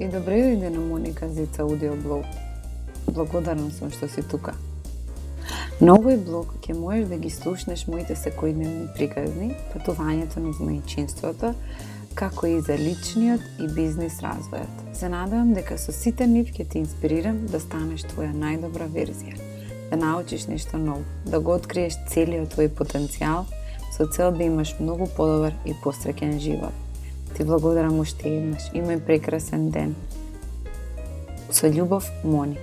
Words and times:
и 0.00 0.08
добре 0.08 0.36
дојде 0.42 0.60
да 0.60 0.70
на 0.70 0.80
Моника 0.80 1.28
Зица 1.28 1.62
аудиоблог. 1.62 2.24
Благодарна 3.06 3.70
сум 3.70 3.90
што 3.90 4.08
си 4.08 4.22
тука. 4.22 4.54
На 5.80 5.94
овој 5.98 6.18
блог 6.22 6.54
ќе 6.62 6.74
можеш 6.78 7.08
да 7.10 7.16
ги 7.18 7.30
слушнеш 7.30 7.86
моите 7.86 8.14
секојдневни 8.14 8.92
приказни, 8.94 9.52
патувањето 9.74 10.42
низ 10.44 10.62
мајчинството, 10.62 11.52
како 12.14 12.46
и 12.46 12.60
за 12.60 12.78
личниот 12.78 13.42
и 13.58 13.68
бизнис 13.74 14.20
развојот. 14.22 14.94
Се 14.94 15.08
надевам 15.08 15.54
дека 15.54 15.78
со 15.78 15.92
сите 15.92 16.26
нив 16.26 16.50
ќе 16.54 16.66
те 16.68 16.82
инспирирам 16.82 17.46
да 17.46 17.60
станеш 17.60 18.06
твоја 18.10 18.34
најдобра 18.34 18.90
верзија, 18.90 19.38
да 19.90 19.96
научиш 19.96 20.46
нешто 20.46 20.78
ново, 20.78 21.06
да 21.26 21.40
го 21.40 21.58
откриеш 21.58 21.98
целиот 22.10 22.54
твој 22.54 22.70
потенцијал 22.70 23.46
со 23.96 24.06
цел 24.06 24.30
да 24.30 24.44
имаш 24.44 24.76
многу 24.78 25.10
подобар 25.16 25.54
и 25.64 25.74
посреќен 25.82 26.38
живот. 26.38 26.87
Ти 27.36 27.44
благодарам 27.44 28.00
уште 28.00 28.28
еднаш. 28.28 28.70
Имај 28.74 28.98
прекрасен 29.06 29.70
ден. 29.70 29.94
Со 31.50 31.70
љубов, 31.70 32.08
Мони. 32.24 32.58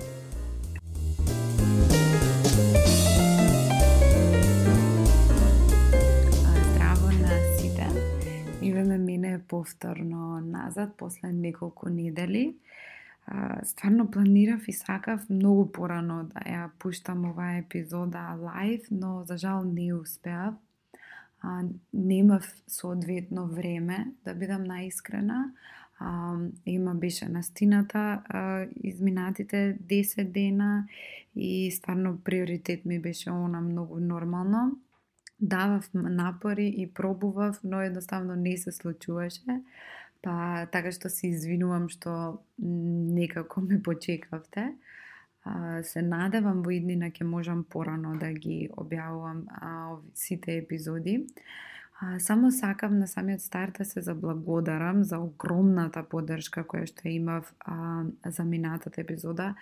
Здраво 6.73 7.07
на 7.21 7.31
сите. 7.57 7.87
Иве 8.61 8.97
мине 8.97 9.39
повторно 9.47 10.41
назад 10.41 10.89
после 10.97 11.31
неколку 11.31 11.89
недели. 11.89 12.55
Стварно 13.63 14.11
планирав 14.11 14.67
и 14.67 14.73
сакав 14.73 15.29
многу 15.29 15.65
порано 15.65 16.29
да 16.29 16.39
ја 16.45 16.70
пуштам 16.79 17.25
оваа 17.25 17.57
епизода 17.59 18.37
лайв, 18.37 18.85
но 18.91 19.23
за 19.25 19.37
жал 19.37 19.63
не 19.63 19.93
успеав 19.93 20.53
а, 21.45 21.63
немав 21.94 22.54
соодветно 22.67 23.48
време, 23.48 24.08
да 24.26 24.34
бидам 24.34 24.63
наискрена. 24.63 25.52
А, 25.99 26.35
има 26.65 26.96
беше 26.96 27.29
настината 27.29 28.21
а, 28.26 28.65
изминатите 28.84 29.77
10 29.84 30.32
дена 30.32 30.87
и 31.35 31.71
стварно 31.71 32.20
приоритет 32.24 32.85
ми 32.85 32.99
беше 32.99 33.29
она 33.29 33.62
многу 33.62 33.99
нормално. 33.99 34.79
Давав 35.40 35.90
напори 35.93 36.74
и 36.77 36.93
пробував, 36.93 37.59
но 37.63 37.82
едноставно 37.82 38.35
не 38.35 38.57
се 38.57 38.71
случуваше. 38.71 39.62
Па 40.21 40.68
така 40.71 40.90
што 40.90 41.09
се 41.13 41.27
извинувам 41.30 41.85
што 41.90 42.41
некако 42.57 43.62
ме 43.62 43.77
почекавте 43.77 44.71
се 45.84 46.01
надевам 46.01 46.63
во 46.65 46.74
иднина 46.74 47.12
ќе 47.13 47.26
можам 47.27 47.63
порано 47.63 48.15
да 48.20 48.32
ги 48.34 48.70
објавувам 48.77 49.46
а, 49.49 49.71
сите 50.13 50.57
епизоди. 50.57 51.20
А, 51.99 52.20
само 52.20 52.52
сакам 52.52 52.99
на 52.99 53.07
самиот 53.07 53.41
старт 53.41 53.77
да 53.77 53.85
се 53.85 54.02
заблагодарам 54.02 55.04
за 55.04 55.20
огромната 55.20 56.04
поддршка 56.04 56.63
која 56.63 56.90
што 56.90 57.07
имав 57.10 57.54
а, 57.60 58.05
за 58.26 58.43
минатата 58.43 59.02
епизода. 59.02 59.54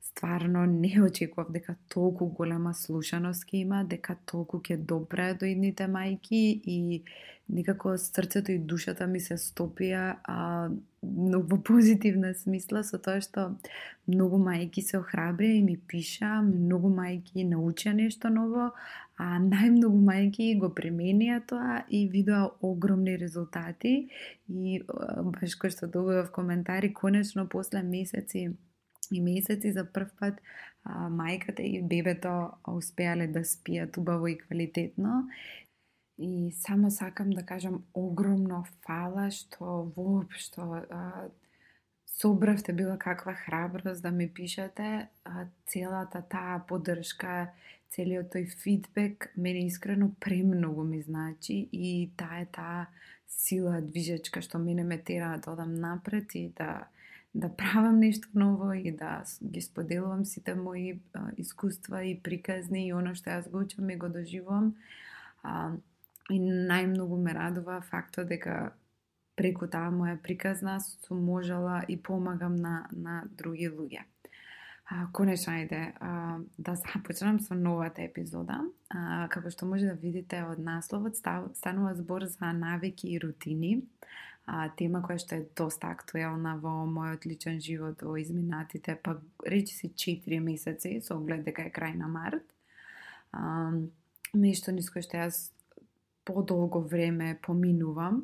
Стварно 0.00 0.66
не 0.66 1.02
очекував 1.02 1.52
дека 1.52 1.74
толку 1.88 2.26
голема 2.26 2.74
слушаност 2.74 3.44
ќе 3.44 3.62
има, 3.62 3.84
дека 3.84 4.16
толку 4.24 4.62
ќе 4.64 4.76
допре 4.76 5.34
до 5.34 5.46
идните 5.46 5.88
мајки 5.92 6.42
и 6.64 7.02
некако 7.48 7.98
срцето 7.98 8.52
и 8.52 8.58
душата 8.58 9.06
ми 9.06 9.20
се 9.20 9.36
стопија 9.38 10.16
а, 10.24 10.70
но 11.02 11.40
во 11.40 11.58
позитивна 11.62 12.32
смисла 12.34 12.82
со 12.82 12.98
тоа 12.98 13.20
што 13.22 13.46
многу 14.08 14.40
мајки 14.42 14.82
се 14.82 14.98
охрабрија 14.98 15.58
и 15.58 15.62
ми 15.62 15.76
пиша, 15.76 16.40
многу 16.42 16.90
мајки 16.90 17.46
научија 17.46 17.94
нешто 18.00 18.32
ново, 18.32 18.70
а 19.18 19.38
најмногу 19.42 20.00
мајки 20.10 20.48
го 20.60 20.72
применија 20.80 21.40
тоа 21.52 21.80
и 21.88 22.06
видоа 22.12 22.50
огромни 22.60 23.16
резултати. 23.20 23.94
И 24.48 24.80
баш 24.88 25.56
кој 25.60 25.76
што 25.76 25.86
добивав 25.86 26.32
коментари, 26.32 26.92
конечно 26.92 27.46
после 27.48 27.82
месеци 27.82 28.48
и 29.12 29.20
месеци 29.20 29.72
за 29.72 29.84
прв 29.84 30.10
пат 30.18 30.40
а, 30.84 31.08
мајката 31.10 31.60
и 31.60 31.82
бебето 31.82 32.52
успеале 32.68 33.26
да 33.26 33.44
спијат 33.44 33.98
убаво 33.98 34.28
и 34.28 34.38
квалитетно. 34.38 35.28
И 36.18 36.52
само 36.52 36.90
сакам 36.90 37.30
да 37.30 37.42
кажам 37.46 37.84
огромно 37.94 38.64
фала 38.86 39.30
што 39.30 39.92
воопшто 39.96 40.86
а, 40.90 41.28
собравте 42.06 42.72
било 42.72 42.96
каква 42.98 43.34
храброст 43.34 44.02
да 44.02 44.10
ми 44.10 44.28
пишете, 44.28 45.08
а, 45.24 45.46
целата 45.66 46.22
таа 46.22 46.64
поддршка, 46.68 47.52
целиот 47.90 48.32
тој 48.34 48.46
фидбек 48.60 49.30
мене 49.36 49.66
искрено 49.66 50.10
премногу 50.20 50.84
ми 50.84 51.02
значи 51.02 51.68
и 51.72 52.10
таа 52.16 52.40
е 52.42 52.46
таа 52.46 52.86
сила 53.26 53.80
движечка 53.80 54.42
што 54.42 54.58
мене 54.58 54.84
ме 54.84 54.98
тера 54.98 55.36
да 55.44 55.52
одам 55.52 55.74
напред 55.74 56.34
и 56.34 56.48
да 56.56 56.88
да 57.36 57.50
правам 57.52 57.98
нешто 58.00 58.28
ново 58.34 58.72
и 58.72 58.90
да 58.92 59.24
ги 59.44 59.60
споделувам 59.60 60.24
сите 60.24 60.54
мои 60.54 61.00
а, 61.12 61.30
искуства 61.36 62.04
и 62.04 62.16
приказни 62.16 62.86
и 62.88 62.94
оно 62.96 63.12
што 63.14 63.30
јас 63.30 63.50
го 63.50 63.60
учам 63.66 63.90
и 63.90 63.96
го 63.96 64.08
доживувам. 64.08 64.74
А, 65.42 65.76
И 66.30 66.38
најмногу 66.42 67.20
ме 67.22 67.32
радува 67.36 67.78
фактот 67.86 68.26
дека 68.32 68.72
преку 69.38 69.68
таа 69.70 69.92
моја 69.94 70.16
приказна 70.18 70.78
сум 70.82 71.22
можела 71.22 71.82
и 71.88 71.96
помагам 71.96 72.56
на, 72.56 72.88
на 72.90 73.22
други 73.38 73.68
луѓе. 73.70 74.02
А, 74.86 75.06
конечно, 75.12 75.52
ајде 75.52 75.92
а, 76.00 76.38
да 76.58 76.74
започнам 76.74 77.38
со 77.46 77.54
новата 77.54 78.02
епизода. 78.02 78.58
А, 78.90 79.28
како 79.30 79.50
што 79.54 79.70
може 79.70 79.92
да 79.92 79.94
видите 80.02 80.42
од 80.46 80.58
насловот, 80.58 81.18
став, 81.18 81.50
станува 81.54 81.94
збор 81.94 82.26
за 82.26 82.52
навики 82.52 83.12
и 83.12 83.20
рутини. 83.22 83.84
А, 84.46 84.68
тема 84.78 85.00
која 85.02 85.18
што 85.18 85.40
е 85.40 85.46
доста 85.58 85.90
актуелна 85.90 86.54
во 86.62 86.84
мојот 86.86 87.26
личен 87.26 87.58
живот 87.60 88.02
во 88.06 88.14
изминатите, 88.20 88.94
па 89.02 89.16
речи 89.42 89.74
се 89.74 89.90
4 89.90 90.38
месеци, 90.40 91.00
со 91.02 91.16
оглед 91.18 91.42
дека 91.48 91.66
е 91.66 91.74
крај 91.74 91.96
на 91.98 92.06
март. 92.06 92.46
А, 93.32 93.72
нешто 94.34 94.70
низ 94.72 94.90
кое 94.90 95.02
што 95.02 95.18
јас 95.18 95.40
подолго 96.26 96.80
време 96.80 97.38
поминувам 97.42 98.22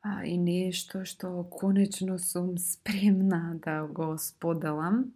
а, 0.00 0.24
и 0.24 0.38
нешто 0.40 1.04
што 1.04 1.44
конечно 1.52 2.18
сум 2.18 2.56
спремна 2.58 3.60
да 3.60 3.84
го 3.84 4.16
споделам. 4.18 5.12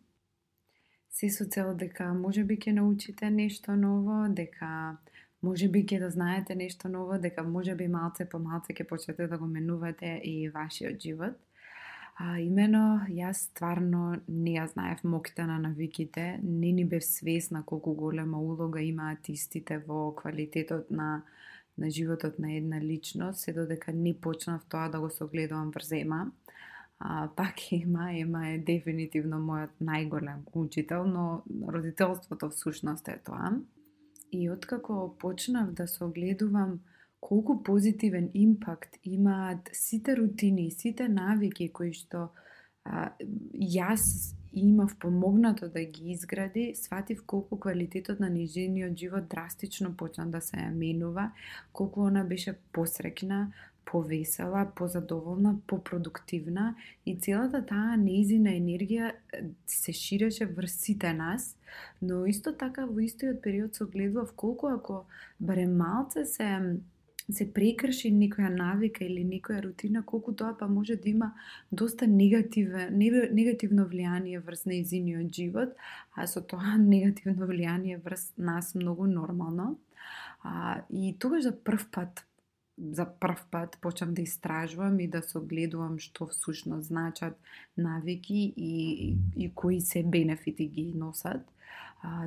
Се 1.08 1.32
со 1.32 1.48
цел 1.48 1.72
дека 1.74 2.12
може 2.14 2.44
би 2.44 2.60
ќе 2.60 2.76
научите 2.76 3.30
нешто 3.30 3.76
ново, 3.76 4.28
дека 4.28 4.98
може 5.42 5.68
би 5.68 5.84
ќе 5.84 5.98
да 6.00 6.10
знаете 6.10 6.54
нешто 6.54 6.88
ново, 6.88 7.18
дека 7.18 7.42
може 7.42 7.74
би 7.74 7.88
малце 7.88 8.28
по 8.28 8.38
малце 8.38 8.72
ќе 8.72 8.88
почнете 8.88 9.26
да 9.26 9.38
го 9.38 9.46
менувате 9.46 10.20
и 10.24 10.48
вашиот 10.48 11.00
живот. 11.00 11.36
А 12.18 12.40
имено, 12.42 13.06
јас 13.14 13.44
стварно 13.52 14.18
не 14.26 14.56
ја 14.56 14.66
знаев 14.72 15.04
моките 15.04 15.46
на 15.46 15.58
навиките, 15.58 16.40
не 16.42 16.72
ни 16.72 16.84
бев 16.84 17.04
свесна 17.04 17.62
колку 17.62 17.94
голема 17.94 18.40
улога 18.42 18.82
имаат 18.82 19.28
истите 19.28 19.78
во 19.78 20.10
квалитетот 20.14 20.90
на 20.90 21.22
на 21.78 21.90
животот 21.90 22.38
на 22.38 22.52
една 22.52 22.80
личност, 22.80 23.40
се 23.40 23.52
додека 23.52 23.92
не 23.92 24.20
почнав 24.20 24.64
тоа 24.68 24.88
да 24.88 25.00
го 25.00 25.10
согледувам 25.10 25.70
врз 25.70 25.92
Ема. 25.92 26.32
А, 26.98 27.28
пак 27.36 27.54
Ема, 27.72 28.10
Ема 28.18 28.48
е 28.48 28.58
дефинитивно 28.58 29.38
мојот 29.38 29.78
најголем 29.80 30.42
учител, 30.52 31.06
но 31.06 31.42
родителството 31.68 32.50
всушност 32.50 33.08
е 33.08 33.18
тоа. 33.24 33.54
И 34.32 34.50
откако 34.50 35.16
почнав 35.18 35.72
да 35.72 35.88
се 35.88 36.04
огледувам 36.04 36.80
колку 37.20 37.62
позитивен 37.62 38.30
импакт 38.34 38.96
имаат 39.04 39.70
сите 39.72 40.16
рутини, 40.16 40.70
сите 40.70 41.08
навики 41.08 41.72
кои 41.72 41.92
што 41.92 42.28
а, 42.84 43.10
јас 43.54 44.34
имав 44.52 44.96
помогнато 44.98 45.68
да 45.68 45.84
ги 45.84 46.12
изгради, 46.12 46.74
сватив 46.74 47.24
колку 47.26 47.58
квалитетот 47.58 48.20
на 48.20 48.30
нижениот 48.30 48.96
живот 48.98 49.28
драстично 49.28 49.96
почна 49.96 50.26
да 50.26 50.40
се 50.40 50.56
менува, 50.56 51.32
колку 51.72 52.06
она 52.06 52.24
беше 52.24 52.56
посрекна, 52.72 53.52
повесела, 53.90 54.66
позадоволна, 54.76 55.56
попродуктивна 55.66 56.74
и 57.06 57.16
целата 57.16 57.62
таа 57.64 57.96
неизина 57.96 58.52
енергија 58.52 59.14
се 59.66 59.94
ширеше 59.96 60.46
врз 60.46 60.74
сите 60.84 61.14
нас, 61.16 61.54
но 62.02 62.26
исто 62.28 62.52
така 62.52 62.84
во 62.84 63.00
истиот 63.00 63.40
период 63.42 63.74
се 63.74 63.84
огледував 63.84 64.34
колку 64.36 64.68
ако 64.68 65.06
барем 65.40 65.76
малце 65.76 66.24
се 66.24 66.50
се 67.28 67.44
прекрши 67.52 68.08
некоја 68.12 68.48
навика 68.52 69.04
или 69.04 69.24
некоја 69.24 69.62
рутина, 69.64 70.02
колку 70.02 70.32
тоа 70.32 70.54
па 70.58 70.68
може 70.68 70.96
да 70.96 71.08
има 71.10 71.32
доста 71.72 72.06
негативе, 72.06 72.88
негативно 72.90 73.84
влијание 73.88 74.40
врз 74.44 74.64
неизиниот 74.64 75.32
живот, 75.32 75.74
а 76.16 76.26
со 76.26 76.40
тоа 76.40 76.76
негативно 76.94 77.48
влијание 77.48 78.00
врз 78.04 78.32
нас 78.36 78.74
многу 78.74 79.06
нормално. 79.06 79.76
А, 80.42 80.82
и 80.90 81.16
тогаш 81.18 81.42
за 81.42 81.52
прв 81.52 81.90
пат 81.90 82.27
за 82.92 83.06
прв 83.20 83.46
пат 83.50 83.78
почнам 83.80 84.14
да 84.14 84.22
истражувам 84.22 85.00
и 85.00 85.08
да 85.08 85.22
се 85.22 85.38
огледувам 85.38 85.98
што 85.98 86.26
всушност 86.26 86.88
значат 86.88 87.38
навики 87.76 88.52
и, 88.56 88.72
и, 89.08 89.44
и 89.44 89.50
кои 89.54 89.80
се 89.80 90.02
бенефити 90.02 90.66
ги 90.66 90.92
носат 90.94 91.42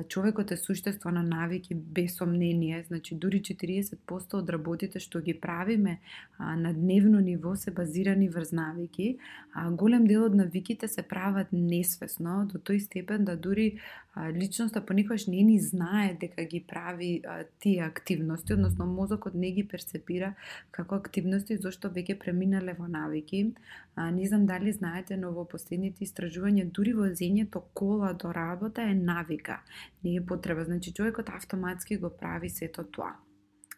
човекот 0.08 0.50
е 0.50 0.56
суштество 0.56 1.10
на 1.10 1.22
навики 1.22 1.74
без 1.74 2.16
сомнение, 2.16 2.84
значи 2.88 3.14
дури 3.14 3.40
40% 3.40 4.34
од 4.36 4.50
работите 4.52 5.00
што 5.00 5.22
ги 5.24 5.32
правиме 5.32 5.98
а, 6.38 6.56
на 6.56 6.74
дневно 6.74 7.20
ниво 7.20 7.56
се 7.56 7.70
базирани 7.70 8.28
врз 8.28 8.52
навики, 8.52 9.16
а 9.54 9.70
голем 9.70 10.04
дел 10.04 10.24
од 10.28 10.34
навиките 10.34 10.88
се 10.88 11.02
прават 11.02 11.48
несвесно 11.52 12.44
до 12.52 12.60
тој 12.60 12.84
степен 12.84 13.24
да 13.24 13.36
дури 13.36 13.80
а, 14.14 14.28
личноста 14.28 14.84
понекогаш 14.84 15.26
не 15.26 15.40
ни 15.40 15.58
знае 15.58 16.18
дека 16.20 16.44
ги 16.44 16.60
прави 16.60 17.22
а, 17.24 17.44
тие 17.60 17.80
активности, 17.80 18.52
односно 18.52 18.86
мозокот 18.86 19.34
не 19.34 19.50
ги 19.56 19.64
перцепира 19.64 20.34
како 20.70 21.00
активности 21.00 21.56
зашто 21.56 21.88
веќе 21.88 22.18
преминале 22.20 22.76
во 22.76 22.88
навики. 22.88 23.54
А, 23.96 24.10
не 24.10 24.28
знам 24.28 24.46
дали 24.46 24.72
знаете, 24.72 25.16
но 25.16 25.32
во 25.32 25.48
последните 25.48 26.04
истражувања 26.04 26.68
дури 26.68 26.92
возењето 26.92 27.64
кола 27.72 28.12
до 28.12 28.32
работа 28.32 28.82
е 28.82 28.94
навика 28.94 29.61
не 30.04 30.16
е 30.16 30.26
потреба. 30.26 30.64
Значи, 30.64 30.94
човекот 30.94 31.28
автоматски 31.28 31.96
го 31.96 32.10
прави 32.20 32.50
сето 32.50 32.84
тоа. 32.84 33.16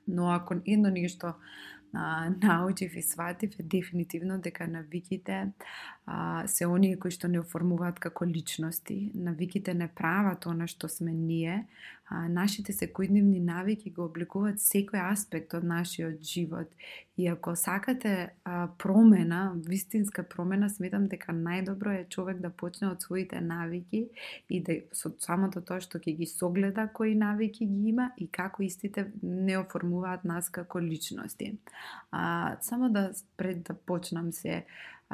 Но 0.09 0.31
ако 0.31 0.55
едно 0.67 0.91
нешто 0.91 1.35
а, 1.95 2.31
научив 2.43 2.97
и 2.97 3.03
сватив 3.03 3.51
е 3.59 3.63
дефинитивно 3.63 4.39
дека 4.41 4.69
навиките 4.69 5.53
а, 6.07 6.47
се 6.47 6.67
оние 6.67 6.99
кои 6.99 7.11
што 7.11 7.29
не 7.29 7.41
оформуваат 7.41 8.01
како 8.01 8.27
личности. 8.27 9.13
Навиките 9.15 9.75
не 9.75 9.89
прават 9.89 10.47
она 10.47 10.67
што 10.67 10.89
сме 10.89 11.13
ние. 11.13 11.67
А, 12.09 12.29
нашите 12.29 12.73
секојдневни 12.77 13.39
навики 13.41 13.89
го 13.91 14.05
обликуваат 14.11 14.61
секој 14.61 15.01
аспект 15.01 15.55
од 15.57 15.65
нашиот 15.65 16.21
живот. 16.21 16.69
И 17.17 17.29
ако 17.29 17.55
сакате 17.57 18.35
а, 18.45 18.69
промена, 18.79 19.55
вистинска 19.69 20.23
промена, 20.23 20.69
сметам 20.69 21.07
дека 21.09 21.33
најдобро 21.33 21.95
е 22.01 22.05
човек 22.13 22.43
да 22.45 22.51
почне 22.51 22.91
од 22.91 23.03
своите 23.03 23.41
навики 23.41 24.09
и 24.49 24.61
да 24.61 24.77
со 24.93 25.15
самото 25.19 25.63
тоа 25.65 25.81
што 25.81 25.99
ќе 25.99 26.17
ги 26.19 26.29
согледа 26.29 26.91
кои 26.93 27.15
навики 27.15 27.65
ги 27.65 27.89
има 27.95 28.11
и 28.19 28.29
како 28.29 28.63
истите 28.63 29.07
не 29.23 29.57
оформуваат 29.59 30.25
нас 30.29 30.51
како 30.53 30.83
личности. 30.85 31.55
А, 32.11 32.57
само 32.61 32.91
да 32.91 33.13
пред 33.37 33.63
да 33.65 33.75
почнам 33.75 34.33
се 34.33 34.67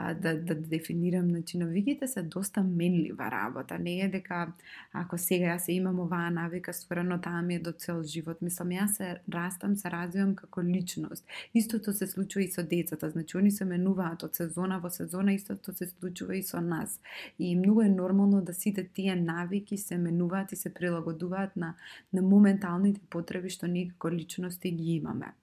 а, 0.02 0.14
да, 0.14 0.44
да 0.44 0.55
дефинирам, 0.55 1.29
значи 1.29 1.58
навиките 1.58 2.06
се 2.06 2.23
доста 2.23 2.62
менлива 2.62 3.31
работа. 3.31 3.79
Не 3.79 4.00
е 4.00 4.08
дека 4.08 4.52
ако 4.93 5.19
сега 5.19 5.55
јас 5.55 5.67
се 5.67 5.73
имам 5.73 6.00
оваа 6.00 6.31
навика, 6.31 6.73
стварено 6.73 7.19
таа 7.20 7.43
ми 7.43 7.55
е 7.55 7.61
до 7.61 7.73
цел 7.73 8.02
живот. 8.02 8.41
Мислам, 8.43 8.73
јас 8.73 8.97
се 8.97 9.08
растам, 9.35 9.76
се 9.76 9.91
развивам 9.91 10.35
како 10.35 10.62
личност. 10.62 11.26
Истото 11.55 11.93
се 11.93 12.06
случува 12.06 12.44
и 12.44 12.52
со 12.52 12.62
децата, 12.62 13.11
значи 13.11 13.37
они 13.37 13.50
се 13.50 13.64
менуваат 13.64 14.25
од 14.25 14.37
сезона 14.37 14.81
во 14.81 14.91
сезона, 14.91 15.35
истото 15.35 15.73
се 15.76 15.88
случува 15.88 16.37
и 16.37 16.43
со 16.43 16.61
нас. 16.61 17.00
И 17.38 17.56
многу 17.56 17.82
е 17.82 17.88
нормално 17.88 18.41
да 18.43 18.55
сите 18.55 18.88
тие 18.88 19.17
навики 19.17 19.76
се 19.76 19.99
менуваат 19.99 20.53
и 20.53 20.56
се 20.56 20.75
прилагодуваат 20.75 21.56
на, 21.56 21.75
на 22.12 22.23
моменталните 22.23 23.00
потреби 23.11 23.50
што 23.50 23.67
ние 23.67 23.88
како 23.93 24.11
личности 24.11 24.70
ги 24.70 24.96
имаме. 24.96 25.35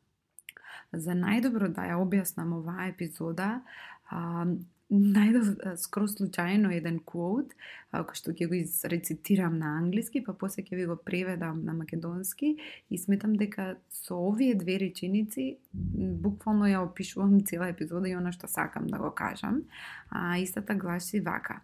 За 0.94 1.12
најдобро 1.12 1.68
да 1.76 1.84
ја 1.90 1.98
објаснам 2.00 2.54
оваа 2.56 2.88
епизода, 2.88 3.62
а, 4.10 4.46
најдов 4.88 5.76
скоро 5.82 6.08
случајно 6.08 6.72
еден 6.72 7.02
квот, 7.04 7.52
кој 7.92 8.16
што 8.16 8.32
ќе 8.32 8.48
го 8.48 8.56
изрецитирам 8.56 9.58
на 9.60 9.74
англиски, 9.82 10.22
па 10.24 10.32
после 10.34 10.64
ќе 10.64 10.80
ви 10.80 10.86
го 10.88 10.96
преведам 10.96 11.60
на 11.68 11.76
македонски 11.76 12.56
и 12.90 12.98
сметам 12.98 13.36
дека 13.36 13.76
со 13.92 14.16
овие 14.16 14.56
две 14.56 14.80
реченици 14.80 15.58
буквално 15.74 16.72
ја 16.72 16.86
опишувам 16.88 17.42
цела 17.50 17.68
епизода 17.74 18.08
и 18.08 18.16
она 18.16 18.32
што 18.32 18.48
сакам 18.48 18.88
да 18.88 18.98
го 18.98 19.12
кажам. 19.12 19.64
А 20.10 20.38
истата 20.40 20.76
гласи 20.76 21.20
вака. 21.20 21.62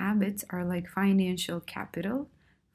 Habits 0.00 0.44
are 0.48 0.64
like 0.64 0.88
financial 0.88 1.60
capital. 1.60 2.28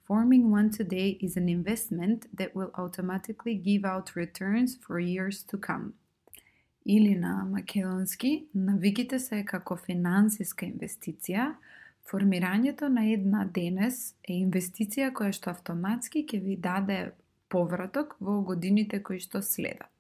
Forming 0.08 0.52
one 0.52 0.70
today 0.70 1.18
is 1.20 1.36
an 1.36 1.50
investment 1.50 2.28
that 2.38 2.56
will 2.56 2.72
automatically 2.78 3.56
give 3.56 3.84
out 3.84 4.16
returns 4.16 4.78
for 4.78 5.00
years 5.00 5.44
to 5.44 5.58
come 5.58 5.94
или 6.88 7.16
на 7.16 7.45
македонски, 7.51 8.48
навиките 8.54 9.19
се 9.19 9.42
како 9.45 9.75
финансиска 9.75 10.66
инвестиција, 10.66 11.50
формирањето 12.07 12.88
на 12.88 13.04
една 13.12 13.44
денес 13.45 14.13
е 14.24 14.39
инвестиција 14.39 15.12
која 15.12 15.36
што 15.36 15.51
автоматски 15.51 16.24
ќе 16.24 16.39
ви 16.39 16.56
даде 16.56 17.12
повраток 17.51 18.16
во 18.24 18.39
годините 18.42 19.01
кои 19.04 19.19
што 19.19 19.42
следат. 19.44 19.92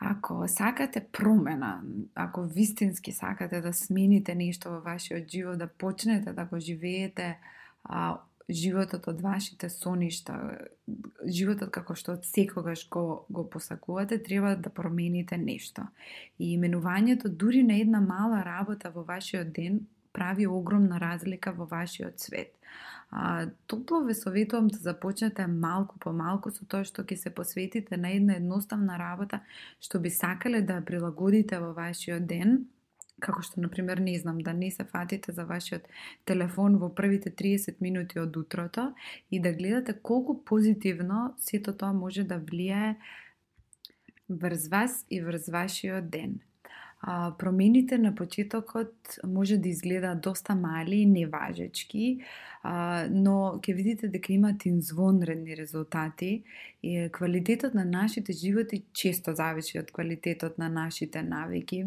Ако 0.00 0.48
сакате 0.48 1.04
промена, 1.12 1.82
ако 2.14 2.42
вистински 2.42 3.12
сакате 3.12 3.60
да 3.60 3.72
смените 3.72 4.34
нешто 4.34 4.72
во 4.72 4.80
вашиот 4.80 5.28
живот, 5.28 5.58
да 5.58 5.68
почнете 5.68 6.32
да 6.32 6.44
го 6.44 6.58
живеете 6.58 7.36
а, 7.84 8.16
животот 8.50 9.06
од 9.08 9.20
вашите 9.20 9.68
соништа, 9.70 10.36
животот 11.26 11.70
како 11.70 11.94
што 11.94 12.16
од 12.16 12.26
секогаш 12.26 12.88
го, 12.90 13.24
го 13.28 13.44
посакувате, 13.50 14.18
треба 14.22 14.56
да 14.56 14.70
промените 14.70 15.38
нешто. 15.38 15.86
И 16.38 16.54
именувањето 16.56 17.28
дури 17.28 17.62
на 17.62 17.80
една 17.80 18.00
мала 18.00 18.42
работа 18.44 18.90
во 18.90 19.04
вашиот 19.04 19.52
ден 19.52 19.86
прави 20.12 20.46
огромна 20.46 21.00
разлика 21.00 21.52
во 21.52 21.66
вашиот 21.66 22.20
свет. 22.20 22.52
А, 23.10 23.46
топло 23.66 24.00
ве 24.04 24.14
советувам 24.14 24.68
да 24.68 24.78
започнете 24.78 25.46
малку 25.46 25.98
по 25.98 26.12
малку 26.12 26.50
со 26.50 26.64
тоа 26.64 26.84
што 26.84 27.04
ќе 27.04 27.16
се 27.16 27.30
посветите 27.30 27.96
на 27.96 28.08
една 28.08 28.38
едноставна 28.40 28.96
работа 28.96 29.42
што 29.80 30.00
би 30.00 30.10
сакале 30.10 30.62
да 30.62 30.80
прилагодите 30.80 31.58
во 31.60 31.74
вашиот 31.76 32.26
ден, 32.26 32.64
како 33.22 33.42
што, 33.46 33.62
например, 33.62 34.02
не 34.02 34.18
знам, 34.18 34.40
да 34.42 34.52
не 34.52 34.70
се 34.70 34.84
фатите 34.84 35.32
за 35.32 35.46
вашиот 35.46 35.86
телефон 36.28 36.78
во 36.82 36.90
првите 36.90 37.30
30 37.30 37.80
минути 37.80 38.18
од 38.18 38.36
утрото 38.36 38.90
и 39.30 39.40
да 39.40 39.54
гледате 39.54 39.94
колку 39.94 40.38
позитивно 40.44 41.34
сето 41.38 41.72
тоа 41.72 41.92
може 41.92 42.24
да 42.24 42.40
влијае 42.40 42.96
врз 44.28 44.68
вас 44.68 45.04
и 45.10 45.20
врз 45.20 45.52
вашиот 45.52 46.10
ден. 46.10 46.40
А, 47.04 47.34
промените 47.38 47.98
на 47.98 48.14
почетокот 48.14 48.94
може 49.26 49.56
да 49.56 49.68
изгледа 49.68 50.14
доста 50.14 50.54
мали 50.54 50.96
и 50.96 51.06
неважечки, 51.06 52.22
а, 52.62 53.06
но 53.10 53.58
ќе 53.58 53.74
видите 53.74 54.08
дека 54.08 54.32
имат 54.32 54.66
инзвонредни 54.66 55.56
резултати 55.58 56.44
и 56.82 57.08
квалитетот 57.12 57.74
на 57.74 57.84
нашите 57.84 58.32
животи 58.32 58.84
често 58.92 59.34
зависи 59.34 59.80
од 59.82 59.90
квалитетот 59.90 60.58
на 60.62 60.68
нашите 60.68 61.22
навики 61.22 61.82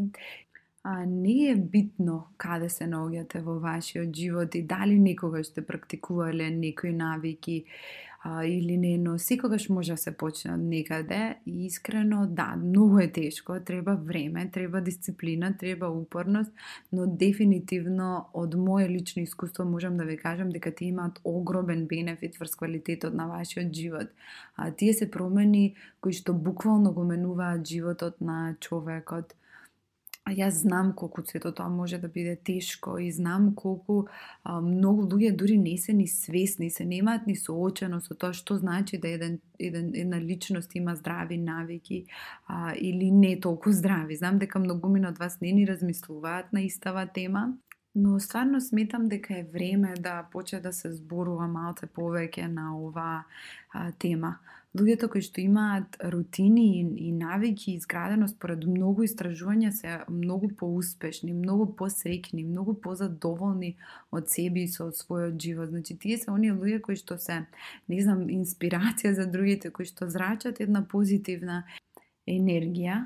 а, 0.87 1.05
не 1.05 1.49
е 1.49 1.55
битно 1.55 2.15
каде 2.37 2.67
се 2.69 2.85
наоѓате 2.85 3.39
во 3.41 3.57
вашиот 3.57 4.11
живот 4.13 4.53
и 4.55 4.61
дали 4.61 4.99
некогаш 5.01 5.47
сте 5.49 5.63
практикувале 5.65 6.51
некои 6.53 6.91
навики 6.93 7.63
а, 8.21 8.45
или 8.45 8.77
не, 8.77 8.97
но 8.97 9.17
секогаш 9.19 9.69
може 9.69 9.91
да 9.91 9.97
се 9.97 10.11
почне 10.17 10.51
од 10.53 10.61
некаде 10.61 11.37
и 11.45 11.65
искрено 11.65 12.27
да, 12.29 12.53
многу 12.55 12.99
е 12.99 13.07
тешко, 13.11 13.57
треба 13.65 13.95
време, 13.95 14.49
треба 14.53 14.81
дисциплина, 14.81 15.53
треба 15.57 15.89
упорност, 15.89 16.51
но 16.93 17.07
дефинитивно 17.07 18.29
од 18.33 18.53
моје 18.53 18.85
лично 18.89 19.23
искуство 19.25 19.65
можам 19.65 19.97
да 19.97 20.05
ви 20.05 20.17
кажам 20.17 20.49
дека 20.53 20.69
тие 20.75 20.93
имаат 20.93 21.17
огромен 21.23 21.87
бенефит 21.87 22.37
врз 22.37 22.55
квалитетот 22.61 23.13
на 23.13 23.25
вашиот 23.27 23.73
живот. 23.73 24.13
А, 24.55 24.69
тие 24.71 24.93
се 24.93 25.09
промени 25.09 25.73
кои 26.01 26.13
што 26.13 26.33
буквално 26.33 26.93
го 26.93 27.03
менуваат 27.09 27.65
животот 27.65 28.21
на 28.21 28.53
човекот 28.61 29.33
А 30.25 30.31
јас 30.33 30.63
знам 30.63 30.87
колку 30.97 31.21
сето 31.21 31.51
тоа 31.53 31.69
може 31.69 31.99
да 32.01 32.07
биде 32.09 32.33
тешко 32.35 32.95
и 32.97 33.11
знам 33.13 33.51
колку 33.55 34.07
а, 34.43 34.57
многу 34.61 35.03
луѓе 35.05 35.35
дури 35.37 35.57
не 35.61 35.75
се 35.77 35.93
ни 35.93 36.07
свесни, 36.07 36.69
се 36.73 36.85
немаат 36.85 37.27
ни 37.29 37.35
соочено 37.37 37.99
со 38.01 38.17
тоа 38.17 38.33
што 38.33 38.57
значи 38.57 38.97
да 38.97 39.07
еден, 39.07 39.37
еден, 39.59 39.91
една 39.93 40.21
личност 40.21 40.73
има 40.75 40.95
здрави 40.95 41.37
навики 41.37 42.05
а, 42.47 42.73
или 42.73 43.11
не 43.11 43.35
толку 43.39 43.71
здрави. 43.71 44.17
Знам 44.17 44.41
дека 44.41 44.59
многумина 44.59 45.13
од 45.13 45.21
вас 45.21 45.37
не 45.45 45.53
ни 45.53 45.67
размислуваат 45.69 46.53
на 46.53 46.65
истава 46.65 47.05
тема, 47.05 47.53
но 47.95 48.19
стварно 48.19 48.61
сметам 48.61 49.05
дека 49.07 49.37
е 49.37 49.47
време 49.53 49.93
да 49.99 50.25
почне 50.31 50.59
да 50.59 50.73
се 50.73 50.89
зборува 50.91 51.45
малце 51.47 51.85
повеќе 51.85 52.49
на 52.49 52.73
оваа 52.73 53.23
тема 54.01 54.39
луѓето 54.75 55.07
кои 55.11 55.23
што 55.23 55.41
имаат 55.41 55.95
рутини 56.11 56.65
и, 56.79 57.07
и 57.07 57.11
навики 57.15 57.75
изградено 57.75 58.27
според 58.27 58.65
многу 58.67 59.05
истражувања 59.07 59.71
се 59.71 59.95
многу 60.11 60.49
поуспешни, 60.59 61.33
многу 61.33 61.69
посреќни, 61.79 62.43
многу 62.43 62.75
позадоволни 62.83 63.75
од 64.11 64.29
себе 64.31 64.65
и 64.65 64.71
со 64.71 64.89
својот 64.91 65.39
живот. 65.41 65.71
Значи 65.71 65.97
тие 65.97 66.17
се 66.19 66.31
оние 66.31 66.53
луѓе 66.53 66.81
кои 66.85 66.99
што 66.99 67.17
се, 67.17 67.45
не 67.87 68.01
знам, 68.03 68.27
инспирација 68.39 69.15
за 69.15 69.27
другите, 69.31 69.71
кои 69.71 69.87
што 69.87 70.09
зрачат 70.11 70.61
една 70.61 70.83
позитивна 70.83 71.63
енергија, 72.27 73.05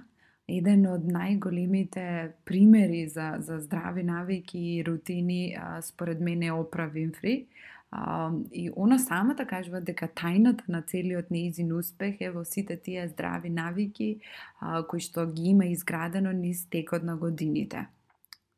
еден 0.49 0.87
од 0.89 1.05
најголемите 1.05 2.05
примери 2.45 3.05
за, 3.07 3.35
за 3.45 3.59
здрави 3.61 4.03
навики 4.03 4.59
и 4.75 4.83
рутини, 4.83 5.53
а, 5.53 5.81
според 5.81 6.19
мене 6.19 6.47
е 6.49 6.51
Опра 6.51 6.87
Винфри. 6.87 7.45
А, 7.91 8.31
и 8.51 8.69
она 8.75 8.99
самата 8.99 9.35
така 9.35 9.55
кажува 9.57 9.81
дека 9.81 10.07
тајната 10.07 10.63
на 10.69 10.81
целиот 10.81 11.31
неизин 11.31 11.73
успех 11.73 12.21
е 12.21 12.29
во 12.29 12.43
сите 12.45 12.77
тие 12.77 13.07
здрави 13.07 13.49
навики 13.49 14.21
а, 14.59 14.83
кои 14.83 14.99
што 15.01 15.25
ги 15.25 15.49
има 15.49 15.65
изградено 15.65 16.31
низ 16.31 16.67
текот 16.69 17.03
на 17.03 17.17
годините 17.17 17.87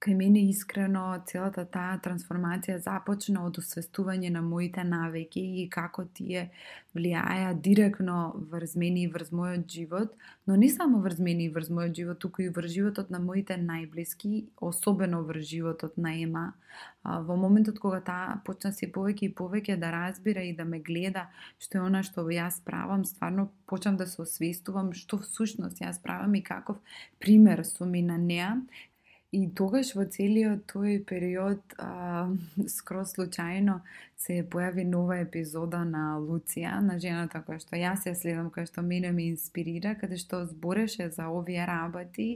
кај 0.01 0.15
мене 0.17 0.41
искрено 0.50 1.03
целата 1.29 1.62
таа 1.70 2.00
трансформација 2.01 2.79
започна 2.81 3.43
од 3.46 3.60
освестување 3.62 4.31
на 4.34 4.41
моите 4.41 4.84
навеки 4.84 5.43
и 5.62 5.67
како 5.70 6.08
тие 6.17 6.48
влијаја 6.98 7.53
директно 7.67 8.15
врз 8.51 8.74
мене 8.81 9.03
и 9.05 9.12
врз 9.13 9.29
мојот 9.29 9.67
живот, 9.70 10.15
но 10.48 10.58
не 10.58 10.70
само 10.74 11.03
врз 11.05 11.22
мене 11.22 11.46
и 11.46 11.53
врз 11.53 11.70
мојот 11.70 11.93
живот, 11.96 12.20
туку 12.20 12.41
и 12.41 12.50
врз 12.50 12.74
животот 12.74 13.13
на 13.13 13.20
моите 13.22 13.60
најблиски, 13.62 14.48
особено 14.58 15.22
врз 15.24 15.46
животот 15.53 15.98
на 15.98 16.15
Ема. 16.17 16.48
Во 17.03 17.36
моментот 17.36 17.79
кога 17.79 18.00
таа 18.01 18.39
почна 18.46 18.72
се 18.74 18.88
повеќе 18.88 19.27
и 19.27 19.34
повеќе 19.36 19.75
да 19.79 19.91
разбира 19.91 20.41
и 20.41 20.53
да 20.55 20.65
ме 20.65 20.79
гледа 20.79 21.27
што 21.60 21.77
е 21.77 21.86
она 21.86 22.01
што 22.03 22.24
јас 22.25 22.62
правам, 22.65 23.03
стварно 23.05 23.50
почнам 23.67 23.98
да 23.98 24.08
се 24.08 24.22
освестувам 24.24 24.93
што 24.93 25.20
всушност 25.22 25.81
јас 25.84 26.01
правам 26.01 26.36
и 26.36 26.43
каков 26.43 26.79
пример 27.20 27.65
сум 27.65 27.96
и 27.96 28.01
на 28.01 28.17
неа 28.17 28.53
I 29.31 29.47
długość 29.47 29.93
w 29.93 29.97
Ociliju, 29.97 30.59
tu 30.67 30.83
i 30.83 31.00
period, 31.00 31.59
uh, 31.79 32.67
skroz 32.77 33.11
slučajno, 33.11 33.81
се 34.22 34.42
појави 34.46 34.84
нова 34.86 35.18
епизода 35.24 35.82
на 35.88 36.04
Луција, 36.22 36.75
на 36.86 36.98
жената 37.01 37.42
која 37.46 37.62
што 37.63 37.80
јас 37.80 38.06
ја 38.06 38.13
следам, 38.18 38.51
која 38.54 38.70
што 38.70 38.84
мене 38.86 39.12
ме 39.16 39.30
инспирира, 39.32 39.96
каде 39.98 40.20
што 40.22 40.44
збореше 40.46 41.10
за 41.16 41.30
овие 41.34 41.66
работи 41.66 42.30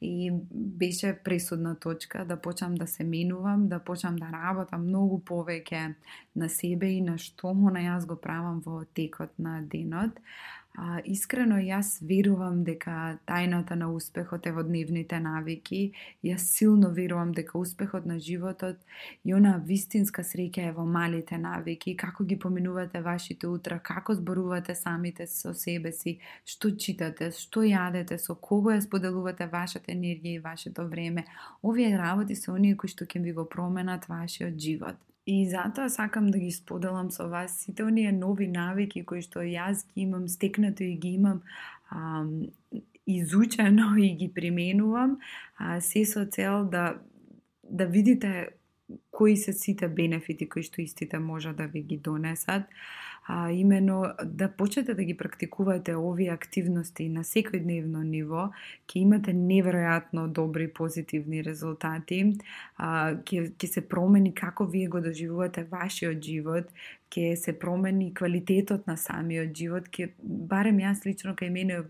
и 0.00 0.30
беше 0.52 1.14
пресудна 1.24 1.74
точка 1.74 2.26
да 2.28 2.36
почнам 2.36 2.74
да 2.74 2.86
се 2.86 3.04
менувам, 3.04 3.68
да 3.68 3.78
почнам 3.78 4.16
да 4.20 4.28
работам 4.32 4.84
многу 4.88 5.22
повеќе 5.32 5.94
на 6.36 6.48
себе 6.48 6.96
и 6.98 7.00
на 7.00 7.18
што 7.18 7.54
на 7.54 7.80
јас 7.80 8.06
го 8.06 8.16
правам 8.16 8.60
во 8.64 8.84
текот 8.94 9.38
на 9.38 9.60
денот. 9.62 10.20
А, 10.74 11.00
искрено 11.04 11.58
јас 11.60 11.98
верувам 12.00 12.62
дека 12.64 13.18
тајната 13.28 13.76
на 13.76 13.90
успехот 13.92 14.46
е 14.48 14.52
во 14.56 14.62
дневните 14.64 15.18
навики. 15.20 15.92
Јас 16.24 16.46
силно 16.56 16.88
верувам 16.96 17.34
дека 17.36 17.58
успехот 17.58 18.06
на 18.06 18.18
животот 18.18 18.78
и 19.24 19.34
она 19.34 19.58
вистинска 19.58 20.24
среќа 20.24 20.70
е 20.70 20.72
во 20.72 20.86
своите 21.22 21.38
навики, 21.38 21.96
како 21.96 22.24
ги 22.24 22.38
поминувате 22.38 23.00
вашите 23.00 23.46
утра, 23.46 23.78
како 23.78 24.14
зборувате 24.14 24.74
самите 24.74 25.26
со 25.26 25.54
себе 25.54 25.92
си, 25.92 26.18
што 26.44 26.70
читате, 26.76 27.30
што 27.30 27.62
јадете, 27.62 28.18
со 28.18 28.34
кого 28.34 28.72
ја 28.72 28.80
споделувате 28.82 29.46
вашата 29.46 29.92
енергија 29.92 30.36
и 30.36 30.42
вашето 30.42 30.88
време. 30.88 31.24
Овие 31.62 31.96
работи 31.98 32.34
се 32.34 32.50
оние 32.50 32.76
кои 32.76 32.88
што 32.88 33.04
ќе 33.04 33.22
ви 33.22 33.32
го 33.32 33.44
променат 33.44 34.06
вашиот 34.08 34.58
живот. 34.58 34.96
И 35.26 35.48
затоа 35.48 35.88
сакам 35.88 36.30
да 36.30 36.38
ги 36.38 36.50
споделам 36.50 37.10
со 37.10 37.28
вас 37.28 37.60
сите 37.62 37.84
оние 37.84 38.12
нови 38.12 38.48
навики 38.48 39.04
кои 39.04 39.22
што 39.22 39.40
јас 39.40 39.86
ги 39.94 40.02
имам 40.02 40.28
стекнато 40.28 40.82
и 40.82 40.96
ги 40.96 41.14
имам 41.14 41.42
ам, 41.90 42.50
изучено 43.06 43.94
и 43.96 44.14
ги 44.16 44.32
применувам, 44.34 45.18
а, 45.58 45.80
се 45.80 46.04
со 46.04 46.26
цел 46.26 46.64
да 46.64 46.98
да 47.72 47.86
видите 47.86 48.50
кои 49.10 49.36
се 49.36 49.52
сите 49.52 49.88
бенефити 49.88 50.48
кои 50.48 50.62
што 50.62 50.82
истите 50.82 51.18
може 51.18 51.52
да 51.52 51.66
ви 51.66 51.82
ги 51.82 51.96
донесат. 51.96 52.62
А 53.26 53.52
имено 53.52 54.04
да 54.24 54.48
почнете 54.50 54.94
да 54.94 55.04
ги 55.04 55.16
практикувате 55.16 55.94
овие 55.94 56.30
активности 56.34 57.06
на 57.08 57.22
секојдневно 57.22 58.02
ниво, 58.02 58.48
ќе 58.90 58.98
имате 58.98 59.30
неверојатно 59.30 60.26
добри 60.26 60.66
позитивни 60.66 61.44
резултати, 61.46 62.34
а, 62.76 63.14
ќе, 63.22 63.54
ќе 63.54 63.66
се 63.66 63.84
промени 63.88 64.34
како 64.34 64.66
вие 64.66 64.88
го 64.90 65.00
доживувате 65.00 65.62
вашиот 65.70 66.18
живот, 66.18 66.74
ќе 67.14 67.36
се 67.38 67.54
промени 67.54 68.10
квалитетот 68.14 68.90
на 68.90 68.96
самиот 68.98 69.54
живот, 69.54 69.86
ќе 69.94 70.10
барем 70.18 70.82
јас 70.82 71.06
лично 71.06 71.38
кај 71.38 71.54
мене 71.54 71.84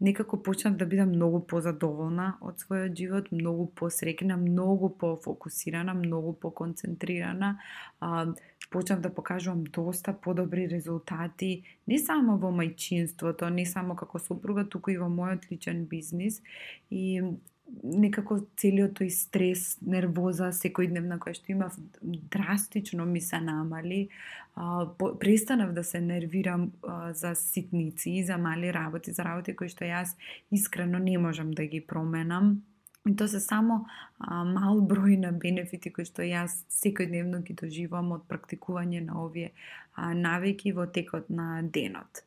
некако 0.00 0.42
почнав 0.42 0.76
да 0.76 0.86
бидам 0.86 1.08
многу 1.08 1.40
позадоволна 1.40 2.36
од 2.40 2.60
својот 2.60 2.96
живот, 2.98 3.30
многу 3.32 3.66
посрекна, 3.66 4.36
многу 4.36 4.88
пофокусирана, 4.88 5.94
многу 5.94 6.32
поконцентрирана. 6.32 7.58
А, 8.00 8.26
почнав 8.70 9.00
да 9.00 9.14
покажувам 9.14 9.64
доста 9.64 10.12
подобри 10.12 10.68
резултати, 10.68 11.62
не 11.86 11.98
само 11.98 12.36
во 12.36 12.50
мајчинството, 12.50 13.48
не 13.50 13.66
само 13.66 13.96
како 13.96 14.18
супруга, 14.18 14.64
туку 14.64 14.90
и 14.90 14.98
во 14.98 15.08
мојот 15.08 15.50
личен 15.50 15.86
бизнис. 15.86 16.42
И 16.90 17.22
некако 17.66 18.38
целиот 18.58 18.96
тој 19.00 19.10
стрес, 19.12 19.64
нервоза 19.82 20.50
секојдневна 20.54 21.18
која 21.22 21.36
што 21.38 21.52
имав 21.52 21.74
драстично 22.02 23.06
ми 23.06 23.20
се 23.20 23.40
намали. 23.40 24.08
А, 24.54 24.86
по, 24.98 25.12
престанав 25.18 25.72
да 25.74 25.84
се 25.84 26.00
нервирам 26.00 26.70
а, 26.82 27.12
за 27.12 27.34
ситници, 27.34 28.22
за 28.24 28.38
мали 28.38 28.72
работи, 28.72 29.12
за 29.12 29.24
работи 29.24 29.56
кои 29.56 29.68
што 29.68 29.84
јас 29.84 30.14
искрено 30.50 30.98
не 30.98 31.18
можам 31.18 31.50
да 31.50 31.66
ги 31.66 31.80
променам. 31.80 32.62
И 33.06 33.14
тоа 33.16 33.28
се 33.28 33.40
само 33.40 33.84
а, 34.18 34.44
мал 34.44 34.80
број 34.82 35.18
на 35.18 35.32
бенефити 35.32 35.90
кои 35.90 36.06
што 36.06 36.26
јас 36.26 36.62
секојдневно 36.70 37.42
ги 37.46 37.54
доживам 37.54 38.12
од 38.16 38.26
практикување 38.30 39.04
на 39.06 39.20
овие 39.22 39.52
а, 39.94 40.14
навики 40.14 40.72
во 40.72 40.86
текот 40.86 41.30
на 41.30 41.62
денот. 41.62 42.24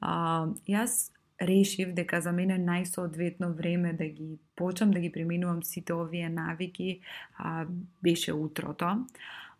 А, 0.00 0.46
јас 0.66 1.10
решив 1.42 1.94
дека 1.94 2.20
за 2.20 2.32
мене 2.32 2.58
најсоодветно 2.58 3.52
време 3.56 3.92
да 3.92 4.06
ги 4.06 4.38
почнам 4.56 4.90
да 4.90 5.00
ги 5.00 5.12
применувам 5.12 5.62
сите 5.62 5.94
овие 5.94 6.28
навики 6.28 7.00
а, 7.38 7.66
беше 8.02 8.32
утрото. 8.32 9.06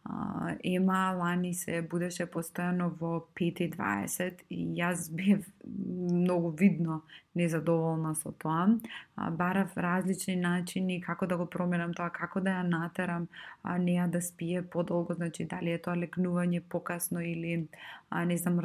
А, 0.04 0.56
Ема 0.64 1.14
лани 1.18 1.54
се 1.54 1.82
будеше 1.82 2.26
постојано 2.26 2.90
во 3.00 3.26
5.20 3.40 4.46
и 4.50 4.64
јас 4.80 5.10
бев 5.10 5.46
многу 5.64 6.50
видно 6.50 7.02
незадоволна 7.34 8.14
со 8.14 8.32
тоа. 8.32 8.78
А, 9.16 9.30
барав 9.30 9.76
различни 9.76 10.36
начини 10.36 11.00
како 11.00 11.26
да 11.26 11.36
го 11.36 11.46
променам 11.46 11.94
тоа, 11.94 12.10
како 12.10 12.40
да 12.40 12.58
ја 12.58 12.62
натерам 12.68 13.28
а, 13.62 13.78
неа 13.78 14.06
да 14.08 14.22
спие 14.22 14.62
подолго, 14.62 15.14
значи 15.14 15.44
дали 15.44 15.72
е 15.72 15.78
тоа 15.78 15.96
легнување 15.96 16.62
покасно 16.68 17.20
или 17.20 17.68
а, 18.10 18.24
не 18.24 18.36
знам 18.38 18.60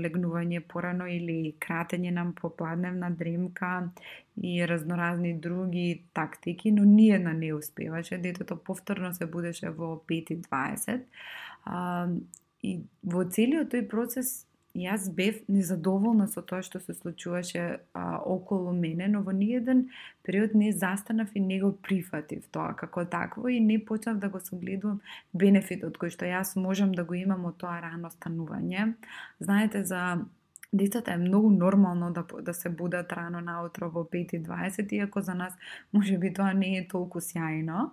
легнување 0.00 0.60
порано 0.60 1.06
или 1.06 1.54
кратење 1.60 2.10
на 2.10 2.26
попладневна 2.40 3.10
дремка 3.10 3.90
и 4.42 4.66
разноразни 4.66 5.34
други 5.34 6.02
тактики, 6.14 6.72
но 6.72 6.84
ниедна 6.84 7.32
не 7.32 7.54
успеваше. 7.54 8.18
Детето 8.18 8.56
повторно 8.56 9.14
се 9.14 9.26
будеше 9.26 9.70
во 9.70 9.96
5.20. 10.08 11.00
А, 11.64 12.08
и 12.62 12.80
во 13.02 13.24
целиот 13.24 13.72
тој 13.72 13.86
процес 13.88 14.49
јас 14.74 15.08
бев 15.10 15.40
незадоволна 15.48 16.28
со 16.30 16.42
тоа 16.42 16.62
што 16.62 16.78
се 16.80 16.94
случуваше 16.94 17.80
а, 17.92 18.18
околу 18.22 18.72
мене, 18.72 19.08
но 19.08 19.22
во 19.22 19.32
ниеден 19.32 19.88
период 20.22 20.54
не 20.54 20.72
застанав 20.72 21.28
и 21.34 21.40
не 21.40 21.60
го 21.60 21.72
прифатив 21.72 22.46
тоа 22.54 22.74
како 22.74 23.04
такво 23.04 23.48
и 23.48 23.60
не 23.60 23.78
почнав 23.78 24.18
да 24.18 24.28
го 24.28 24.40
согледувам 24.40 25.00
бенефитот 25.32 25.98
кој 25.98 26.14
што 26.14 26.24
јас 26.30 26.54
можам 26.56 26.94
да 26.94 27.04
го 27.04 27.14
имам 27.14 27.44
од 27.50 27.58
тоа 27.58 27.80
рано 27.82 28.10
станување. 28.14 28.94
Знаете 29.40 29.84
за 29.84 30.22
Децата 30.72 31.12
е 31.12 31.16
многу 31.16 31.50
нормално 31.50 32.12
да, 32.12 32.24
да 32.42 32.54
се 32.54 32.68
будат 32.68 33.12
рано 33.12 33.40
наутро 33.40 33.90
во 33.90 34.04
5.20, 34.04 34.92
иако 34.92 35.20
за 35.20 35.34
нас 35.34 35.54
може 35.92 36.18
би 36.18 36.32
тоа 36.32 36.52
не 36.52 36.76
е 36.78 36.88
толку 36.88 37.18
сјајно. 37.18 37.90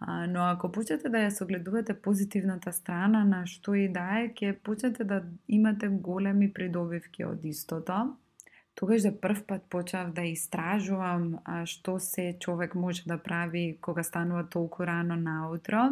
А, 0.00 0.26
но 0.26 0.40
ако 0.40 0.72
почнете 0.72 1.08
да 1.08 1.22
ја 1.24 1.30
согледувате 1.30 1.94
позитивната 1.94 2.72
страна 2.72 3.24
на 3.24 3.46
што 3.46 3.74
и 3.74 3.88
да 3.88 4.20
е, 4.20 4.28
ќе 4.34 4.58
почнете 4.58 5.04
да 5.04 5.22
имате 5.48 5.88
големи 5.88 6.52
придобивки 6.52 7.24
од 7.24 7.44
истото 7.44 8.16
тогаш 8.76 9.02
за 9.02 9.20
прв 9.20 9.44
пат 9.46 9.62
почав 9.70 10.12
да 10.12 10.22
истражувам 10.22 11.38
а, 11.44 11.64
што 11.66 11.96
се 11.98 12.36
човек 12.40 12.74
може 12.74 13.08
да 13.08 13.16
прави 13.18 13.78
кога 13.80 14.02
станува 14.02 14.44
толку 14.52 14.84
рано 14.86 15.16
наутро 15.16 15.88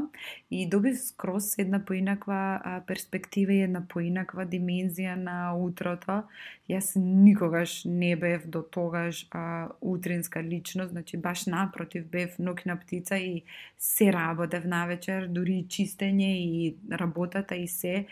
и 0.51 0.69
добив 0.69 0.99
скрос 1.01 1.59
една 1.59 1.81
поинаква 1.85 2.61
а, 2.65 2.83
перспектива 2.87 3.53
и 3.53 3.65
една 3.65 3.81
поинаква 3.89 4.45
димензија 4.45 5.17
на 5.17 5.57
утрото. 5.57 6.29
Јас 6.69 6.93
никогаш 7.01 7.85
не 7.85 8.17
бев 8.17 8.45
до 8.47 8.63
тогаш 8.63 9.27
а, 9.33 9.69
утринска 9.81 10.43
личност, 10.43 10.93
значи 10.93 11.17
баш 11.17 11.47
напротив 11.47 12.05
бев 12.13 12.37
ноќна 12.37 12.77
птица 12.85 13.17
и 13.17 13.43
се 13.79 14.13
работев 14.13 14.65
навечер, 14.65 15.29
дури 15.29 15.59
и 15.65 15.69
чистење 15.69 16.33
и 16.37 16.77
работата 16.93 17.57
и 17.57 17.69
се 17.69 18.07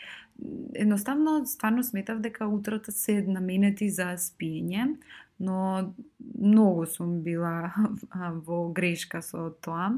едноставно 0.75 1.45
стварно 1.45 1.83
сметав 1.83 2.19
дека 2.19 2.47
утрото 2.47 2.91
се 2.91 3.21
наменети 3.21 3.89
за 3.89 4.13
спиење, 4.17 4.95
но 5.39 5.93
многу 6.39 6.85
сум 6.85 7.21
била 7.21 7.73
во 8.47 8.69
грешка 8.73 9.21
со 9.21 9.51
тоа. 9.61 9.93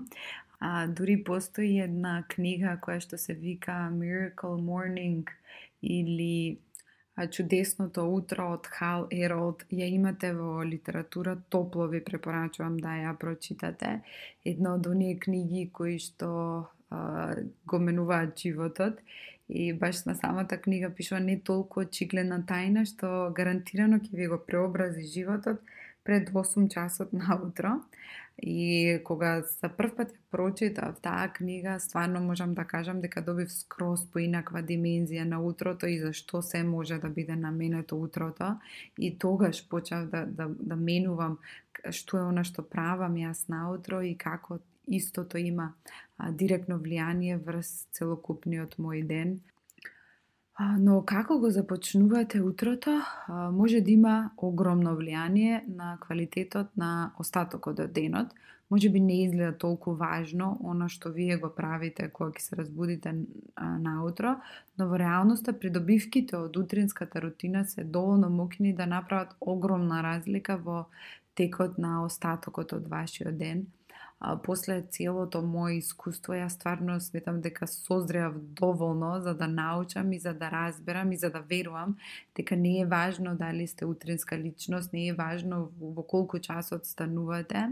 А, 0.59 0.87
дури 0.87 1.17
постои 1.23 1.79
една 1.83 2.23
книга 2.27 2.77
која 2.81 3.01
што 3.03 3.17
се 3.19 3.35
вика 3.35 3.89
Miracle 3.91 4.59
Morning 4.61 5.27
или 5.83 6.59
Чудесното 7.31 8.03
утро 8.11 8.49
од 8.57 8.67
Хал 8.67 9.05
Еролд 9.11 9.63
ја 9.71 9.87
имате 9.87 10.33
во 10.35 10.63
литература, 10.67 11.37
топло 11.49 11.87
ви 11.87 12.01
препорачувам 12.03 12.75
да 12.77 12.97
ја 12.99 13.13
прочитате. 13.19 14.01
Една 14.43 14.73
од 14.75 14.87
оние 14.87 15.15
книги 15.19 15.69
кои 15.71 15.95
што 15.99 16.67
а, 16.89 17.35
го 17.67 17.79
менуваат 17.79 18.35
животот 18.39 18.99
И 19.49 19.73
баш 19.73 20.05
на 20.05 20.15
самата 20.15 20.57
книга 20.57 20.89
пишува 20.89 21.19
не 21.21 21.37
толку 21.39 21.85
очигледна 21.85 22.41
тајна 22.49 22.85
што 22.89 23.31
гарантирано 23.37 24.01
ќе 24.01 24.17
ви 24.17 24.27
го 24.27 24.39
преобрази 24.41 25.05
животот, 25.05 25.61
пред 26.05 26.29
8 26.29 26.69
часот 26.69 27.13
наутро. 27.13 27.81
И 28.43 28.99
кога 29.03 29.41
за 29.41 29.69
прв 29.69 29.95
пат 29.95 30.11
ја 30.11 30.19
прочитав 30.31 30.99
таа 31.01 31.31
книга, 31.33 31.79
стварно 31.79 32.19
можам 32.19 32.53
да 32.53 32.65
кажам 32.65 32.99
дека 33.01 33.21
добив 33.23 33.51
скроз 33.51 34.03
поинаква 34.11 34.61
димензија 34.61 35.23
на 35.23 35.39
утрото 35.39 35.87
и 35.87 35.97
зашто 35.99 36.41
се 36.41 36.63
може 36.63 36.99
да 36.99 37.09
биде 37.09 37.35
на 37.35 37.51
менето 37.51 37.95
утрото. 37.95 38.59
И 38.99 39.17
тогаш 39.17 39.67
почав 39.69 40.09
да, 40.09 40.25
да, 40.25 40.47
да 40.59 40.75
менувам 40.75 41.39
што 41.91 42.17
е 42.17 42.27
она 42.27 42.43
што 42.43 42.61
правам 42.61 43.15
јас 43.15 43.47
наутро 43.47 44.01
и 44.01 44.17
како 44.17 44.59
истото 44.87 45.37
има 45.37 45.73
а, 46.17 46.31
директно 46.31 46.79
влијание 46.79 47.37
врз 47.37 47.87
целокупниот 47.91 48.77
мој 48.77 49.03
ден. 49.07 49.39
Но 50.79 51.01
како 51.03 51.39
го 51.39 51.49
започнувате 51.51 52.41
утрото, 52.41 53.01
може 53.51 53.81
да 53.81 53.91
има 53.91 54.31
огромно 54.37 54.95
влијание 54.95 55.67
на 55.67 55.97
квалитетот 55.99 56.69
на 56.77 57.11
остатокот 57.19 57.79
од 57.79 57.91
денот. 57.91 58.31
Може 58.69 58.89
би 58.89 58.99
не 58.99 59.23
изгледа 59.23 59.57
толку 59.57 59.93
важно 59.93 60.57
оно 60.63 60.87
што 60.89 61.11
вие 61.11 61.37
го 61.37 61.49
правите 61.49 62.07
кога 62.09 62.31
ќе 62.31 62.39
се 62.39 62.55
разбудите 62.55 63.13
наутро, 63.59 64.39
но 64.77 64.87
во 64.87 64.97
реалноста 64.97 65.53
придобивките 65.53 66.37
од 66.37 66.57
утринската 66.57 67.21
рутина 67.21 67.65
се 67.65 67.83
доволно 67.83 68.29
мокни 68.29 68.73
да 68.73 68.87
направат 68.87 69.35
огромна 69.41 70.01
разлика 70.03 70.57
во 70.57 70.85
текот 71.35 71.77
на 71.77 72.05
остатокот 72.05 72.73
од 72.73 72.87
вашиот 72.87 73.37
ден 73.37 73.67
а, 74.19 74.35
после 74.37 74.81
целото 74.91 75.41
моје 75.43 75.79
искуство, 75.81 76.33
јас 76.33 76.55
стварно 76.55 76.99
сметам 77.03 77.41
дека 77.41 77.67
созреав 77.67 78.37
доволно 78.59 79.19
за 79.21 79.33
да 79.35 79.47
научам 79.47 80.13
и 80.13 80.19
за 80.19 80.33
да 80.33 80.49
разберам 80.51 81.11
и 81.11 81.17
за 81.17 81.29
да 81.29 81.39
верувам 81.39 81.97
дека 82.35 82.55
не 82.55 82.79
е 82.79 82.85
важно 82.85 83.35
дали 83.35 83.67
сте 83.67 83.85
утринска 83.85 84.37
личност, 84.37 84.93
не 84.93 85.07
е 85.07 85.13
важно 85.13 85.71
во 85.79 86.03
колку 86.03 86.39
часот 86.39 86.85
станувате, 86.85 87.67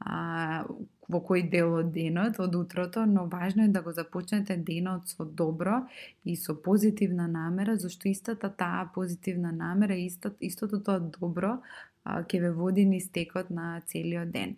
а, 0.00 0.64
во 1.08 1.20
кој 1.22 1.48
дел 1.50 1.72
од 1.80 1.92
денот, 1.94 2.38
од 2.42 2.54
утрото, 2.54 3.06
но 3.06 3.26
важно 3.30 3.64
е 3.64 3.68
да 3.68 3.82
го 3.82 3.92
започнете 3.92 4.56
денот 4.56 5.08
со 5.08 5.24
добро 5.24 5.86
и 6.24 6.36
со 6.36 6.54
позитивна 6.54 7.28
намера, 7.28 7.76
зашто 7.76 8.08
истата 8.08 8.50
таа 8.50 8.90
позитивна 8.94 9.52
намера, 9.52 9.94
истото, 9.94 10.36
истото 10.40 10.82
тоа 10.82 11.00
добро 11.00 11.58
ќе 12.06 12.40
ве 12.40 12.50
води 12.54 12.84
низ 12.86 13.08
текот 13.10 13.50
на 13.50 13.80
целиот 13.86 14.30
ден. 14.30 14.56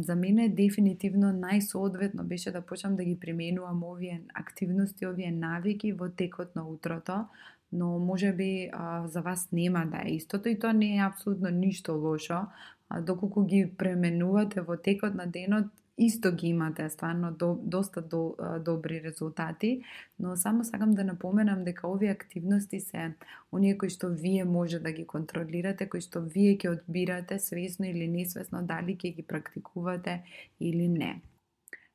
За 0.00 0.16
мене 0.16 0.48
дефинитивно 0.48 1.32
најсоодветно 1.32 2.22
беше 2.22 2.50
да 2.50 2.60
почнам 2.60 2.96
да 2.96 3.04
ги 3.04 3.18
применувам 3.20 3.82
овие 3.84 4.22
активности, 4.34 5.06
овие 5.06 5.32
навики 5.32 5.92
во 5.92 6.08
текот 6.08 6.56
на 6.56 6.68
утрото, 6.68 7.26
но 7.72 7.98
може 7.98 8.32
би 8.32 8.70
а, 8.72 9.06
за 9.06 9.20
вас 9.20 9.48
нема 9.52 9.86
да 9.86 10.02
е 10.04 10.14
истото 10.14 10.48
и 10.48 10.58
тоа 10.58 10.72
не 10.72 10.96
е 10.96 11.04
апсолутно 11.04 11.50
ништо 11.50 11.94
лошо. 11.94 12.46
А, 12.88 13.00
доколку 13.00 13.44
ги 13.44 13.72
пременувате 13.78 14.60
во 14.60 14.76
текот 14.76 15.14
на 15.14 15.26
денот, 15.26 15.66
исто 16.00 16.32
ги 16.32 16.48
имате 16.48 16.90
стварно 16.90 17.32
до, 17.32 17.58
доста 17.62 18.02
до, 18.02 18.36
добри 18.64 19.02
резултати, 19.02 19.82
но 20.18 20.36
само 20.36 20.64
сакам 20.64 20.94
да 20.94 21.04
напоменам 21.04 21.64
дека 21.64 21.88
овие 21.88 22.10
активности 22.10 22.80
се 22.80 23.12
оние 23.52 23.78
кои 23.78 23.90
што 23.90 24.08
вие 24.08 24.44
може 24.44 24.78
да 24.78 24.92
ги 24.92 25.06
контролирате, 25.06 25.88
кои 25.88 26.00
што 26.00 26.24
вие 26.24 26.56
ќе 26.56 26.72
одбирате 26.72 27.38
свесно 27.38 27.86
или 27.86 28.08
несвесно 28.08 28.62
дали 28.62 28.96
ќе 28.96 29.14
ги 29.14 29.22
практикувате 29.22 30.22
или 30.60 30.88
не. 30.88 31.20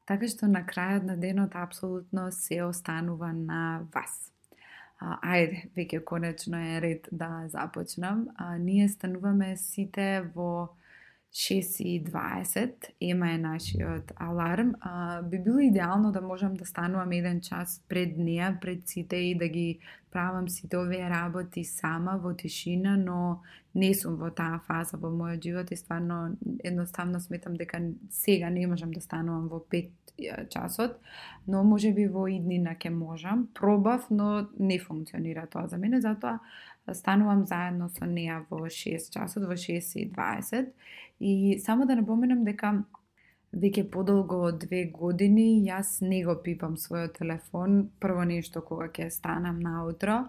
Така 0.06 0.30
што 0.30 0.48
на 0.48 0.62
крајот 0.62 1.04
на 1.10 1.18
денот 1.18 1.56
апсолутно 1.58 2.30
се 2.32 2.62
останува 2.64 3.34
на 3.34 3.88
вас. 3.94 4.30
А, 5.02 5.18
ајде, 5.34 5.66
веќе 5.76 6.04
конечно 6.06 6.58
е 6.58 6.80
ред 6.82 7.10
да 7.12 7.48
започнам. 7.50 8.28
А, 8.38 8.58
ние 8.58 8.88
стануваме 8.90 9.58
сите 9.58 10.22
во 10.36 10.70
6.20 11.36 12.74
ема 13.02 13.32
е 13.32 13.38
нашиот 13.38 14.12
аларм. 14.16 14.74
А, 14.80 15.22
би 15.22 15.40
било 15.40 15.60
идеално 15.60 16.12
да 16.12 16.22
можам 16.22 16.54
да 16.54 16.66
станувам 16.66 17.12
еден 17.12 17.42
час 17.42 17.84
пред 17.90 18.18
неа, 18.18 18.58
пред 18.62 18.88
сите 18.88 19.16
и 19.16 19.38
да 19.38 19.48
ги 19.48 19.80
правам 20.12 20.50
сите 20.50 20.78
овие 20.78 21.10
работи 21.10 21.64
сама 21.64 22.16
во 22.24 22.32
тишина, 22.34 22.96
но 22.98 23.42
не 23.76 23.92
сум 23.94 24.16
во 24.16 24.32
таа 24.32 24.62
фаза 24.64 24.96
во 24.96 25.12
мојот 25.12 25.44
живот 25.44 25.72
и 25.72 25.76
стварно 25.76 26.38
едноставно 26.64 27.20
сметам 27.20 27.60
дека 27.60 27.84
сега 28.10 28.50
не 28.50 28.68
можам 28.68 28.96
да 28.96 29.02
станувам 29.02 29.50
во 29.52 29.60
5 29.60 29.92
часот, 30.50 30.96
но 31.48 31.64
може 31.64 31.92
би 31.92 32.08
во 32.08 32.30
иднина 32.32 32.78
ќе 32.80 32.96
можам. 32.96 33.50
Пробав, 33.54 34.08
но 34.10 34.48
не 34.60 34.80
функционира 34.80 35.48
тоа 35.52 35.68
за 35.68 35.78
мене, 35.78 36.00
затоа 36.00 36.40
станувам 36.94 37.46
заедно 37.46 37.90
со 37.90 38.06
неа 38.06 38.46
во 38.50 38.68
6 38.70 39.14
часот, 39.14 39.48
во 39.48 39.56
6 39.56 40.00
и 40.00 40.12
20 40.12 40.72
И 41.20 41.60
само 41.60 41.86
да 41.86 41.96
напоменам 41.96 42.44
дека 42.44 42.84
веќе 43.56 43.86
подолго 43.92 44.42
од 44.50 44.60
две 44.66 44.84
години 44.92 45.64
јас 45.64 46.02
не 46.04 46.24
го 46.26 46.36
пипам 46.44 46.76
својот 46.76 47.16
телефон 47.20 47.86
прво 48.00 48.26
нешто 48.28 48.62
кога 48.62 48.90
ќе 48.90 49.10
станам 49.10 49.62
наутро. 49.64 50.26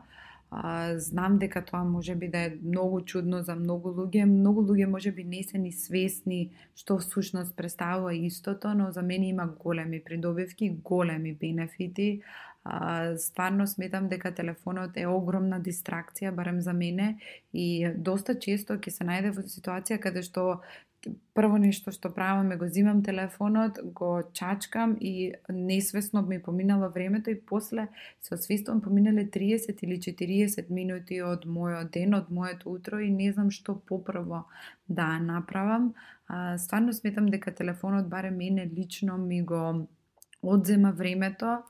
А, 0.51 0.95
знам 1.03 1.41
дека 1.43 1.65
тоа 1.67 1.83
може 1.85 2.15
би 2.15 2.29
да 2.29 2.39
е 2.47 2.53
многу 2.63 3.01
чудно 3.01 3.43
за 3.43 3.57
многу 3.57 3.91
луѓе. 3.91 4.25
Многу 4.31 4.63
луѓе 4.63 4.87
може 4.87 5.11
би 5.13 5.25
не 5.25 5.43
се 5.43 5.59
ни 5.59 5.73
свесни 5.73 6.53
што 6.77 6.99
всушност 6.99 7.57
представува 7.57 8.15
истото, 8.15 8.75
но 8.75 8.93
за 8.93 9.03
мене 9.03 9.29
има 9.29 9.47
големи 9.47 10.01
придобивки, 10.05 10.71
големи 10.71 11.35
бенефити. 11.35 12.23
А, 12.69 13.17
стварно 13.19 13.67
сметам 13.67 14.09
дека 14.09 14.33
телефонот 14.35 14.97
е 14.99 15.07
огромна 15.07 15.61
дистракција, 15.63 16.33
барем 16.35 16.61
за 16.61 16.73
мене, 16.75 17.19
и 17.53 17.87
доста 17.95 18.35
често 18.35 18.75
ќе 18.75 18.91
се 18.91 19.07
најде 19.07 19.31
во 19.37 19.45
ситуација 19.47 20.01
каде 20.03 20.25
што 20.27 20.47
прво 21.39 21.59
нешто 21.63 21.93
што 21.95 22.11
правам 22.15 22.51
е 22.53 22.57
го 22.59 22.67
зимам 22.67 23.03
телефонот, 23.07 23.79
го 23.95 24.23
чачкам 24.33 24.97
и 25.01 25.33
несвесно 25.49 26.23
ми 26.23 26.41
поминало 26.43 26.89
времето 26.91 27.31
и 27.31 27.41
после 27.41 27.87
се 28.21 28.35
освестувам 28.35 28.81
поминале 28.83 29.27
30 29.31 29.85
или 29.85 30.01
40 30.01 30.71
минути 30.71 31.21
од 31.23 31.47
мојот 31.47 31.93
ден, 31.95 32.15
од 32.19 32.31
моето 32.31 32.73
утро 32.73 32.99
и 32.99 33.11
не 33.11 33.31
знам 33.33 33.51
што 33.51 33.79
попрво 33.79 34.47
да 34.89 35.19
направам. 35.23 35.95
А, 36.27 36.59
стварно 36.59 36.93
сметам 36.93 37.31
дека 37.31 37.55
телефонот 37.55 38.09
баре 38.09 38.31
мене 38.31 38.67
лично 38.67 39.19
ми 39.19 39.43
го 39.43 39.87
одзема 40.43 40.93
времето 40.93 41.63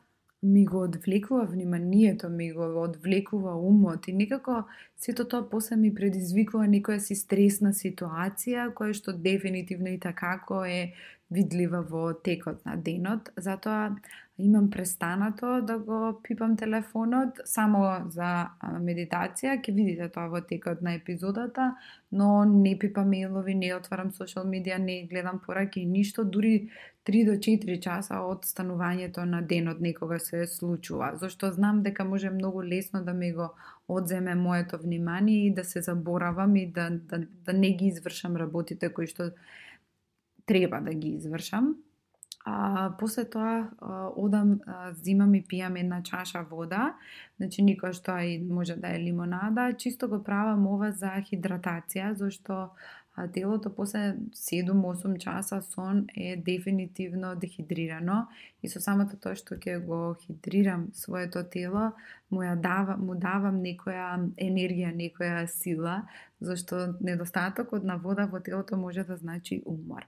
ми 0.46 0.64
го 0.64 0.82
одвлекува 0.82 1.44
вниманието, 1.44 2.28
ми 2.28 2.52
го 2.52 2.82
одвлекува 2.82 3.56
умот 3.56 4.08
и 4.08 4.12
некако 4.12 4.64
сето 4.96 5.24
тоа 5.28 5.48
после 5.50 5.76
ми 5.76 5.94
предизвикува 5.94 6.66
некоја 6.70 6.98
си 6.98 7.16
стресна 7.18 7.72
ситуација 7.74 8.70
која 8.74 8.94
што 8.94 9.12
дефинитивно 9.12 9.90
и 9.92 9.98
така 9.98 10.40
е 10.66 10.92
видлива 11.30 11.82
во 11.82 12.12
текот 12.14 12.64
на 12.66 12.76
денот. 12.76 13.30
Затоа 13.36 13.96
имам 14.38 14.70
престанато 14.70 15.60
да 15.62 15.78
го 15.78 16.20
пипам 16.22 16.56
телефонот 16.56 17.40
само 17.44 18.10
за 18.12 18.50
медитација. 18.84 19.56
Ке 19.64 19.72
видите 19.72 20.08
тоа 20.12 20.28
во 20.28 20.42
текот 20.44 20.82
на 20.82 20.92
епизодата, 20.94 21.70
но 22.12 22.44
не 22.44 22.74
пипам 22.78 23.08
мејлови, 23.14 23.54
не 23.56 23.72
отварам 23.72 24.12
социјал 24.12 24.44
медија, 24.44 24.76
не 24.78 25.06
гледам 25.08 25.40
пораки, 25.46 25.86
ништо, 25.86 26.24
дури 26.24 26.68
3 27.06 27.24
до 27.24 27.38
4 27.40 27.80
часа 27.80 28.20
од 28.26 28.44
станувањето 28.44 29.24
на 29.24 29.40
денот 29.40 29.80
некога 29.80 30.18
се 30.20 30.46
случува, 30.46 31.14
зашто 31.16 31.52
знам 31.52 31.82
дека 31.82 32.04
може 32.04 32.30
многу 32.30 32.62
лесно 32.62 33.04
да 33.04 33.14
ми 33.14 33.32
го 33.32 33.54
одземе 33.88 34.34
моето 34.34 34.78
внимание 34.78 35.46
и 35.46 35.54
да 35.54 35.64
се 35.64 35.82
заборавам 35.82 36.56
и 36.56 36.66
да, 36.66 36.90
да, 36.90 37.22
да 37.44 37.52
не 37.52 37.72
ги 37.72 37.86
извршам 37.86 38.36
работите 38.36 38.92
кои 38.92 39.06
што 39.06 39.30
треба 40.46 40.80
да 40.80 40.94
ги 40.94 41.16
извршам. 41.16 41.76
А, 42.48 42.92
после 42.98 43.24
тоа 43.24 43.70
а, 43.80 44.08
одам, 44.16 44.60
а, 44.66 44.92
зимам 44.94 45.34
и 45.34 45.42
пијам 45.42 45.80
една 45.80 45.98
чаша 46.06 46.44
вода, 46.46 46.94
значи 47.42 47.64
никој 47.66 47.90
што 47.98 48.14
и 48.22 48.38
може 48.38 48.76
да 48.78 48.92
е 48.94 49.00
лимонада, 49.02 49.72
чисто 49.74 50.06
го 50.08 50.20
правам 50.22 50.62
ова 50.70 50.92
за 50.94 51.10
хидратација, 51.26 52.12
зашто 52.14 52.70
а, 53.16 53.26
телото 53.34 53.74
после 53.74 54.14
7-8 54.30 55.18
часа 55.18 55.60
сон 55.62 56.06
е 56.14 56.36
дефинитивно 56.36 57.34
дехидрирано 57.34 58.28
и 58.62 58.70
со 58.70 58.78
самото 58.78 59.18
тоа 59.18 59.34
што 59.34 59.58
ќе 59.58 59.82
го 59.82 60.14
хидрирам 60.22 60.92
своето 60.94 61.42
тело, 61.42 61.96
му 62.30 62.46
ја 62.46 62.54
дава, 62.54 62.94
му 62.96 63.18
давам 63.18 63.58
некоја 63.58 64.22
енергија, 64.38 64.94
некоја 64.94 65.48
сила, 65.50 66.04
зашто 66.38 66.94
недостатокот 67.00 67.82
на 67.82 67.98
вода 67.98 68.30
во 68.30 68.38
телото 68.38 68.78
може 68.78 69.02
да 69.02 69.16
значи 69.16 69.64
умор. 69.66 70.06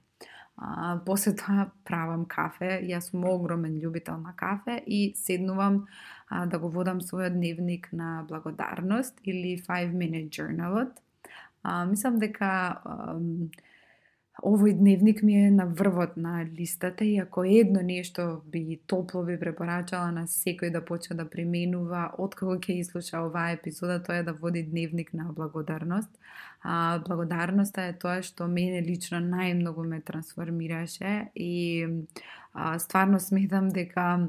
А, 0.60 0.98
после 1.06 1.32
тоа 1.38 1.70
правам 1.86 2.24
кафе. 2.26 2.80
Јас 2.82 3.12
сум 3.12 3.24
огромен 3.30 3.78
љубител 3.78 4.18
на 4.18 4.34
кафе 4.36 4.82
и 4.86 5.14
седнувам 5.14 5.86
а, 6.28 6.46
да 6.46 6.58
го 6.58 6.70
водам 6.70 6.98
својот 7.00 7.38
дневник 7.38 7.88
на 7.92 8.24
благодарност 8.28 9.20
или 9.22 9.54
5 9.62 9.94
minute 9.94 10.30
journalот. 10.34 10.90
А, 11.62 11.84
мислам 11.86 12.18
дека 12.18 12.50
а, 12.82 13.14
овој 14.44 14.76
дневник 14.78 15.22
ми 15.22 15.34
е 15.34 15.50
на 15.50 15.66
врвот 15.66 16.16
на 16.16 16.44
листата 16.58 17.04
и 17.04 17.18
ако 17.18 17.44
едно 17.44 17.80
нешто 17.82 18.42
би 18.46 18.80
топло 18.86 19.24
би 19.24 19.38
препорачала 19.38 20.12
на 20.12 20.26
секој 20.30 20.70
да 20.70 20.84
почне 20.84 21.16
да 21.18 21.26
применува 21.26 22.12
откако 22.18 22.54
ќе 22.54 22.78
изслуша 22.78 23.22
оваа 23.26 23.56
епизода, 23.58 23.98
тоа 24.02 24.20
е 24.22 24.22
да 24.22 24.32
води 24.32 24.62
дневник 24.62 25.14
на 25.14 25.32
благодарност. 25.32 26.10
А, 26.62 26.98
благодарноста 27.06 27.90
е 27.90 27.98
тоа 27.98 28.22
што 28.22 28.46
мене 28.46 28.82
лично 28.82 29.18
најмногу 29.18 29.86
ме 29.86 30.00
трансформираше 30.00 31.30
и 31.34 31.86
а, 32.54 32.78
стварно 32.78 33.20
сметам 33.20 33.68
дека 33.68 34.28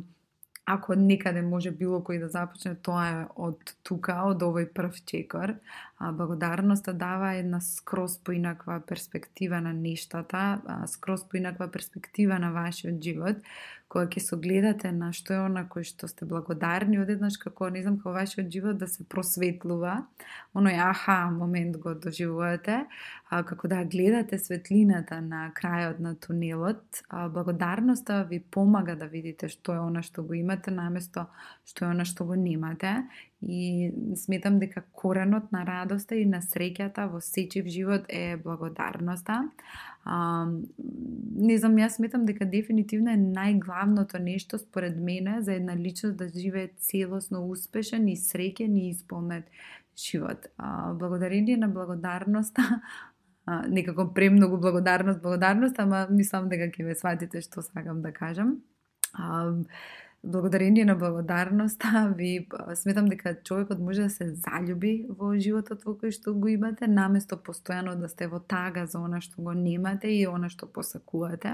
ако 0.70 0.96
некаде 0.96 1.42
може 1.42 1.72
било 1.74 1.98
кој 2.06 2.20
да 2.22 2.28
започне, 2.30 2.76
тоа 2.86 3.06
е 3.10 3.22
од 3.42 3.74
тука, 3.84 4.20
од 4.30 4.44
овој 4.46 4.68
прв 4.74 5.00
чекор. 5.10 5.56
Благодарноста 6.00 6.94
да 6.94 6.98
дава 6.98 7.34
една 7.34 7.62
скрос 7.62 8.24
поинаква 8.24 8.82
перспектива 8.88 9.62
на 9.62 9.74
нештата, 9.74 10.62
скрос 10.88 11.30
поинаква 11.30 11.68
перспектива 11.68 12.40
на 12.40 12.54
вашиот 12.56 13.04
живот, 13.04 13.44
која 13.90 14.06
ќе 14.08 14.22
согледате 14.22 14.92
на 14.94 15.10
што 15.18 15.34
е 15.34 15.40
она 15.42 15.66
кој 15.68 15.84
што 15.90 16.08
сте 16.08 16.28
благодарни, 16.30 17.00
одеднаш 17.02 17.40
како, 17.42 17.72
не 17.74 17.82
знам, 17.82 17.98
како 17.98 18.14
вашиот 18.16 18.52
живот 18.54 18.78
да 18.78 18.88
се 18.88 19.04
просветлува, 19.10 19.96
оној 20.54 20.78
аха 20.86 21.18
момент 21.34 21.80
го 21.82 21.96
доживувате, 21.98 22.84
а, 23.30 23.42
како 23.44 23.68
да 23.68 23.82
гледате 23.84 24.38
светлината 24.38 25.20
на 25.26 25.50
крајот 25.58 26.00
на 26.00 26.14
тунелот, 26.16 27.02
а, 27.10 27.28
благодарноста 27.34 28.24
ви 28.30 28.40
помага 28.40 28.96
да 28.96 29.10
видите 29.10 29.50
што 29.50 29.74
е 29.74 29.82
она 29.82 30.06
што 30.06 30.24
го 30.24 30.38
имате 30.38 30.72
наместо 30.72 31.26
што 31.66 31.90
е 31.90 31.98
она 31.98 32.06
што 32.06 32.30
го 32.30 32.38
немате 32.38 32.94
и 33.42 33.92
сметам 34.16 34.60
дека 34.60 34.82
коренот 34.92 35.52
на 35.52 35.64
радоста 35.66 36.16
и 36.16 36.26
на 36.26 36.42
среќата 36.44 37.08
во 37.12 37.22
сечив 37.24 37.68
живот 37.72 38.06
е 38.10 38.38
благодарноста. 38.38 39.50
А, 40.04 40.48
не 41.36 41.58
знам, 41.58 41.78
јас 41.80 42.00
сметам 42.00 42.26
дека 42.28 42.46
дефинитивно 42.46 43.14
е 43.14 43.22
најглавното 43.22 44.20
нешто 44.20 44.60
според 44.60 44.98
мене 44.98 45.42
за 45.42 45.54
една 45.54 45.76
личност 45.76 46.18
да 46.18 46.28
живее 46.30 46.70
целосно 46.78 47.46
успешен 47.48 48.08
и 48.08 48.18
среќен 48.18 48.76
и 48.76 48.90
исполнет 48.90 49.46
живот. 49.96 50.48
А, 50.58 50.94
благодарение 50.94 51.58
на 51.58 51.68
благодарноста 51.68 52.82
а, 53.46 53.68
некако 53.68 54.14
премногу 54.14 54.58
благодарност, 54.58 55.22
благодарност, 55.22 55.80
ама 55.80 56.08
мислам 56.12 56.50
дека 56.50 56.68
ќе 56.68 56.84
ме 56.84 56.96
сватите 56.96 57.42
што 57.42 57.64
сакам 57.64 58.02
да 58.02 58.12
кажам. 58.12 58.60
А, 59.14 59.56
благодарение 60.24 60.86
на 60.86 60.96
благодарноста 60.96 62.14
ви 62.18 62.48
па, 62.50 62.76
сметам 62.76 63.06
дека 63.06 63.36
човекот 63.44 63.80
може 63.80 64.04
да 64.04 64.10
се 64.10 64.28
заљуби 64.36 65.08
во 65.10 65.32
животот 65.40 65.86
во 65.88 65.96
кој 65.96 66.12
што 66.12 66.34
го 66.36 66.52
имате, 66.52 66.88
наместо 66.92 67.38
постојано 67.40 67.96
да 67.96 68.10
сте 68.12 68.28
во 68.28 68.40
тага 68.40 68.86
за 68.86 69.00
она 69.00 69.22
што 69.24 69.42
го 69.42 69.54
немате 69.56 70.12
и 70.12 70.28
она 70.28 70.50
што 70.50 70.68
посакувате. 70.68 71.54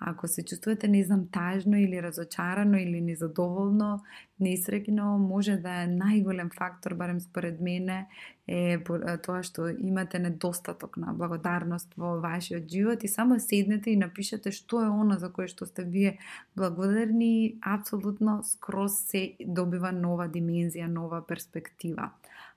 Ако 0.00 0.28
се 0.28 0.42
чувствувате, 0.42 0.88
не 0.88 1.04
знам, 1.04 1.28
тажно 1.30 1.78
или 1.78 2.02
разочарано 2.02 2.76
или 2.76 3.00
незадоволно, 3.00 4.02
несреќно, 4.42 5.18
може 5.18 5.56
да 5.62 5.84
е 5.84 5.90
најголем 5.90 6.50
фактор, 6.54 6.94
барем 6.98 7.20
според 7.20 7.60
мене, 7.60 8.06
е 8.46 8.76
тоа 9.24 9.42
што 9.46 9.68
имате 9.70 10.18
недостаток 10.18 10.98
на 11.00 11.14
благодарност 11.14 11.94
во 11.96 12.18
вашиот 12.20 12.68
живот 12.68 13.04
и 13.04 13.08
само 13.08 13.38
седнете 13.40 13.92
и 13.92 13.96
напишете 13.96 14.52
што 14.52 14.82
е 14.84 14.90
она 14.90 15.18
за 15.18 15.30
кое 15.32 15.48
што 15.48 15.66
сте 15.66 15.84
вие 15.84 16.18
благодарни, 16.56 17.56
апсолутно 17.62 18.42
скроз 18.44 18.98
се 19.08 19.36
добива 19.40 19.92
нова 19.92 20.28
димензија, 20.28 20.90
нова 20.90 21.22
перспектива. 21.22 22.10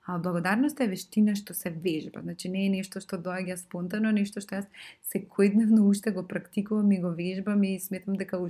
А 0.08 0.16
благодарноста 0.18 0.86
е 0.86 0.88
вештина 0.88 1.34
што 1.36 1.52
се 1.52 1.68
вежба. 1.68 2.22
Значи 2.24 2.48
не 2.48 2.62
е 2.64 2.68
нешто 2.72 3.00
што 3.04 3.18
доаѓа 3.20 3.58
спонтано, 3.60 4.08
нешто 4.16 4.40
што 4.40 4.56
јас 4.56 4.86
секојдневно 5.04 5.82
уште 5.84 6.14
го 6.16 6.22
практикувам 6.24 6.94
и 6.96 7.00
го 7.02 7.10
вежбам 7.12 7.60
и 7.68 7.74
сметам 7.76 8.16
дека 8.16 8.40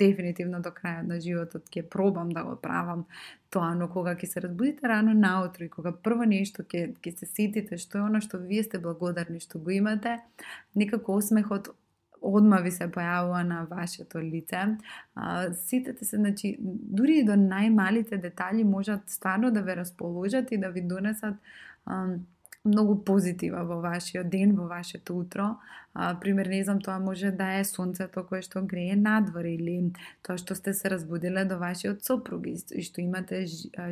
дефинитивно 0.00 0.62
до 0.64 0.72
крајот 0.72 1.10
на 1.10 1.18
животот 1.20 1.68
ќе 1.68 1.84
пробам 1.92 2.32
да 2.32 2.46
го 2.46 2.54
правам 2.56 3.04
тоа, 3.52 3.74
но 3.76 3.90
кога 3.92 4.16
ќе 4.16 4.30
се 4.32 4.44
разбудите 4.46 4.88
рано 4.88 5.12
наутро 5.12 5.68
и 5.68 5.74
кога 5.76 5.92
прво 5.92 6.24
нешто 6.24 6.64
ќе 6.64 6.94
ќе 7.04 7.12
се 7.20 7.28
сетите 7.28 7.76
што 7.76 8.00
е 8.00 8.06
она 8.08 8.24
што 8.24 8.40
вие 8.40 8.64
сте 8.64 8.80
благодарни 8.80 9.44
што 9.44 9.60
го 9.60 9.76
имате, 9.76 10.16
некако 10.72 11.20
осмехот 11.20 11.68
одма 12.22 12.56
ви 12.56 12.70
се 12.70 12.88
појавува 12.88 13.42
на 13.42 13.64
вашето 13.70 14.20
лице. 14.20 14.76
Сите 15.52 15.54
сетете 15.54 16.04
се, 16.04 16.16
значи, 16.16 16.56
дури 16.60 17.18
и 17.18 17.24
до 17.24 17.32
најмалите 17.32 18.20
детали 18.20 18.64
можат 18.64 19.10
стварно 19.10 19.50
да 19.50 19.62
ве 19.62 19.76
расположат 19.76 20.52
и 20.52 20.58
да 20.58 20.68
ви 20.70 20.80
донесат 20.80 21.34
многу 22.64 22.96
позитива 23.04 23.64
во 23.64 23.80
вашиот 23.80 24.28
ден, 24.28 24.56
во 24.56 24.68
вашето 24.68 25.18
утро. 25.18 25.56
А, 26.00 26.14
пример, 26.20 26.46
не 26.46 26.64
знам, 26.64 26.78
тоа 26.80 26.98
може 26.98 27.30
да 27.34 27.58
е 27.58 27.64
сонцето 27.66 28.22
кое 28.22 28.38
што 28.46 28.60
грее 28.62 28.94
надвор 28.94 29.48
или 29.50 29.90
тоа 30.22 30.38
што 30.38 30.54
сте 30.54 30.70
се 30.70 30.92
разбудиле 30.92 31.42
до 31.42 31.56
вашиот 31.58 32.06
сопруг 32.06 32.46
и 32.46 32.82
што 32.86 33.02
имате 33.02 33.40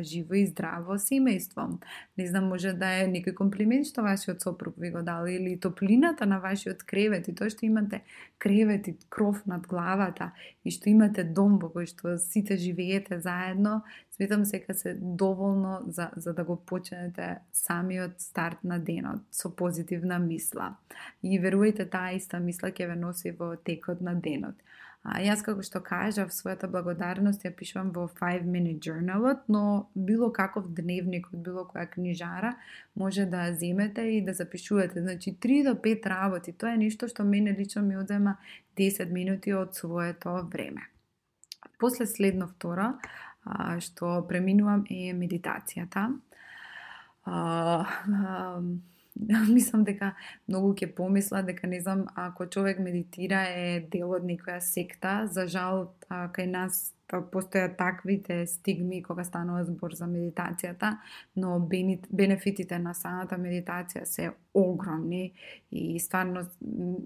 живо 0.07 0.39
и 0.39 0.45
здраво 0.47 0.95
семејство. 0.95 1.67
Не 2.15 2.27
знам, 2.31 2.47
може 2.47 2.71
да 2.79 2.93
е 3.01 3.11
некој 3.11 3.35
комплимент 3.35 3.91
што 3.91 4.07
вашиот 4.07 4.39
сопруг 4.39 4.79
ви 4.79 4.93
го 4.95 5.03
дал 5.03 5.27
или 5.27 5.59
топлината 5.59 6.23
на 6.23 6.39
вашиот 6.39 6.87
кревет 6.87 7.27
и 7.27 7.35
тоа 7.35 7.51
што 7.51 7.67
имате 7.67 7.99
кревет 8.39 8.87
и 8.87 8.95
кров 9.09 9.43
над 9.43 9.67
главата 9.67 10.31
и 10.63 10.71
што 10.71 10.87
имате 10.87 11.27
дом 11.27 11.59
во 11.59 11.67
кој 11.75 11.91
што 11.91 12.15
сите 12.15 12.55
живеете 12.55 13.19
заедно, 13.19 13.83
сметам 14.15 14.43
дека 14.43 14.73
се 14.73 14.95
доволно 14.95 15.83
за, 15.87 16.09
за 16.15 16.33
да 16.33 16.43
го 16.43 16.55
почнете 16.55 17.39
самиот 17.51 18.21
старт 18.21 18.63
на 18.63 18.79
денот 18.79 19.21
со 19.31 19.49
позитивна 19.49 20.19
мисла. 20.19 20.77
И 21.21 21.39
верувајте, 21.39 21.89
таа 21.97 22.13
иста 22.21 22.39
мисла 22.39 22.69
ќе 22.69 22.91
ве 22.93 23.01
носи 23.01 23.33
во 23.41 23.55
текот 23.69 24.05
на 24.05 24.13
денот. 24.29 24.61
А, 25.07 25.21
јас 25.23 25.39
како 25.45 25.63
што 25.63 25.79
кажав, 25.85 26.33
својата 26.35 26.67
благодарност 26.67 27.45
ја 27.45 27.53
пишувам 27.55 27.93
во 27.95 28.07
5 28.19 28.47
minute 28.53 28.89
journalот, 28.89 29.45
но 29.47 29.61
било 29.95 30.27
каков 30.35 30.67
дневник 30.79 31.29
од 31.31 31.39
било 31.45 31.63
која 31.69 31.85
книжара 31.93 32.55
може 32.95 33.25
да 33.25 33.45
земете 33.53 34.03
и 34.17 34.21
да 34.21 34.33
запишувате. 34.33 35.01
Значи 35.01 35.37
3 35.45 35.63
до 35.69 35.75
5 35.87 36.09
работи, 36.11 36.51
тоа 36.51 36.73
е 36.73 36.81
нешто 36.83 37.07
што 37.07 37.23
мене 37.23 37.55
лично 37.59 37.81
ми 37.81 37.95
одзема 37.97 38.35
10 38.77 39.11
минути 39.11 39.53
од 39.53 39.75
своето 39.75 40.43
време. 40.51 40.89
После 41.79 42.05
следно 42.05 42.47
второ, 42.47 42.97
а, 43.45 43.79
што 43.79 44.25
преминувам 44.27 44.83
е 44.89 45.13
медитацијата. 45.13 46.09
А, 47.23 47.85
а, 48.11 48.61
мислам 49.55 49.83
дека 49.87 50.13
многу 50.47 50.73
ќе 50.77 50.91
помисла 50.95 51.41
дека 51.45 51.67
не 51.67 51.81
знам 51.81 52.05
ако 52.15 52.45
човек 52.45 52.79
медитира 52.79 53.41
е 53.49 53.79
дел 53.91 54.13
од 54.17 54.25
некоја 54.27 54.59
секта, 54.61 55.27
за 55.31 55.47
жал 55.47 55.87
кај 56.09 56.49
нас 56.51 56.93
па, 57.07 57.21
постојат 57.33 57.77
таквите 57.79 58.45
стигми 58.47 59.01
кога 59.03 59.23
станува 59.23 59.63
збор 59.65 59.95
за 59.95 60.07
медитацијата, 60.11 60.97
но 61.35 61.59
бенефитите 61.59 62.79
на 62.79 62.93
самата 62.93 63.39
медитација 63.39 64.05
се 64.05 64.31
огромни 64.57 65.33
и 65.71 65.99
стварно 65.99 66.41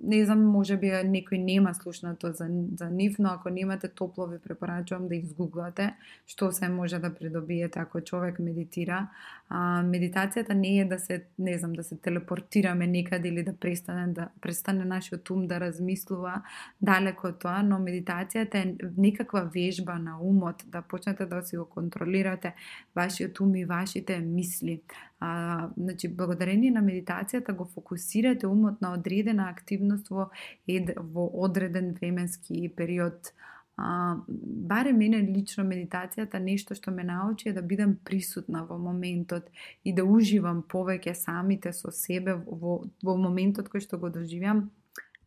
не 0.03 0.25
знам 0.25 0.43
може 0.45 0.77
би 0.77 0.87
некој 0.87 1.37
нема 1.41 1.73
слушнато 1.75 2.31
за 2.31 2.47
за 2.77 2.89
нив, 2.89 3.15
но 3.19 3.29
ако 3.29 3.49
немате 3.49 3.87
топло 3.87 4.27
ви 4.27 4.39
препорачувам 4.39 5.07
да 5.07 5.15
изгуглате 5.15 5.93
што 6.27 6.51
се 6.51 6.69
може 6.69 6.99
да 6.99 7.13
придобиете 7.13 7.79
ако 7.79 8.01
човек 8.01 8.39
медитира. 8.39 9.07
А, 9.49 9.83
медитацијата 9.83 10.53
не 10.53 10.79
е 10.79 10.85
да 10.85 10.99
се 10.99 11.25
не 11.39 11.57
знам 11.57 11.73
да 11.73 11.83
се 11.83 11.97
телепортираме 11.97 12.87
некаде 12.87 13.29
или 13.29 13.43
да 13.43 13.53
престане 13.53 14.07
да 14.07 14.29
престане 14.41 14.85
нашиот 14.85 15.29
ум 15.29 15.47
да 15.47 15.59
размислува 15.59 16.41
далеко 16.81 17.27
од 17.27 17.39
тоа, 17.39 17.61
но 17.63 17.79
медитацијата 17.79 18.55
е 18.55 18.75
некаква 18.97 19.49
вежба 19.53 19.99
на 19.99 20.19
умот, 20.21 20.63
да 20.67 20.81
почнете 20.81 21.25
да 21.25 21.41
си 21.41 21.57
го 21.57 21.65
контролирате 21.65 22.55
вашиот 22.95 23.39
ум 23.39 23.55
и 23.55 23.65
вашите 23.65 24.19
мисли. 24.19 24.81
А, 25.23 25.69
значи, 25.77 26.07
благодарение 26.09 26.71
на 26.73 26.81
медитацијата 26.81 27.53
го 27.53 27.67
фокусирате 27.69 28.47
умот 28.47 28.81
на 28.81 28.93
одредена 28.93 29.49
активност 29.49 30.09
во, 30.09 30.31
ед, 30.67 30.89
во 30.97 31.27
одреден 31.45 31.93
временски 31.93 32.71
период. 32.75 33.29
А, 33.77 34.17
баре 34.27 34.93
мене 34.93 35.21
лично 35.21 35.63
медитацијата 35.63 36.41
нешто 36.41 36.73
што 36.73 36.89
ме 36.91 37.05
научи 37.05 37.49
е 37.49 37.53
да 37.53 37.61
бидам 37.61 37.99
присутна 38.03 38.65
во 38.65 38.79
моментот 38.81 39.45
и 39.85 39.93
да 39.93 40.03
уживам 40.03 40.65
повеќе 40.65 41.13
самите 41.13 41.69
со 41.73 41.93
себе 41.93 42.33
во, 42.33 42.81
во 43.03 43.17
моментот 43.17 43.69
кој 43.69 43.85
што 43.85 44.01
го 44.01 44.09
доживјам 44.09 44.71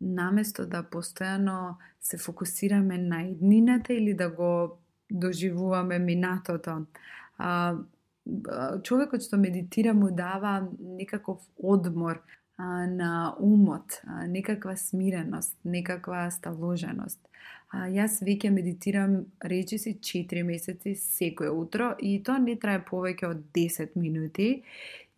наместо 0.01 0.67
да 0.67 0.83
постојано 0.83 1.77
се 2.01 2.19
фокусираме 2.19 2.99
на 2.99 3.23
еднината 3.31 3.95
или 3.95 4.15
да 4.15 4.29
го 4.29 4.79
доживуваме 5.11 5.99
минатото. 5.99 6.87
А, 7.39 7.77
човекот 8.83 9.23
што 9.23 9.37
медитира 9.37 9.95
му 9.95 10.11
дава 10.11 10.69
некаков 10.81 11.43
одмор 11.59 12.23
а, 12.57 12.87
на 12.87 13.35
умот, 13.41 14.01
а, 14.07 14.27
некаква 14.27 14.77
смиреност, 14.77 15.57
некаква 15.65 16.31
сталоженост. 16.31 17.21
А, 17.71 17.89
јас 17.91 18.23
веќе 18.25 18.51
медитирам 18.55 19.25
речиси 19.43 19.99
4 20.01 20.45
месеци 20.47 20.95
секој 20.95 21.51
утро 21.53 21.95
и 21.99 22.17
тоа 22.23 22.39
не 22.39 22.57
трае 22.57 22.85
повеќе 22.87 23.31
од 23.35 23.43
10 23.57 23.97
минути 23.99 24.63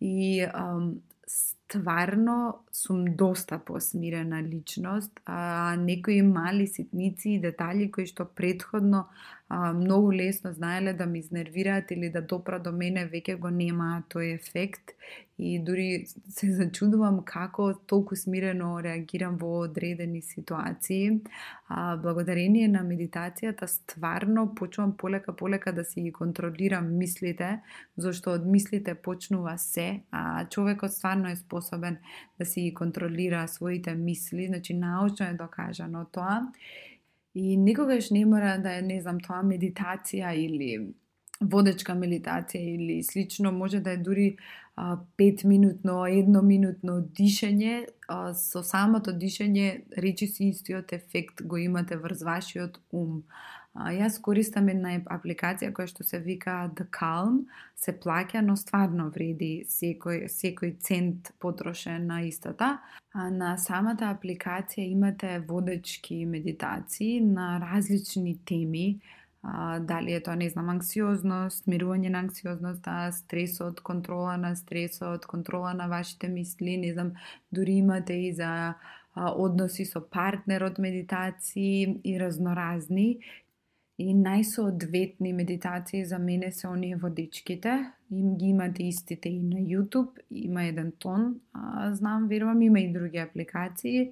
и 0.01 0.43
ам, 0.53 0.97
стварно 1.27 2.63
сум 2.71 3.05
доста 3.05 3.59
посмирена 3.59 4.41
личност, 4.41 5.11
а 5.25 5.75
некои 5.75 6.21
мали 6.21 6.67
ситници 6.67 7.29
и 7.29 7.39
детали 7.39 7.91
кои 7.91 8.07
што 8.07 8.25
предходно 8.25 9.07
а, 9.49 9.73
многу 9.73 10.13
лесно 10.13 10.53
знаеле 10.53 10.93
да 10.93 11.05
ме 11.05 11.19
изнервираат 11.19 11.91
или 11.91 12.09
да 12.09 12.21
допра 12.21 12.59
до 12.59 12.71
мене, 12.71 13.07
веќе 13.07 13.37
го 13.39 13.49
нема 13.49 14.03
тој 14.09 14.35
ефект 14.35 14.91
и 15.37 15.59
дури 15.59 16.05
се 16.29 16.49
зачудувам 16.53 17.19
како 17.25 17.67
толку 17.85 18.15
смирено 18.17 18.71
реагирам 18.81 19.37
во 19.37 19.51
одредени 19.67 20.21
ситуации. 20.21 21.11
А, 21.69 21.97
благодарение 22.01 22.67
на 22.67 22.81
медитацијата 22.81 23.67
стварно 23.69 24.47
почувам 24.55 24.95
полека 24.97 25.35
полека 25.35 25.73
да 25.73 25.85
си 25.85 26.01
ги 26.01 26.11
контролирам 26.11 26.89
мислите, 26.97 27.59
зашто 27.97 28.33
од 28.33 28.45
мислите 28.45 28.95
почнува 28.95 29.57
се, 29.57 30.01
а 30.11 30.47
човекот 30.49 30.91
стварно 30.91 31.29
е 31.29 31.35
способен 31.35 31.97
да 32.39 32.45
си 32.45 32.61
ги 32.61 32.73
контролира 32.73 33.47
своите 33.47 33.95
мисли, 33.95 34.47
значи 34.47 34.73
научно 34.73 35.25
е 35.25 35.33
докажано 35.33 36.05
тоа. 36.11 36.47
И 37.37 37.57
никогаш 37.57 38.09
не 38.09 38.25
мора 38.25 38.57
да 38.63 38.77
е, 38.79 38.81
не 38.81 39.01
знам, 39.01 39.19
тоа 39.21 39.43
медитација 39.45 40.31
или 40.33 40.71
водечка 41.41 41.93
медитација 41.93 42.61
или 42.73 43.03
слично, 43.05 43.51
може 43.51 43.79
да 43.85 43.91
е 43.93 43.97
дури 44.01 44.37
а, 44.75 44.97
5 45.21 45.45
минутно, 45.45 45.99
едноминутно 46.09 46.95
дишење, 47.19 47.85
а, 48.09 48.33
со 48.33 48.63
самото 48.65 49.13
дишење 49.13 49.83
речи 50.01 50.27
си 50.27 50.49
истиот 50.49 50.93
ефект 50.97 51.43
го 51.43 51.61
имате 51.61 51.97
врз 52.01 52.25
вашиот 52.25 52.81
ум. 52.91 53.21
Јас 53.77 54.17
користам 54.23 54.69
една 54.71 54.95
апликација 55.13 55.69
која 55.75 55.89
што 55.91 56.03
се 56.03 56.17
вика 56.23 56.55
The 56.77 56.87
Calm, 56.89 57.43
се 57.77 57.93
плаќа, 57.93 58.41
но 58.41 58.55
стварно 58.57 59.09
вреди 59.13 59.67
секој, 59.69 60.25
секој 60.33 60.73
цент 60.81 61.31
потрошен 61.39 62.07
на 62.09 62.23
истата. 62.25 62.77
А 63.13 63.29
на 63.29 63.55
самата 63.57 64.09
апликација 64.09 64.87
имате 64.87 65.39
водечки 65.47 66.25
медитации 66.25 67.21
на 67.21 67.59
различни 67.61 68.39
теми, 68.45 68.99
а, 69.43 69.79
дали 69.79 70.13
е 70.13 70.23
тоа, 70.23 70.35
не 70.35 70.49
знам, 70.49 70.73
анксиозност, 70.73 71.69
мирување 71.69 72.09
на 72.09 72.25
анксиозноста, 72.25 73.11
стресот, 73.13 73.81
контрола 73.81 74.37
на 74.37 74.55
стресот, 74.55 75.25
контрола 75.25 75.73
на 75.73 75.87
вашите 75.87 76.27
мисли, 76.27 76.77
не 76.77 76.93
знам, 76.93 77.13
дури 77.51 77.77
имате 77.83 78.13
и 78.13 78.33
за 78.33 78.73
односи 79.17 79.85
со 79.85 80.01
партнерот 80.01 80.77
медитации 80.77 82.01
и 82.03 82.19
разноразни. 82.19 83.19
И 83.97 84.13
најсоодветни 84.13 85.31
медитации 85.33 86.05
за 86.05 86.19
мене 86.19 86.51
се 86.51 86.67
оние 86.67 86.95
водичките. 86.95 87.91
Им 88.11 88.35
ги 88.37 88.45
имате 88.45 88.83
истите 88.83 89.29
и 89.29 89.39
на 89.39 89.59
YouTube, 89.59 90.19
има 90.31 90.63
еден 90.63 90.91
тон, 90.99 91.39
а, 91.53 91.93
знам, 91.93 92.27
верувам, 92.27 92.61
има 92.61 92.79
и 92.79 92.93
други 92.93 93.17
апликации. 93.17 94.11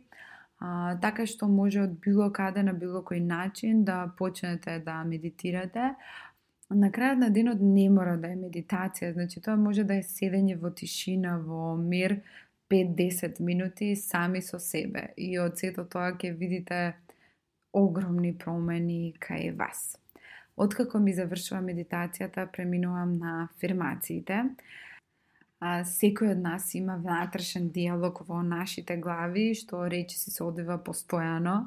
А, 0.60 0.98
така 1.02 1.28
што 1.30 1.48
може 1.48 1.84
од 1.86 2.00
било 2.02 2.32
каде 2.34 2.64
на 2.64 2.74
било 2.74 3.04
кој 3.06 3.20
начин 3.22 3.84
да 3.86 4.08
почнете 4.18 4.80
да 4.86 5.04
медитирате. 5.04 5.94
На 6.72 6.90
крајот 6.90 7.22
на 7.22 7.30
денот 7.30 7.62
не 7.62 7.90
мора 7.90 8.18
да 8.18 8.32
е 8.34 8.40
медитација, 8.40 9.14
значи 9.14 9.42
тоа 9.42 9.56
може 9.56 9.84
да 9.84 10.00
е 10.00 10.04
седење 10.04 10.58
во 10.58 10.72
тишина, 10.74 11.38
во 11.38 11.76
мир, 11.78 12.24
5-10 12.74 13.40
минути 13.40 13.96
сами 13.96 14.42
со 14.42 14.60
себе. 14.60 15.14
И 15.18 15.38
од 15.40 15.60
сето 15.62 15.86
тоа 15.86 16.16
ќе 16.18 16.34
видите 16.34 16.96
огромни 17.76 18.32
промени 18.38 19.14
кај 19.20 19.52
вас. 19.60 19.98
Откако 20.56 21.00
ми 21.00 21.14
завршува 21.14 21.60
медитацијата, 21.62 22.48
преминувам 22.52 23.18
на 23.20 23.34
афирмациите. 23.50 24.44
А, 25.60 25.84
секој 25.84 26.32
од 26.36 26.40
нас 26.44 26.70
има 26.76 26.96
внатрешен 27.02 27.70
диалог 27.76 28.22
во 28.28 28.40
нашите 28.44 28.96
глави, 28.98 29.52
што 29.56 29.84
речи 29.92 30.16
си 30.20 30.32
се 30.32 30.44
одива 30.44 30.80
постојано. 30.80 31.58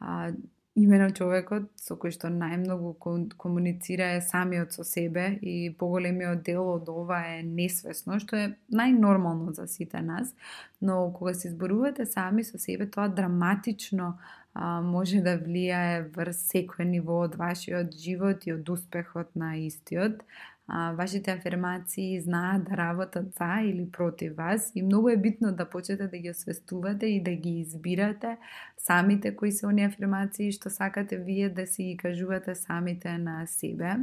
А, 0.00 0.32
имено 0.74 1.10
човекот 1.14 1.68
со 1.78 1.94
кој 1.94 2.14
што 2.16 2.30
најмногу 2.34 2.94
комуницира 3.38 4.14
е 4.16 4.22
самиот 4.26 4.74
со 4.74 4.84
себе 4.86 5.28
и 5.38 5.70
поголемиот 5.78 6.42
дел 6.42 6.66
од 6.72 6.90
ова 6.90 7.20
е 7.36 7.42
несвесно, 7.46 8.18
што 8.18 8.36
е 8.36 8.48
најнормално 8.74 9.54
за 9.54 9.68
сите 9.70 10.02
нас, 10.02 10.34
но 10.80 11.12
кога 11.14 11.34
се 11.34 11.48
изборувате 11.48 12.06
сами 12.06 12.42
со 12.44 12.58
себе, 12.58 12.90
тоа 12.90 13.06
драматично 13.08 14.16
а, 14.54 14.80
може 14.80 15.20
да 15.20 15.36
влијае 15.38 16.08
врз 16.14 16.40
секој 16.52 16.86
ниво 16.86 17.20
од 17.26 17.34
вашиот 17.36 17.94
живот 17.98 18.46
и 18.46 18.54
од 18.54 18.68
успехот 18.70 19.34
на 19.34 19.56
истиот. 19.58 20.22
А, 20.66 20.92
вашите 20.92 21.30
афирмации 21.30 22.20
знаат 22.20 22.64
да 22.64 22.76
работат 22.76 23.34
за 23.34 23.60
или 23.60 23.90
против 23.90 24.36
вас 24.36 24.72
и 24.74 24.82
многу 24.82 25.08
е 25.08 25.16
битно 25.16 25.52
да 25.52 25.70
почнете 25.70 26.06
да 26.08 26.18
ги 26.18 26.30
освестувате 26.30 27.06
и 27.06 27.22
да 27.22 27.30
ги 27.30 27.50
избирате 27.60 28.36
самите 28.78 29.36
кои 29.36 29.52
се 29.52 29.66
оние 29.66 29.86
афирмации 29.86 30.52
што 30.52 30.70
сакате 30.70 31.16
вие 31.16 31.50
да 31.50 31.66
си 31.66 31.84
ги 31.84 31.96
кажувате 31.96 32.54
самите 32.54 33.18
на 33.18 33.46
себе. 33.46 33.96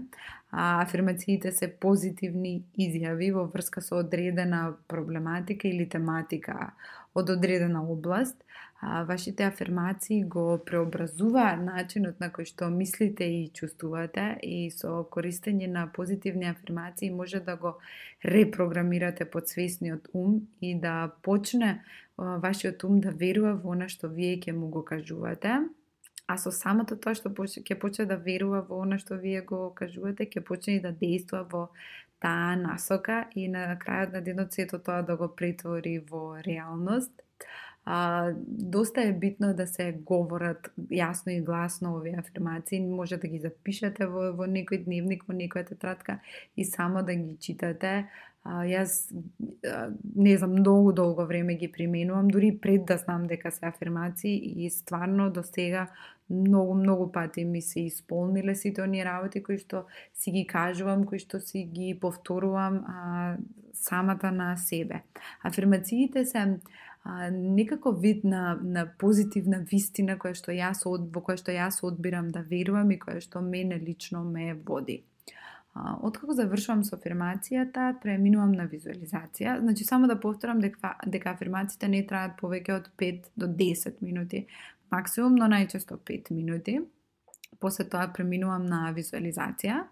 А, 0.52 0.84
афирмациите 0.84 1.52
се 1.52 1.68
позитивни 1.68 2.64
изјави 2.78 3.32
во 3.34 3.48
врска 3.48 3.82
со 3.82 4.04
одредена 4.04 4.76
проблематика 4.88 5.68
или 5.68 5.90
тематика 5.90 6.74
од 7.13 7.30
одредена 7.30 7.84
област 7.91 8.43
а, 8.82 9.04
вашите 9.04 9.43
афирмации 9.43 10.24
го 10.24 10.60
преобразуваат 10.65 11.60
начинот 11.63 12.19
на 12.24 12.32
кој 12.34 12.47
што 12.50 12.69
мислите 12.71 13.28
и 13.28 13.50
чувствувате 13.54 14.38
и 14.43 14.71
со 14.71 15.04
користење 15.15 15.67
на 15.67 15.88
позитивни 15.93 16.47
афирмации 16.50 17.12
може 17.12 17.39
да 17.39 17.56
го 17.56 17.76
репрограмирате 18.26 19.26
подсвесниот 19.26 20.08
ум 20.13 20.41
и 20.62 20.76
да 20.76 21.12
почне 21.21 21.84
а, 22.17 22.38
вашиот 22.38 22.84
ум 22.84 23.02
да 23.02 23.12
верува 23.12 23.54
во 23.54 23.76
она 23.76 23.89
што 23.89 24.08
вие 24.08 24.39
ќе 24.39 24.56
му 24.56 24.69
го 24.69 24.86
кажувате. 24.86 25.60
А 26.32 26.38
со 26.38 26.52
самото 26.56 26.95
тоа 26.95 27.13
што 27.13 27.30
ќе 27.30 27.76
почне 27.76 28.06
да 28.08 28.15
верува 28.15 28.62
во 28.63 28.82
она 28.82 28.97
што 28.97 29.19
вие 29.19 29.41
го 29.41 29.74
кажувате, 29.76 30.26
ќе 30.26 30.39
почне 30.47 30.78
и 30.80 30.80
да 30.80 30.91
действа 30.91 31.43
во 31.43 31.69
таа 32.22 32.56
насока 32.56 33.26
и 33.36 33.48
на 33.48 33.76
крајот 33.82 34.14
на 34.14 34.22
денот 34.22 34.54
сето 34.54 34.80
тоа 34.80 35.02
да 35.02 35.18
го 35.18 35.28
претвори 35.36 36.00
во 36.00 36.38
реалност 36.48 37.12
а, 37.86 38.32
доста 38.48 39.02
е 39.02 39.14
битно 39.14 39.54
да 39.54 39.68
се 39.68 39.92
говорат 39.92 40.70
јасно 40.92 41.34
и 41.34 41.42
гласно 41.42 41.96
овие 41.96 42.16
афирмации. 42.18 42.80
Може 42.80 43.18
да 43.18 43.28
ги 43.28 43.40
запишете 43.40 44.06
во, 44.06 44.32
во 44.38 44.46
некој 44.46 44.86
дневник, 44.86 45.26
во 45.28 45.34
некоја 45.34 45.66
тетрадка 45.74 46.20
и 46.56 46.66
само 46.66 47.02
да 47.04 47.16
ги 47.16 47.38
читате. 47.42 48.06
А, 48.44 48.62
јас, 48.66 49.10
а, 49.66 49.90
не 50.16 50.38
знам, 50.38 50.62
многу 50.62 50.94
долго 50.94 51.26
време 51.26 51.56
ги 51.56 51.72
применувам, 51.72 52.28
дури 52.28 52.58
пред 52.62 52.86
да 52.86 52.98
знам 52.98 53.28
дека 53.28 53.52
се 53.52 53.66
афирмации 53.66 54.66
и 54.66 54.70
стварно 54.70 55.30
до 55.30 55.44
сега 55.44 55.88
многу, 56.32 56.74
многу 56.74 57.12
пати 57.12 57.46
ми 57.46 57.62
се 57.62 57.80
исполниле 57.80 58.56
сите 58.56 58.82
оние 58.82 59.06
работи 59.06 59.44
кои 59.44 59.58
што 59.58 59.86
си 60.13 60.32
ги 60.32 60.46
кажувам, 60.48 61.06
кои 61.06 61.20
што 61.20 61.39
си 61.39 61.63
ги 61.63 61.94
повторувам 62.00 62.84
а, 62.88 63.38
самата 63.74 64.32
на 64.32 64.58
себе. 64.58 65.04
Афирмациите 65.44 66.26
се 66.26 66.60
а, 67.04 67.30
некако 67.32 67.91
вид 67.91 68.24
на, 68.24 68.60
на 68.63 68.86
позитивна 68.98 69.63
вистина 69.72 70.17
која 70.17 70.38
што 70.38 70.56
јас 70.56 70.86
од, 70.86 71.10
во 71.13 71.22
која 71.22 71.38
што 71.38 71.52
јас 71.52 71.84
одбирам 71.84 72.32
да 72.32 72.41
верувам 72.41 72.91
и 72.91 73.00
која 73.00 73.22
што 73.22 73.41
мене 73.41 73.80
лично 73.80 74.24
ме 74.24 74.54
води. 74.54 75.04
А, 75.74 75.96
откако 76.04 76.34
завршувам 76.36 76.84
со 76.84 76.98
афирмацијата, 76.98 77.94
преминувам 78.04 78.52
на 78.52 78.65
визуализација. 78.67 79.56
Значи, 79.62 79.86
само 79.88 80.08
да 80.08 80.20
повторам 80.20 80.60
дека, 80.60 80.98
дека 81.08 81.32
афирмациите 81.32 81.88
не 81.88 82.02
траат 82.08 82.36
повеќе 82.41 82.76
од 82.76 82.89
5 83.00 83.30
до 83.39 83.48
10 83.48 84.02
минути, 84.04 84.46
максимум, 84.92 85.36
но 85.36 85.48
најчесто 85.52 85.98
5 85.98 86.32
минути. 86.32 86.82
После 87.60 87.86
тоа 87.86 88.08
преминувам 88.14 88.66
на 88.66 88.92
визуализација. 88.96 89.84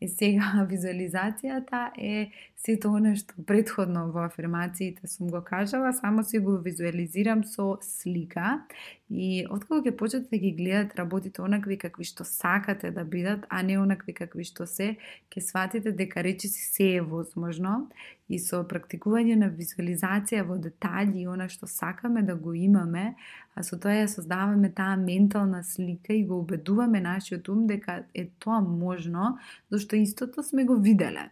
И 0.00 0.08
сега 0.08 0.66
визуализацијата 0.70 1.90
е 1.96 2.30
сето 2.56 2.92
оно 2.98 3.14
што 3.16 3.34
предходно 3.48 4.06
во 4.12 4.26
афирмациите 4.26 5.08
сум 5.08 5.30
го 5.32 5.40
кажала, 5.44 5.92
само 5.92 6.24
си 6.24 6.38
го 6.38 6.58
визуализирам 6.58 7.44
со 7.44 7.78
слика 7.80 8.60
и 9.10 9.46
откако 9.50 9.78
ќе 9.84 9.92
почнете 9.94 10.28
да 10.32 10.38
ги 10.42 10.50
гледате 10.58 10.98
работите 10.98 11.42
онакви 11.42 11.76
какви 11.78 12.04
што 12.04 12.24
сакате 12.26 12.90
да 12.90 13.04
бидат, 13.04 13.46
а 13.48 13.62
не 13.62 13.78
онакви 13.78 14.12
какви 14.14 14.44
што 14.44 14.66
се, 14.66 14.96
ќе 15.30 15.40
сватите 15.40 15.92
дека 15.92 16.24
речи 16.26 16.48
си 16.50 16.64
се 16.72 16.88
е 16.96 17.00
возможно 17.00 17.86
и 18.28 18.40
со 18.42 18.64
практикување 18.66 19.36
на 19.38 19.50
визуализација 19.54 20.42
во 20.48 20.58
детали 20.58 21.22
и 21.22 21.28
она 21.30 21.46
што 21.48 21.70
сакаме 21.70 22.22
да 22.26 22.34
го 22.34 22.54
имаме, 22.54 23.14
а 23.54 23.62
со 23.62 23.78
тоа 23.78 23.94
ја 23.94 24.10
создаваме 24.10 24.72
таа 24.74 24.96
ментална 24.98 25.62
слика 25.62 26.12
и 26.12 26.26
го 26.26 26.40
убедуваме 26.42 27.00
нашиот 27.00 27.48
ум 27.48 27.66
дека 27.70 28.02
е 28.14 28.26
тоа 28.42 28.60
можно, 28.60 29.36
зашто 29.70 29.96
истото 29.96 30.42
сме 30.42 30.64
го 30.64 30.80
виделе. 30.82 31.30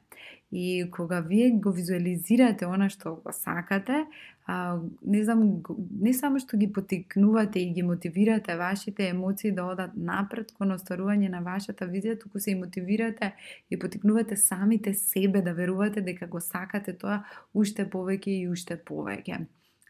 И 0.54 0.86
кога 0.90 1.18
вие 1.20 1.50
го 1.50 1.72
визуализирате 1.74 2.70
она 2.70 2.86
што 2.88 3.16
го 3.18 3.32
сакате, 3.34 4.06
а, 4.46 4.78
не 5.02 5.24
знам, 5.24 5.62
не 6.00 6.12
само 6.12 6.38
што 6.38 6.58
ги 6.60 6.68
потикнувате 6.72 7.62
и 7.62 7.70
ги 7.72 7.82
мотивирате 7.82 8.56
вашите 8.56 9.08
емоции 9.08 9.52
да 9.56 9.64
одат 9.72 9.96
напред 9.96 10.52
кон 10.52 10.74
остварување 10.76 11.30
на 11.32 11.40
вашата 11.40 11.88
визија, 11.88 12.18
туку 12.20 12.40
се 12.40 12.52
и 12.52 12.58
мотивирате 12.60 13.32
и 13.70 13.78
потикнувате 13.78 14.36
самите 14.36 14.94
себе 14.94 15.42
да 15.42 15.54
верувате 15.54 16.04
дека 16.04 16.26
го 16.26 16.40
сакате 16.40 16.92
тоа 16.92 17.22
уште 17.54 17.88
повеќе 17.88 18.36
и 18.42 18.48
уште 18.48 18.76
повеќе. 18.76 19.46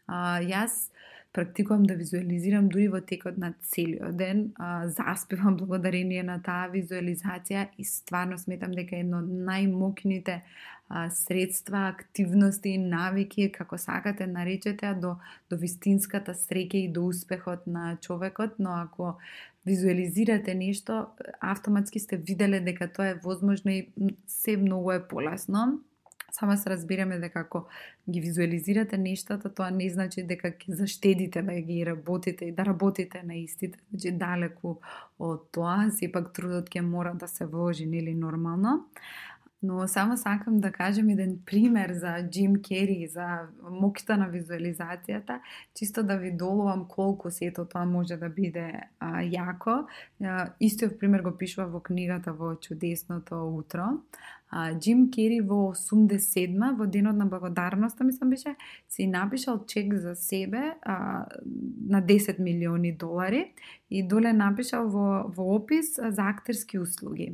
А, 0.07 0.39
јас 0.39 0.87
практикувам 1.35 1.83
да 1.83 1.95
визуализирам 1.99 2.69
дури 2.71 2.87
во 2.87 3.01
текот 3.01 3.37
на 3.37 3.53
целиот 3.61 4.15
ден. 4.17 4.53
А, 4.55 4.87
заспевам 4.87 5.57
благодарение 5.61 6.23
на 6.23 6.39
таа 6.39 6.69
визуализација 6.71 7.67
и 7.77 7.83
стварно 7.83 8.37
сметам 8.39 8.71
дека 8.71 8.95
е 8.95 9.03
едно 9.03 9.19
од 9.19 9.27
најмокните 9.49 10.37
а, 10.39 11.09
средства, 11.11 11.87
активности 11.91 12.75
и 12.77 12.79
навики, 12.79 13.49
како 13.51 13.77
сакате 13.77 14.27
наречете, 14.27 14.93
до, 15.01 15.17
до 15.49 15.59
вистинската 15.59 16.37
среќа 16.39 16.85
и 16.85 16.93
до 16.93 17.03
успехот 17.11 17.67
на 17.67 17.97
човекот, 18.01 18.55
но 18.59 18.77
ако 18.79 19.17
визуализирате 19.65 20.55
нешто, 20.55 21.07
автоматски 21.41 21.99
сте 21.99 22.17
виделе 22.17 22.59
дека 22.59 22.87
тоа 22.87 23.11
е 23.11 23.19
возможно 23.23 23.71
и 23.71 23.89
се 24.27 24.57
многу 24.57 24.91
е 24.91 25.07
полесно. 25.07 25.81
Само 26.35 26.57
се 26.57 26.69
разбираме 26.69 27.19
дека 27.19 27.39
ако 27.39 27.65
ги 28.09 28.21
визуализирате 28.21 28.97
нештата, 28.97 29.53
тоа 29.55 29.69
не 29.71 29.87
значи 29.89 30.23
дека 30.27 30.51
ќе 30.51 30.75
заштедите 30.81 31.41
да 31.47 31.53
ги 31.63 31.85
работите 31.87 32.49
и 32.49 32.51
да 32.51 32.65
работите 32.67 33.21
на 33.23 33.37
истите. 33.39 33.79
Значи 33.89 34.11
далеку 34.11 34.73
од 35.19 35.45
тоа, 35.55 35.87
сепак 35.95 36.33
трудот 36.35 36.67
ќе 36.67 36.83
мора 36.83 37.13
да 37.15 37.27
се 37.31 37.47
вложи, 37.47 37.87
нели 37.87 38.11
нормално. 38.13 38.81
Но 39.65 39.87
само 39.87 40.17
сакам 40.17 40.57
да 40.59 40.71
кажам 40.71 41.09
еден 41.09 41.39
пример 41.45 41.93
за 41.93 42.29
Джим 42.29 42.55
Кери, 42.61 43.07
за 43.07 43.47
мокта 43.69 44.17
на 44.17 44.27
визуализацијата, 44.29 45.39
чисто 45.73 46.03
да 46.03 46.17
ви 46.17 46.31
долувам 46.31 46.85
колку 46.87 47.31
сето 47.31 47.65
тоа 47.65 47.85
може 47.85 48.17
да 48.21 48.29
биде 48.29 48.67
а, 48.99 49.23
јако. 49.25 49.85
А, 50.23 50.53
истиот 50.59 50.99
пример 50.99 51.21
го 51.25 51.31
пишува 51.37 51.67
во 51.67 51.79
книгата 51.79 52.33
во 52.33 52.55
Чудесното 52.55 53.41
утро. 53.57 53.97
А, 54.49 54.73
Джим 54.79 55.09
Кери 55.11 55.41
во 55.41 55.73
87-ма, 55.73 56.75
во 56.77 56.85
денот 56.85 57.17
на 57.17 57.25
благодарноста, 57.25 58.03
мислам 58.03 58.29
беше, 58.29 58.55
си 58.89 59.07
напишал 59.07 59.65
чек 59.65 59.93
за 59.93 60.15
себе 60.15 60.75
а, 60.81 61.25
на 61.89 62.01
10 62.01 62.39
милиони 62.39 62.93
долари 62.93 63.53
и 63.89 64.03
доле 64.07 64.33
напишал 64.33 64.87
во, 64.89 65.25
во 65.27 65.55
опис 65.55 65.95
за 65.95 66.21
актерски 66.21 66.79
услуги. 66.79 67.33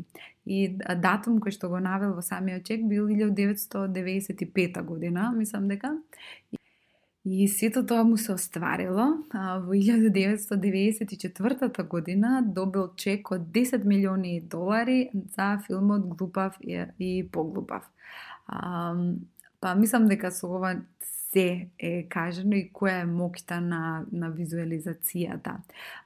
И 0.51 0.57
датум 1.03 1.35
кој 1.43 1.51
што 1.55 1.65
го 1.71 1.79
навел 1.79 2.11
во 2.17 2.23
самиот 2.25 2.63
чек 2.67 2.79
бил 2.89 3.03
1995 3.07 4.81
година, 4.83 5.31
мислам 5.35 5.67
дека. 5.71 5.89
И 7.23 7.47
сето 7.47 7.85
тоа 7.85 8.03
му 8.03 8.17
се 8.17 8.33
остварило. 8.33 9.05
Во 9.33 9.73
1994 9.77 11.87
година 11.87 12.43
добил 12.45 12.89
чек 12.97 13.31
од 13.31 13.41
10 13.53 13.85
милиони 13.85 14.41
долари 14.41 15.09
за 15.37 15.59
филмот 15.67 16.07
Глупав 16.07 16.57
и, 16.61 16.85
и 16.99 17.29
поглупав. 17.31 17.83
па 19.61 19.75
мислам 19.75 20.07
дека 20.07 20.31
со 20.31 20.47
ова 20.47 20.75
се 21.33 21.67
е 21.79 22.03
кажано 22.09 22.57
и 22.59 22.65
која 22.75 23.05
е 23.05 23.07
моќта 23.07 23.61
на, 23.63 24.03
на 24.11 24.27
визуализацијата. 24.35 25.53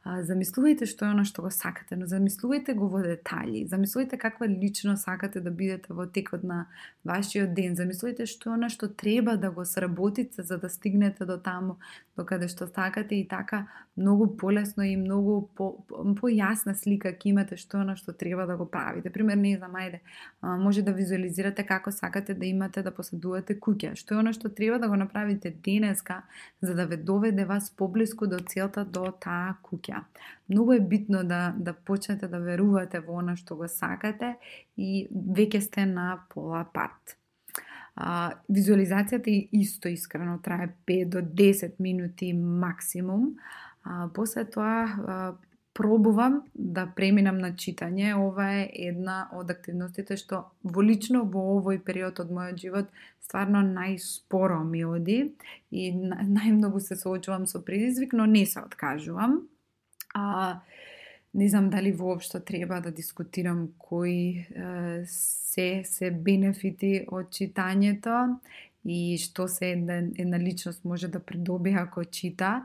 А, 0.04 0.20
замислувајте 0.22 0.86
што 0.86 1.08
е 1.08 1.16
оно 1.16 1.26
што 1.26 1.42
го 1.42 1.50
сакате, 1.50 1.98
но 1.98 2.06
замислувајте 2.06 2.76
го 2.78 2.90
во 2.94 3.02
детали. 3.02 3.64
Замислувајте 3.66 4.20
каква 4.22 4.46
лично 4.46 4.94
сакате 5.02 5.42
да 5.42 5.50
бидете 5.50 5.98
во 5.98 6.06
текот 6.06 6.44
на 6.46 6.68
вашиот 7.04 7.56
ден. 7.58 7.74
Замислувајте 7.74 8.30
што 8.30 8.52
е 8.52 8.54
оно 8.54 8.70
што 8.70 8.88
треба 8.88 9.34
да 9.42 9.50
го 9.50 9.66
сработите 9.66 10.44
за 10.44 10.60
да 10.62 10.70
стигнете 10.70 11.26
до 11.26 11.40
таму 11.42 11.80
докаде 12.16 12.48
што 12.48 12.68
сакате 12.68 13.18
и 13.18 13.28
така 13.28 13.66
многу 13.98 14.28
полесно 14.38 14.86
и 14.86 14.96
многу 14.96 15.50
по, 15.58 15.72
појасна 15.90 16.76
слика 16.78 17.10
ќе 17.10 17.34
имате 17.34 17.58
што 17.58 17.80
е 17.80 17.88
оно 17.88 17.98
што 17.98 18.14
треба 18.14 18.46
да 18.46 18.58
го 18.62 18.70
правите. 18.70 19.10
Пример, 19.10 19.42
не 19.42 19.58
знам, 19.58 19.74
ајде, 19.74 20.04
може 20.42 20.86
да 20.86 20.94
визуализирате 20.94 21.66
како 21.66 21.92
сакате 21.92 22.38
да 22.38 22.46
имате 22.46 22.84
да 22.86 22.94
поседувате 22.94 23.58
куќа. 23.58 23.96
Што 23.98 24.16
е 24.16 24.22
оно 24.22 24.34
што 24.38 24.54
треба 24.54 24.78
да 24.80 24.88
го 24.88 24.96
направите 24.96 25.15
денеска 25.64 26.24
за 26.62 26.76
да 26.76 26.86
ве 26.86 26.98
доведе 26.98 27.46
вас 27.46 27.72
поблиску 27.72 28.28
до 28.28 28.40
целта 28.40 28.86
до 28.86 29.12
таа 29.12 29.58
куќа. 29.64 30.04
Многу 30.50 30.74
е 30.74 30.80
битно 30.80 31.24
да 31.24 31.54
да 31.58 31.74
почнете 31.74 32.28
да 32.28 32.40
верувате 32.40 33.00
во 33.00 33.20
она 33.20 33.36
што 33.36 33.56
го 33.56 33.68
сакате 33.68 34.36
и 34.78 35.08
веќе 35.12 35.60
сте 35.60 35.86
на 35.86 36.26
пола 36.30 36.66
пат. 36.74 37.18
А, 37.96 38.36
визуализацијата 38.52 39.32
е 39.32 39.48
исто 39.52 39.88
искрено 39.88 40.40
трае 40.44 40.74
5 40.88 41.10
до 41.10 41.22
10 41.22 41.80
минути 41.80 42.34
максимум. 42.34 43.38
А, 43.84 44.10
после 44.14 44.46
тоа 44.46 44.84
а, 44.84 45.34
пробувам 45.76 46.40
да 46.56 46.86
преминам 46.96 47.38
на 47.44 47.52
читање. 47.52 48.14
Ова 48.16 48.48
е 48.62 48.70
една 48.88 49.18
од 49.36 49.52
активностите 49.52 50.16
што 50.18 50.46
во 50.64 50.84
лично 50.86 51.26
во 51.28 51.44
овој 51.58 51.82
период 51.84 52.22
од 52.24 52.32
мојот 52.32 52.62
живот 52.62 52.94
стварно 53.26 53.60
најспоро 53.66 54.62
ми 54.64 54.86
оди 54.88 55.20
и 55.72 55.90
најмногу 55.92 56.80
се 56.80 56.96
соочувам 56.96 57.46
со 57.52 57.60
предизвик, 57.66 58.14
но 58.14 58.26
не 58.26 58.46
се 58.46 58.64
откажувам. 58.64 59.42
А, 60.14 60.62
не 61.34 61.50
знам 61.50 61.70
дали 61.70 61.92
воопшто 61.92 62.40
треба 62.40 62.80
да 62.82 62.92
дискутирам 62.92 63.68
кои 63.78 64.48
е, 64.48 65.04
се 65.06 65.82
се 65.84 66.12
бенефити 66.12 67.06
од 67.12 67.36
читањето 67.36 68.38
и 68.86 69.18
што 69.20 69.50
се 69.52 69.74
една, 69.76 69.98
една 70.16 70.40
личност 70.40 70.86
може 70.86 71.08
да 71.08 71.20
придобие 71.20 71.76
ако 71.82 72.06
чита. 72.06 72.64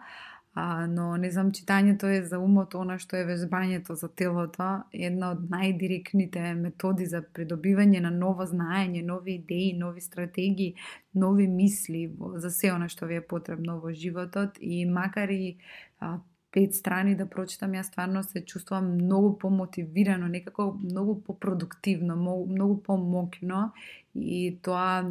А, 0.54 0.86
но 0.86 1.16
не 1.16 1.30
знам, 1.30 1.52
читањето 1.54 2.08
е 2.10 2.24
за 2.26 2.38
умот 2.42 2.74
она 2.74 2.96
што 2.98 3.16
е 3.16 3.26
вежбањето 3.28 3.94
за 3.94 4.08
телото, 4.08 4.82
една 4.92 5.30
од 5.36 5.44
најдиректните 5.52 6.42
методи 6.58 7.06
за 7.06 7.20
придобивање 7.22 8.00
на 8.02 8.10
ново 8.10 8.46
знаење, 8.50 9.04
нови 9.06 9.36
идеи, 9.38 9.76
нови 9.78 10.02
стратегии, 10.02 10.74
нови 11.14 11.46
мисли 11.46 12.10
за 12.34 12.50
се 12.50 12.72
она 12.74 12.88
што 12.90 13.06
ви 13.06 13.20
е 13.20 13.28
потребно 13.34 13.78
во 13.80 13.94
животот. 13.94 14.58
И 14.60 14.84
макар 14.86 15.30
и 15.30 15.56
а, 16.00 16.18
пет 16.50 16.74
страни 16.74 17.14
да 17.14 17.30
прочитам, 17.30 17.78
јас 17.78 17.92
стварно 17.94 18.22
се 18.26 18.42
чувствувам 18.44 18.94
многу 18.98 19.36
помотивирано, 19.38 20.26
некако 20.26 20.72
многу 20.82 21.20
попродуктивно, 21.22 22.16
многу, 22.16 22.46
многу 22.50 22.82
помокно. 22.82 23.70
И 24.14 24.58
тоа 24.62 25.06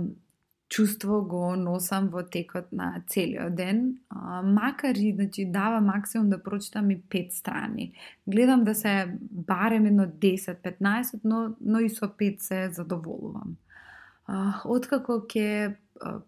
чувство 0.69 1.21
го 1.25 1.55
носам 1.55 2.09
во 2.09 2.23
текот 2.23 2.71
на 2.71 3.03
целиот 3.07 3.55
ден, 3.55 3.97
а, 4.09 4.41
макар 4.41 4.95
и 4.95 5.13
значи, 5.13 5.45
дава 5.45 5.81
максимум 5.81 6.29
да 6.29 6.43
прочитам 6.43 6.91
и 6.91 7.01
пет 7.01 7.33
страни. 7.33 7.93
Гледам 8.27 8.63
да 8.63 8.75
се 8.75 9.17
барем 9.31 9.85
едно 9.85 10.05
10-15, 10.05 11.19
но, 11.23 11.55
но 11.61 11.79
и 11.79 11.89
со 11.89 12.09
пет 12.17 12.41
се 12.41 12.69
задоволувам. 12.71 13.57
А, 14.27 14.61
откако 14.65 15.25
ќе 15.25 15.75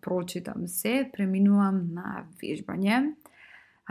прочитам 0.02 0.68
се, 0.68 1.10
преминувам 1.14 1.94
на 1.94 2.26
вежбање 2.42 3.14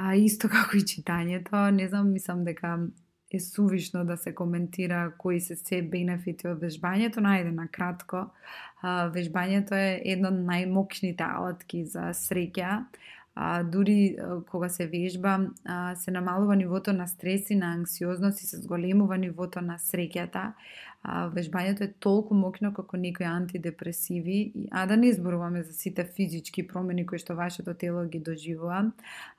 а 0.01 0.15
исто 0.17 0.49
како 0.49 0.79
и 0.79 0.87
читањето, 0.87 1.69
не 1.75 1.89
знам, 1.89 2.13
мислам 2.15 2.45
дека 2.45 2.77
е 3.31 3.41
сувишно 3.41 4.05
да 4.05 4.17
се 4.17 4.35
коментира 4.35 5.13
кои 5.19 5.41
се 5.41 5.57
се 5.57 5.83
бенефити 5.83 6.49
од 6.51 6.59
вежбањето, 6.63 7.23
најде 7.23 7.53
на 7.55 7.69
кратко. 7.69 8.27
Вежбањето 8.83 9.77
е 9.79 10.01
едно 10.13 10.33
од 10.35 10.43
најмокшните 10.49 11.23
алатки 11.23 11.85
за 11.85 12.11
среќа. 12.17 12.85
А, 13.35 13.63
дури 13.63 14.17
кога 14.51 14.69
се 14.69 14.87
вежба, 14.87 15.39
а, 15.65 15.95
се 15.97 16.11
намалува 16.11 16.57
нивото 16.57 16.93
на 16.93 17.07
стрес 17.07 17.51
и 17.51 17.57
на 17.57 17.73
анксиозност 17.73 18.43
и 18.43 18.47
се 18.47 18.57
зголемува 18.57 19.19
нивото 19.19 19.61
на 19.61 19.79
среќата 19.79 20.53
а, 21.03 21.29
вежбањето 21.33 21.87
е 21.87 21.93
толку 21.99 22.35
мокно 22.37 22.73
како 22.77 22.99
некои 23.01 23.25
антидепресиви, 23.25 24.69
а 24.71 24.85
да 24.87 24.97
не 24.97 25.13
зборуваме 25.13 25.63
за 25.63 25.73
сите 25.73 26.05
физички 26.05 26.67
промени 26.69 27.07
кои 27.07 27.19
што 27.19 27.37
вашето 27.39 27.75
тело 27.75 28.05
ги 28.05 28.21
доживува. 28.21 28.83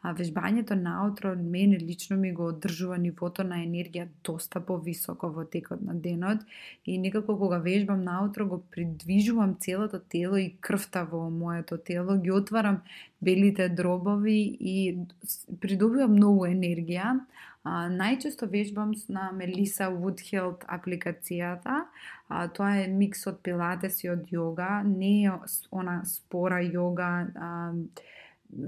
А 0.01 0.13
вежбањето 0.17 0.73
наутро 0.73 1.35
мене 1.35 1.77
лично 1.77 2.17
ми 2.17 2.31
го 2.33 2.47
одржува 2.49 2.97
нивото 2.97 3.43
на 3.43 3.61
енергија 3.61 4.07
доста 4.25 4.59
повисоко 4.59 5.29
во 5.29 5.45
текот 5.45 5.81
на 5.85 5.93
денот 5.93 6.41
и 6.85 6.97
некако 6.97 7.37
кога 7.37 7.61
вежбам 7.61 8.03
наутро 8.03 8.47
го 8.47 8.63
придвижувам 8.71 9.55
целото 9.59 9.99
тело 9.99 10.37
и 10.37 10.55
крвта 10.61 11.03
во 11.03 11.29
моето 11.29 11.77
тело, 11.77 12.17
ги 12.17 12.31
отварам 12.31 12.81
белите 13.21 13.69
дробови 13.69 14.57
и 14.59 14.97
придобивам 15.61 16.17
многу 16.17 16.49
енергија, 16.49 17.19
А, 17.63 17.85
најчесто 17.93 18.47
вежбам 18.49 18.93
на 19.09 19.27
Мелиса 19.37 19.89
Woodhill 19.93 20.55
апликацијата. 20.65 21.83
А, 22.27 22.47
тоа 22.47 22.71
е 22.81 22.87
микс 22.89 23.27
од 23.29 23.37
пилатес 23.45 24.01
и 24.03 24.09
од 24.09 24.31
йога, 24.33 24.81
не 24.87 25.27
е 25.29 25.35
она 25.69 26.01
спора 26.05 26.61
йога, 26.65 27.11
а, 27.35 27.51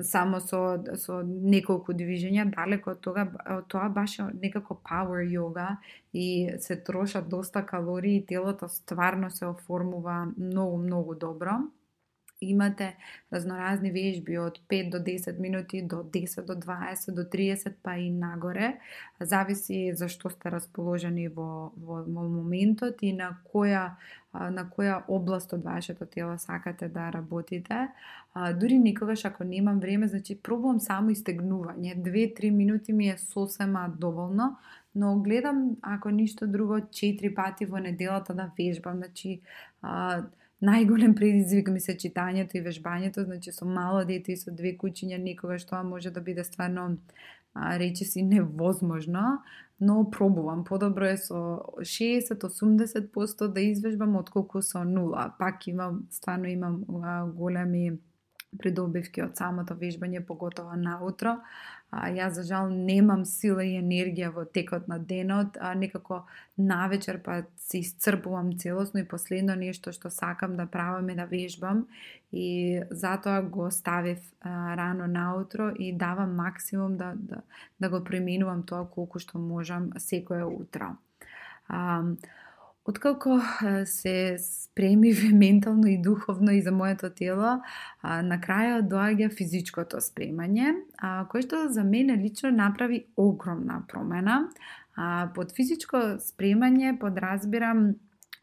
само 0.01 0.39
со, 0.39 0.62
со 0.95 1.21
неколку 1.25 1.93
движења, 1.97 2.45
далеко 2.53 2.93
од 2.93 3.01
тога, 3.03 3.25
тоа 3.67 3.89
баш 3.89 4.19
е 4.19 4.27
некако 4.41 4.77
power 4.86 5.23
йога 5.25 5.77
и 6.13 6.53
се 6.60 6.75
трошат 6.75 7.29
доста 7.29 7.65
калории 7.65 8.17
и 8.17 8.25
телото 8.25 8.69
стварно 8.69 9.32
се 9.32 9.45
оформува 9.45 10.27
многу, 10.37 10.77
многу 10.77 11.15
добро 11.15 11.63
имате 12.50 12.96
разноразни 13.31 13.91
вежби 13.91 14.37
од 14.37 14.60
5 14.69 14.89
до 14.91 14.98
10 14.98 15.39
минути 15.39 15.81
до 15.81 16.04
10 16.04 16.46
до 16.46 16.56
20 16.56 17.12
до 17.12 17.23
30 17.23 17.73
па 17.83 17.98
и 17.98 18.10
нагоре. 18.10 18.79
Зависи 19.19 19.94
за 19.96 20.10
што 20.10 20.29
сте 20.29 20.50
расположени 20.50 21.27
во, 21.27 21.71
во, 21.77 22.04
во 22.04 22.27
моментот 22.27 23.04
и 23.04 23.13
на 23.13 23.37
која 23.54 23.96
на 24.33 24.65
која 24.65 25.02
област 25.08 25.54
од 25.54 25.63
вашето 25.63 26.06
тело 26.06 26.37
сакате 26.37 26.87
да 26.89 27.12
работите. 27.13 27.87
Дури 28.60 28.79
никогаш 28.79 29.25
ако 29.25 29.44
немам 29.44 29.79
време, 29.79 30.08
значи 30.08 30.35
пробувам 30.35 30.79
само 30.79 31.13
истегнување. 31.13 31.96
2-3 32.02 32.50
минути 32.50 32.94
ми 32.94 33.10
е 33.10 33.17
сосема 33.17 33.94
доволно, 34.00 34.58
но 34.96 35.19
гледам 35.19 35.77
ако 35.81 36.10
ништо 36.10 36.48
друго 36.48 36.73
4 36.73 37.35
пати 37.35 37.65
во 37.65 37.77
неделата 37.77 38.33
да 38.33 38.50
вежбам, 38.58 38.98
значи 38.98 39.41
а, 39.81 40.23
најголем 40.63 41.15
предизвик 41.15 41.69
ми 41.69 41.81
се 41.83 41.95
читањето 41.99 42.57
и 42.57 42.63
вежбањето, 42.63 43.25
значи 43.27 43.51
со 43.51 43.65
мало 43.65 44.05
дете 44.07 44.33
и 44.33 44.39
со 44.39 44.51
две 44.51 44.75
кучиња 44.79 45.19
никогаш 45.19 45.65
тоа 45.67 45.83
може 45.83 46.11
да 46.11 46.21
биде 46.21 46.43
стварно 46.43 46.97
а, 47.53 47.77
речи 47.79 48.05
си 48.05 48.23
невозможно, 48.23 49.41
но 49.79 50.09
пробувам. 50.11 50.63
Подобро 50.63 51.05
е 51.05 51.17
со 51.17 51.61
60-80% 51.79 53.47
да 53.47 53.61
извежбам 53.61 54.15
отколку 54.15 54.61
со 54.61 54.83
нула. 54.83 55.33
Пак 55.39 55.67
имам, 55.67 56.07
стварно 56.11 56.47
имам 56.47 56.83
а, 57.03 57.25
големи 57.25 57.99
придобивки 58.59 59.23
од 59.23 59.37
самото 59.37 59.75
вежбање, 59.75 60.23
поготово 60.25 60.77
наутро. 60.77 61.39
А, 61.94 62.08
ја 62.10 62.31
за 62.33 62.41
жал, 62.48 62.71
немам 62.73 63.21
сила 63.29 63.62
и 63.62 63.75
енергија 63.77 64.31
во 64.33 64.46
текот 64.50 64.87
на 64.89 64.98
денот, 64.98 65.60
а 65.62 65.73
некако 65.77 66.23
навечер 66.58 67.19
па 67.21 67.44
се 67.62 67.83
исцрпувам 67.85 68.54
целосно 68.58 69.04
и 69.04 69.08
последно 69.08 69.56
нешто 69.56 69.94
што 69.94 70.10
сакам 70.10 70.56
да 70.58 70.65
правам 70.65 71.10
е 71.10 71.15
да 71.15 71.25
вежбам 71.29 71.85
и 72.31 72.81
затоа 72.89 73.41
го 73.41 73.69
ставив 73.71 74.19
а, 74.41 74.75
рано 74.77 75.08
наутро 75.08 75.69
и 75.69 75.94
давам 75.94 76.35
максимум 76.35 76.98
да, 76.98 77.13
да, 77.15 77.41
да 77.79 77.89
го 77.89 78.04
применувам 78.04 78.63
тоа 78.63 78.85
колку 78.89 79.19
што 79.19 79.37
можам 79.37 79.91
секое 79.98 80.46
утро. 80.46 80.96
А, 81.67 82.02
Откако 82.86 83.40
се 83.86 84.38
спремив 84.40 85.23
ментално 85.34 85.88
и 85.88 86.02
духовно 86.02 86.52
и 86.52 86.62
за 86.62 86.71
моето 86.71 87.10
тело, 87.10 87.62
на 88.04 88.40
крајот 88.44 88.90
доаѓа 88.92 89.29
физичкото 89.31 90.02
спремање, 90.04 90.73
кое 91.31 91.46
што 91.48 91.67
за 91.71 91.84
мене 91.88 92.17
лично 92.19 92.52
направи 92.52 93.06
огромна 93.15 93.84
промена. 93.88 94.50
Под 95.36 95.56
физичко 95.56 96.19
спремање 96.19 96.98
подразбирам 97.00 97.94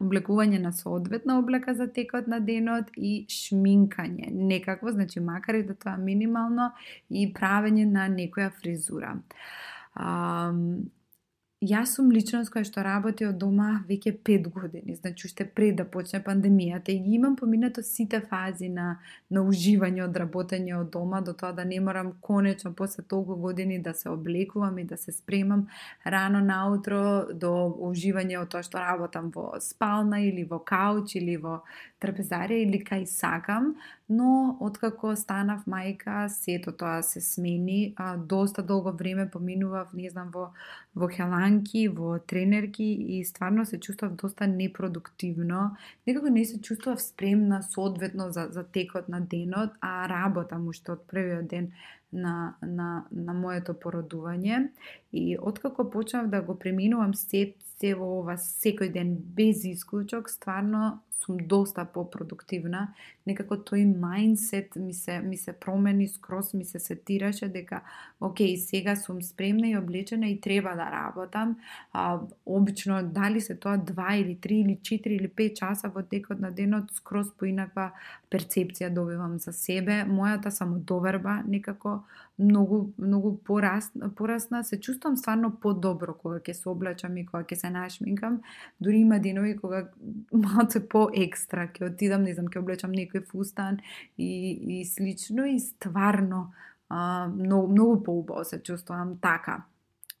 облекување 0.01 0.57
на 0.61 0.71
соодветна 0.73 1.37
облека 1.39 1.75
за 1.77 1.85
текот 1.93 2.27
на 2.27 2.39
денот 2.41 2.89
и 2.97 3.27
шминкање, 3.29 4.31
некакво, 4.33 4.91
значи 4.91 5.21
макар 5.21 5.59
и 5.59 5.63
да 5.67 5.75
тоа 5.77 5.97
минимално, 6.01 6.71
и 7.09 7.27
правење 7.33 7.85
на 7.85 8.07
некоја 8.09 8.49
фризура. 8.57 9.13
Јас 11.61 11.91
сум 11.93 12.07
личност 12.09 12.49
која 12.49 12.65
што 12.65 12.81
работи 12.81 13.21
од 13.27 13.35
дома 13.37 13.83
веќе 13.85 14.15
5 14.25 14.47
години, 14.49 14.95
значи 14.97 15.27
уште 15.27 15.45
пред 15.45 15.75
да 15.77 15.83
почне 15.85 16.17
пандемијата 16.25 16.89
и 16.89 16.97
ги 17.03 17.11
имам 17.19 17.35
поминато 17.37 17.83
сите 17.85 18.17
фази 18.31 18.69
на, 18.73 18.95
на 19.29 19.43
уживање 19.45 20.01
од 20.07 20.17
работење 20.17 20.73
од 20.79 20.89
дома 20.95 21.19
до 21.21 21.35
тоа 21.37 21.51
да 21.53 21.61
не 21.63 21.77
морам 21.79 22.15
конечно 22.25 22.73
после 22.73 23.03
толку 23.03 23.35
години 23.35 23.77
да 23.77 23.93
се 23.93 24.09
облекувам 24.09 24.79
и 24.79 24.87
да 24.89 24.97
се 24.97 25.11
спремам 25.11 25.67
рано 26.03 26.41
наутро 26.41 27.29
до 27.29 27.53
уживање 27.91 28.41
од 28.41 28.49
тоа 28.49 28.65
што 28.65 28.81
работам 28.81 29.29
во 29.29 29.61
спална 29.61 30.17
или 30.25 30.47
во 30.49 30.63
кауч 30.65 31.13
или 31.21 31.37
во 31.37 31.59
трапезарија 32.01 32.65
или 32.65 32.81
кај 32.81 33.05
сакам, 33.05 33.75
но 34.11 34.57
откако 34.59 35.13
станав 35.15 35.63
мајка, 35.71 36.25
сето 36.27 36.73
тоа 36.75 36.99
се 37.03 37.21
смени. 37.23 37.93
А, 37.95 38.17
доста 38.17 38.63
долго 38.63 38.91
време 38.91 39.29
поминував, 39.31 39.93
не 39.93 40.09
знам, 40.09 40.31
во, 40.35 40.49
во 40.95 41.07
хеланки, 41.07 41.85
во 41.87 42.17
тренерки 42.19 42.83
и 42.83 43.23
стварно 43.23 43.65
се 43.65 43.79
чувствав 43.79 44.15
доста 44.19 44.47
непродуктивно. 44.47 45.77
Некако 46.07 46.29
не 46.29 46.45
се 46.45 46.59
чувствав 46.61 47.01
спремна 47.01 47.61
соодветно 47.63 48.31
за, 48.31 48.47
за 48.51 48.63
текот 48.63 49.07
на 49.09 49.21
денот, 49.21 49.71
а 49.79 50.09
работа 50.11 50.59
му 50.59 50.75
што 50.75 50.99
од 50.99 51.07
првиот 51.07 51.47
ден 51.47 51.71
на, 52.11 52.55
на, 52.61 53.05
на 53.11 53.33
моето 53.33 53.73
породување. 53.73 54.67
И 55.15 55.37
откако 55.39 55.87
почнав 55.91 56.27
да 56.27 56.41
го 56.41 56.59
преминувам 56.59 57.13
се, 57.15 57.53
се 57.79 57.95
во 57.95 58.11
ова 58.19 58.35
секој 58.35 58.91
ден 58.91 59.15
без 59.15 59.63
исклучок, 59.63 60.27
стварно 60.29 60.99
сум 61.21 61.37
доста 61.37 61.85
попродуктивна. 61.85 62.93
Некако 63.25 63.57
тој 63.61 63.85
мајндсет 64.01 64.75
ми 64.75 64.93
се, 64.93 65.19
ми 65.21 65.37
се 65.37 65.53
промени, 65.53 66.07
скрос 66.07 66.53
ми 66.53 66.65
се 66.65 66.79
сетираше 66.79 67.47
дека, 67.47 67.81
окей, 68.19 68.57
сега 68.57 68.95
сум 68.95 69.21
спремна 69.21 69.69
и 69.69 69.77
облечена 69.77 70.27
и 70.27 70.41
треба 70.41 70.75
да 70.75 70.89
работам. 70.91 71.57
А, 71.93 72.19
обично, 72.45 73.03
дали 73.03 73.41
се 73.41 73.55
тоа 73.55 73.77
2 73.77 74.15
или 74.15 74.37
3 74.37 74.51
или 74.51 74.77
4 74.81 75.07
или 75.07 75.29
5 75.29 75.53
часа 75.53 75.89
во 75.89 76.03
текот 76.03 76.39
на 76.39 76.51
денот, 76.51 76.91
скрос 76.91 77.29
поинаква 77.37 77.91
перцепција 78.31 78.89
добивам 78.89 79.37
за 79.39 79.53
себе. 79.53 80.03
Мојата 80.07 80.49
самодоверба 80.49 81.43
некако 81.47 82.01
многу 82.41 82.93
многу 82.97 83.37
порасна, 83.37 84.09
порасна, 84.09 84.63
се 84.63 84.79
чувствам 84.79 85.17
стварно 85.17 85.51
подобро 85.61 86.13
кога 86.13 86.39
ќе 86.39 86.53
се 86.53 86.69
облачам 86.69 87.17
и 87.17 87.25
кога 87.25 87.43
ќе 87.43 87.55
се 87.55 87.69
нашминкам. 87.69 88.41
Дури 88.79 89.03
има 89.05 89.19
денови 89.19 89.57
кога 89.57 89.85
малце 90.33 90.81
по 90.89 91.10
екстра 91.15 91.67
ќе 91.67 91.91
отидам, 91.91 92.23
не 92.23 92.33
знам, 92.33 92.49
ќе 92.51 92.61
облечам 92.61 92.93
некој 92.95 93.25
фустан 93.29 93.79
и, 94.17 94.79
и 94.79 94.85
слично 94.85 95.45
и 95.45 95.59
стварно 95.59 96.51
а, 96.89 97.27
многу, 97.27 97.67
многу 97.67 98.03
поубаво 98.03 98.43
се 98.43 98.63
чувствувам 98.63 99.17
така. 99.21 99.63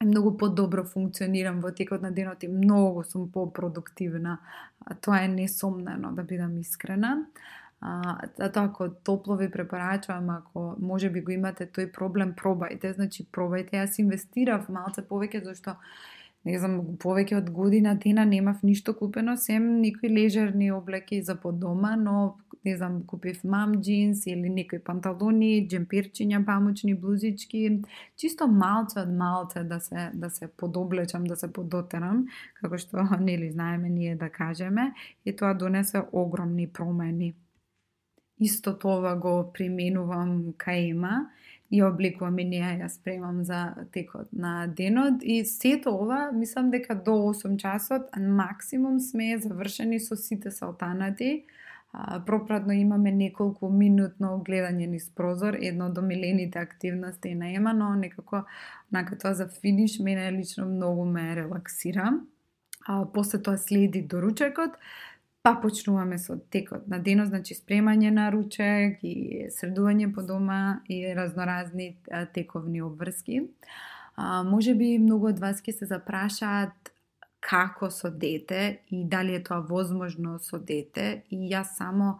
Многу 0.03 0.37
подобро 0.37 0.83
функционирам 0.83 1.59
во 1.61 1.71
текот 1.71 2.01
на 2.01 2.11
денот 2.11 2.43
и 2.43 2.47
многу 2.47 3.03
сум 3.03 3.31
попродуктивна. 3.31 4.39
Тоа 5.01 5.23
е 5.23 5.27
несомнено, 5.27 6.11
да 6.11 6.23
бидам 6.23 6.57
искрена. 6.57 7.25
А, 7.81 8.17
затоа 8.37 8.63
ако 8.63 8.89
топло 8.89 9.35
ви 9.35 9.51
препорачувам, 9.51 10.29
ако 10.29 10.75
може 10.79 11.09
би 11.09 11.21
го 11.21 11.31
имате 11.31 11.65
тој 11.65 11.91
проблем, 11.91 12.33
пробајте, 12.37 12.93
значи 12.93 13.25
пробајте. 13.25 13.77
Јас 13.81 13.99
инвестирав 14.01 14.69
малце 14.69 15.01
повеќе 15.01 15.43
зашто 15.43 15.75
не 16.45 16.57
знам, 16.57 16.77
повеќе 17.01 17.37
од 17.37 17.49
година 17.53 17.93
дена 18.01 18.25
немав 18.25 18.63
ништо 18.65 18.95
купено, 18.97 19.35
сем 19.37 19.67
некои 19.81 20.09
лежерни 20.09 20.71
облеки 20.73 21.21
за 21.21 21.35
под 21.35 21.59
дома, 21.59 21.95
но 21.95 22.37
не 22.65 22.75
знам, 22.77 23.03
купив 23.05 23.43
мам 23.43 23.75
джинс 23.81 24.25
или 24.25 24.49
некои 24.49 24.79
панталони, 24.79 25.67
джемперчиња, 25.67 26.43
памучни 26.45 26.95
блузички, 26.97 27.81
чисто 28.17 28.47
малце 28.47 29.01
од 29.01 29.13
малце 29.17 29.63
да 29.63 29.79
се 29.79 30.09
да 30.13 30.29
се 30.29 30.47
подоблечам, 30.47 31.23
да 31.29 31.35
се 31.35 31.51
подотерам, 31.53 32.25
како 32.61 32.77
што 32.77 33.05
нели 33.19 33.51
знаеме 33.51 33.89
ние 33.89 34.15
да 34.15 34.29
кажеме, 34.29 34.93
и 35.25 35.35
тоа 35.35 35.53
донесе 35.53 36.03
огромни 36.11 36.67
промени. 36.67 37.35
Исто 38.41 38.73
тоа 38.73 39.15
го 39.15 39.51
применувам 39.53 40.53
кај 40.57 40.89
има 40.89 41.29
и 41.71 41.81
обликувам 41.83 42.39
и 42.39 42.45
неа 42.45 42.73
ја 42.75 42.89
спремам 42.91 43.43
за 43.47 43.87
текот 43.95 44.27
на 44.33 44.67
денот 44.67 45.23
и 45.23 45.45
сето 45.45 45.93
ова 45.95 46.31
мислам 46.35 46.71
дека 46.71 46.95
до 46.95 47.11
8 47.31 47.57
часот 47.57 48.11
максимум 48.19 48.99
сме 48.99 49.37
завршени 49.37 49.99
со 49.99 50.15
сите 50.15 50.51
салтанати. 50.51 51.45
пропратно 52.25 52.73
имаме 52.73 53.11
неколку 53.11 53.69
минутно 53.69 54.37
гледање 54.47 54.87
низ 54.87 55.09
прозор, 55.15 55.57
едно 55.59 55.89
од 55.91 55.97
омилените 55.97 56.59
активности 56.59 57.33
на 57.35 57.51
ема, 57.53 57.73
но 57.73 57.95
некако 57.95 58.45
нака 58.91 59.17
тоа 59.17 59.33
за 59.33 59.47
финиш 59.47 59.99
мене 59.99 60.31
лично 60.31 60.65
многу 60.65 61.05
ме 61.05 61.35
релаксира. 61.35 62.19
А, 62.87 63.05
после 63.05 63.41
тоа 63.41 63.57
следи 63.57 64.01
доручекот, 64.01 64.71
Па 65.41 65.55
почнуваме 65.57 66.19
со 66.21 66.35
текот 66.53 66.85
на 66.87 66.99
денот, 67.01 67.31
значи 67.31 67.55
спремање 67.57 68.11
на 68.13 68.27
ручек 68.29 68.99
и 69.01 69.47
средување 69.49 70.11
по 70.13 70.21
дома 70.21 70.83
и 70.85 71.01
разноразни 71.17 71.95
тековни 72.35 72.83
обврски. 72.85 73.41
А, 74.15 74.43
може 74.43 74.75
би 74.77 74.99
многу 75.01 75.31
од 75.31 75.41
вас 75.41 75.63
ќе 75.65 75.73
се 75.79 75.89
запрашаат 75.89 76.91
како 77.41 77.89
со 77.89 78.11
дете 78.13 78.83
и 78.93 79.01
дали 79.09 79.33
е 79.33 79.41
тоа 79.41 79.65
возможно 79.65 80.37
со 80.39 80.59
дете 80.61 81.23
и 81.33 81.49
јас 81.49 81.73
само 81.73 82.19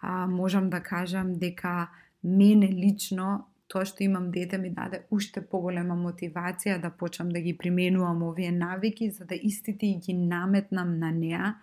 а, 0.00 0.26
можам 0.26 0.70
да 0.70 0.80
кажам 0.80 1.34
дека 1.36 1.90
мене 2.24 2.72
лично 2.72 3.51
тоа 3.72 3.86
што 3.88 4.04
имам 4.04 4.28
дете 4.34 4.58
ми 4.60 4.70
даде 4.70 5.02
уште 5.10 5.40
поголема 5.40 5.96
мотивација 5.96 6.76
да 6.82 6.90
почнам 6.90 7.32
да 7.32 7.40
ги 7.40 7.56
применувам 7.56 8.22
овие 8.28 8.52
навики, 8.52 9.10
за 9.10 9.24
да 9.24 9.34
истите 9.34 9.86
и 9.86 9.96
ги 9.96 10.14
наметнам 10.14 10.98
на 10.98 11.10
неа. 11.10 11.54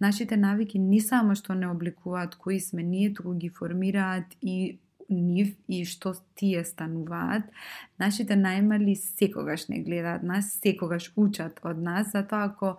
Нашите 0.00 0.36
навики 0.36 0.78
не 0.78 1.00
само 1.00 1.34
што 1.34 1.58
не 1.58 1.66
обликуваат 1.66 2.36
кои 2.36 2.60
сме 2.60 2.82
ние, 2.82 3.14
туку 3.14 3.34
ги 3.34 3.48
формираат 3.48 4.38
и 4.42 4.78
нив 5.08 5.54
и 5.68 5.84
што 5.84 6.14
тие 6.38 6.62
стануваат. 6.64 7.50
Нашите 7.98 8.38
најмали 8.38 8.94
секогаш 8.98 9.68
не 9.68 9.82
гледаат 9.82 10.22
нас, 10.22 10.52
секогаш 10.62 11.12
учат 11.16 11.60
од 11.62 11.78
нас, 11.78 12.12
затоа 12.12 12.46
ако 12.50 12.76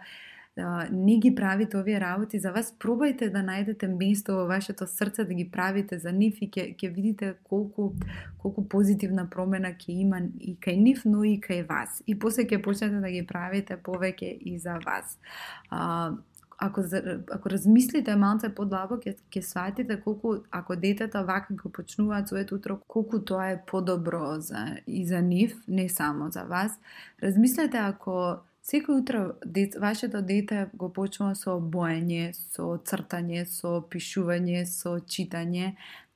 не 0.92 1.18
ги 1.18 1.36
правите 1.36 1.78
овие 1.78 2.00
работи 2.00 2.40
за 2.40 2.52
вас, 2.52 2.74
пробајте 2.80 3.30
да 3.30 3.44
најдете 3.46 3.88
место 3.88 4.36
во 4.36 4.46
вашето 4.50 4.88
срце 4.88 5.24
да 5.24 5.34
ги 5.34 5.46
правите 5.52 6.00
за 6.00 6.12
нив 6.12 6.42
и 6.42 6.50
ќе 6.50 6.76
ќе 6.78 6.94
видите 6.94 7.34
колку 7.44 7.94
колку 8.42 8.64
позитивна 8.70 9.28
промена 9.30 9.74
ќе 9.74 10.00
има 10.02 10.22
и 10.40 10.56
кај 10.56 10.78
нив, 10.82 11.04
но 11.06 11.24
и 11.24 11.38
кај 11.40 11.68
вас. 11.70 12.02
И 12.08 12.16
после 12.20 12.48
ќе 12.48 12.62
почнете 12.64 13.02
да 13.04 13.12
ги 13.12 13.26
правите 13.26 13.78
повеќе 13.78 14.32
и 14.42 14.58
за 14.58 14.80
вас. 14.86 15.20
А, 15.70 16.14
ако, 16.58 16.82
ако 17.32 17.50
размислите 17.50 18.16
малце 18.16 18.50
подлабо, 18.50 18.98
ќе, 18.98 19.14
ќе 19.30 19.42
сватите 19.46 20.00
колку, 20.02 20.40
ако 20.52 20.76
детето 20.76 21.22
вака 21.26 21.54
го 21.54 21.70
почнуваат 21.70 22.28
своето 22.28 22.56
утро, 22.56 22.80
колку 22.88 23.20
тоа 23.20 23.52
е 23.52 23.62
подобро 23.68 24.40
за, 24.40 24.78
и 24.88 25.06
за 25.06 25.22
нив, 25.22 25.54
не 25.68 25.90
само 25.90 26.32
за 26.32 26.44
вас. 26.44 26.80
Размислете 27.24 27.78
ако 27.78 28.38
Секој 28.68 29.00
утро 29.00 29.20
дет, 29.46 29.78
вашето 29.80 30.20
дете 30.22 30.66
го 30.76 30.90
почнува 30.92 31.38
со 31.40 31.54
боење, 31.76 32.34
со 32.36 32.74
цртање, 32.90 33.46
со 33.48 33.78
пишување, 33.94 34.66
со 34.68 34.98
читање, 35.16 35.70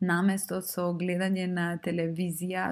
наместо 0.04 0.60
со 0.68 0.90
гледање 1.00 1.46
на 1.48 1.68
телевизија, 1.86 2.66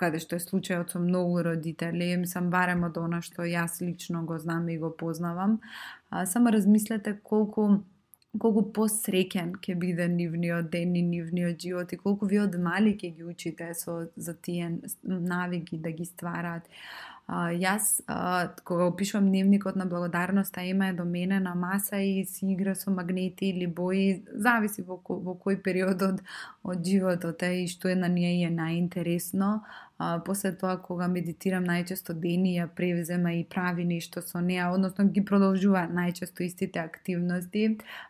каде 0.00 0.22
што 0.24 0.38
е 0.38 0.44
случајот 0.46 0.94
со 0.94 1.02
многу 1.04 1.42
родители, 1.44 2.08
сам 2.24 2.48
барем 2.54 2.88
од 2.88 2.96
она 2.96 3.20
што 3.20 3.44
јас 3.44 3.82
лично 3.84 4.24
го 4.24 4.40
знам 4.40 4.72
и 4.72 4.78
го 4.80 4.94
познавам. 5.04 5.60
А, 6.08 6.24
само 6.24 6.56
размислете 6.56 7.18
колку 7.22 7.82
колку 8.38 8.62
посреќен 8.76 9.56
ќе 9.58 9.74
биде 9.74 10.06
нивниот 10.08 10.68
ден 10.70 10.94
и 10.96 11.02
нивниот 11.02 11.60
живот 11.60 11.92
и 11.92 11.98
колку 11.98 12.28
ви 12.30 12.38
од 12.38 12.54
мали 12.62 12.92
ќе 12.94 13.10
ги 13.16 13.24
учите 13.26 13.72
со 13.74 14.06
за 14.16 14.34
тие 14.34 14.70
навики 15.02 15.78
да 15.78 15.90
ги 15.90 16.06
ствараат. 16.06 16.68
А, 17.30 17.52
јас, 17.54 18.00
а, 18.10 18.48
кога 18.66 18.88
опишувам 18.90 19.28
дневникот 19.28 19.76
на 19.76 19.84
благодарноста, 19.86 20.64
има 20.66 20.88
е 20.88 20.92
до 20.92 21.04
мене 21.04 21.40
на 21.40 21.54
маса 21.54 22.00
и 22.02 22.24
си 22.26 22.46
игра 22.52 22.74
со 22.74 22.90
магнети 22.90 23.46
или 23.54 23.66
бои, 23.66 24.24
зависи 24.34 24.82
во, 24.82 24.96
во 24.98 25.36
кој 25.44 25.60
период 25.62 26.02
од, 26.02 26.18
од 26.66 26.82
животот 26.82 27.44
е 27.46 27.52
и 27.62 27.68
што 27.70 27.92
е 27.92 27.94
на 27.94 28.10
ние 28.10 28.48
е 28.48 28.50
најинтересно. 28.50 29.60
А, 30.02 30.18
после 30.24 30.54
тоа, 30.56 30.78
кога 30.80 31.10
медитирам 31.12 31.66
најчесто 31.68 32.14
дени, 32.16 32.54
ја 32.54 32.64
превзема 32.72 33.34
и 33.36 33.42
прави 33.44 33.84
нешто 33.84 34.22
со 34.24 34.40
неа, 34.40 34.70
односно 34.72 35.04
ги 35.12 35.20
продолжува 35.20 35.82
најчесто 35.92 36.40
истите 36.46 36.80
активности. 36.80 37.66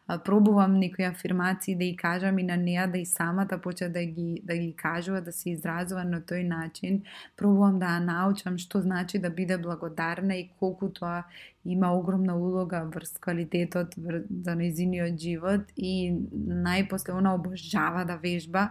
А, 0.06 0.18
пробувам 0.18 0.76
некои 0.78 1.08
афирмации 1.08 1.74
да 1.74 1.88
ја 1.88 1.96
кажам 1.98 2.38
и 2.38 2.44
на 2.46 2.56
неа 2.56 2.84
да 2.86 2.98
и 2.98 3.06
самата 3.06 3.48
да 3.50 3.58
почне 3.58 3.88
да 3.88 4.04
ги, 4.04 4.40
да 4.44 4.54
ги 4.54 4.72
кажува, 4.76 5.20
да 5.20 5.32
се 5.32 5.50
изразува 5.50 6.04
на 6.04 6.20
тој 6.22 6.46
начин. 6.46 7.00
Пробувам 7.36 7.82
да 7.82 7.90
ја 7.96 8.04
научам 8.04 8.58
што 8.58 8.84
значи 8.86 9.18
да 9.18 9.30
биде 9.30 9.58
благодарна 9.58 10.38
и 10.38 10.46
колку 10.60 10.92
тоа 10.94 11.24
има 11.64 11.90
огромна 11.98 12.36
улога 12.36 12.84
врз 12.94 13.18
квалитетот 13.18 13.98
за 13.98 14.54
нејзиниот 14.62 15.18
живот 15.18 15.74
и 15.74 16.14
најпосле 16.38 17.18
она 17.18 17.34
обожава 17.34 18.06
да 18.06 18.14
вежба. 18.22 18.70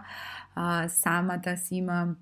А, 0.54 0.88
самата 0.88 1.56
си 1.56 1.84
има 1.84 2.16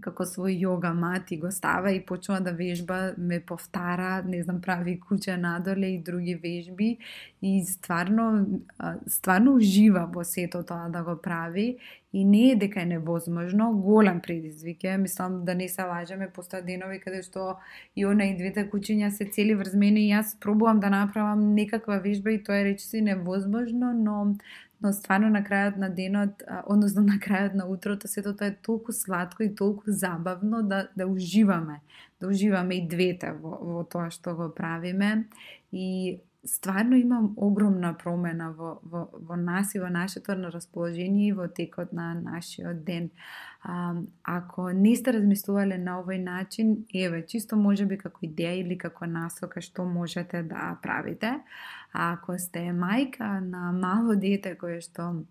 како 0.00 0.24
свој 0.24 0.58
йога 0.64 0.92
мат 0.94 1.30
и 1.30 1.38
го 1.40 1.50
става 1.50 1.92
и 1.92 2.00
почнува 2.06 2.40
да 2.40 2.52
вежба, 2.52 3.14
ме 3.18 3.40
повтара, 3.40 4.22
не 4.26 4.42
знам, 4.42 4.60
прави 4.60 4.98
куќа 5.00 5.36
надоле 5.36 5.94
и 5.94 6.02
други 6.02 6.34
вежби. 6.34 6.96
И 7.42 7.64
стварно, 7.64 8.60
стварно 9.06 9.54
ужива 9.56 10.06
во 10.12 10.24
сето 10.24 10.62
тоа 10.62 10.88
да 10.92 11.02
го 11.02 11.16
прави 11.22 11.78
и 12.12 12.24
не 12.24 12.50
е 12.50 12.56
дека 12.56 12.82
е 12.82 12.86
невозможно, 12.86 13.72
голем 13.72 14.20
предизвик 14.20 14.84
е, 14.84 14.96
мислам 14.98 15.44
да 15.44 15.54
не 15.54 15.68
се 15.68 15.86
лажеме, 15.86 16.26
постоја 16.28 16.64
денови 16.66 16.98
каде 16.98 17.22
што 17.22 17.60
и 17.96 18.04
она 18.04 18.26
и 18.26 18.36
двете 18.36 18.66
кучиња 18.66 19.10
се 19.14 19.28
цели 19.30 19.54
врз 19.54 19.76
мене 19.78 20.02
и 20.08 20.10
јас 20.10 20.34
пробувам 20.40 20.80
да 20.80 20.90
направам 20.90 21.54
некаква 21.54 22.00
вежба 22.02 22.34
и 22.34 22.42
тоа 22.42 22.58
е 22.58 22.64
речиси 22.72 23.00
невозможно, 23.00 23.92
но 23.94 24.34
но 24.80 24.92
стварно 24.92 25.28
на 25.28 25.42
крајот 25.44 25.76
на 25.76 25.90
денот, 25.90 26.42
односно 26.66 27.02
на 27.10 27.18
крајот 27.20 27.54
на 27.54 27.66
утрото, 27.66 28.08
сето 28.08 28.34
тоа 28.34 28.52
е 28.52 28.56
толку 28.56 28.92
сладко 28.92 29.42
и 29.42 29.54
толку 29.54 29.82
забавно 29.86 30.62
да, 30.62 30.88
да 30.96 31.06
уживаме, 31.06 31.80
да 32.20 32.28
уживаме 32.28 32.80
и 32.80 32.88
двете 32.88 33.32
во, 33.32 33.58
во 33.60 33.84
тоа 33.84 34.10
што 34.10 34.34
го 34.34 34.50
правиме 34.54 35.28
и 35.72 36.20
стварно 36.44 36.94
имам 36.94 37.34
огромна 37.36 37.94
промена 37.94 38.52
во, 38.52 38.78
во, 38.82 39.08
во 39.12 39.36
нас 39.36 39.74
и 39.74 39.78
во 39.78 39.90
нашето 39.90 40.34
на 40.34 40.50
расположение 40.50 41.28
и 41.28 41.32
во 41.32 41.48
текот 41.48 41.92
на 41.92 42.14
нашиот 42.14 42.84
ден. 42.84 43.10
А, 43.62 43.94
ако 44.22 44.70
не 44.70 44.96
сте 44.96 45.12
размислувале 45.12 45.76
на 45.78 46.00
овој 46.00 46.16
начин, 46.16 46.86
еве, 46.92 47.26
чисто 47.26 47.56
може 47.56 47.84
би 47.84 47.98
како 47.98 48.24
идеја 48.24 48.56
или 48.64 48.78
како 48.78 49.06
насока 49.06 49.60
што 49.60 49.84
можете 49.84 50.42
да 50.42 50.78
правите. 50.82 51.42
А 51.92 52.12
ако 52.12 52.38
сте 52.38 52.70
мајка 52.70 53.40
на 53.40 53.72
мало 53.72 54.14
дете 54.14 54.54
кое 54.54 54.80
што 54.80 55.24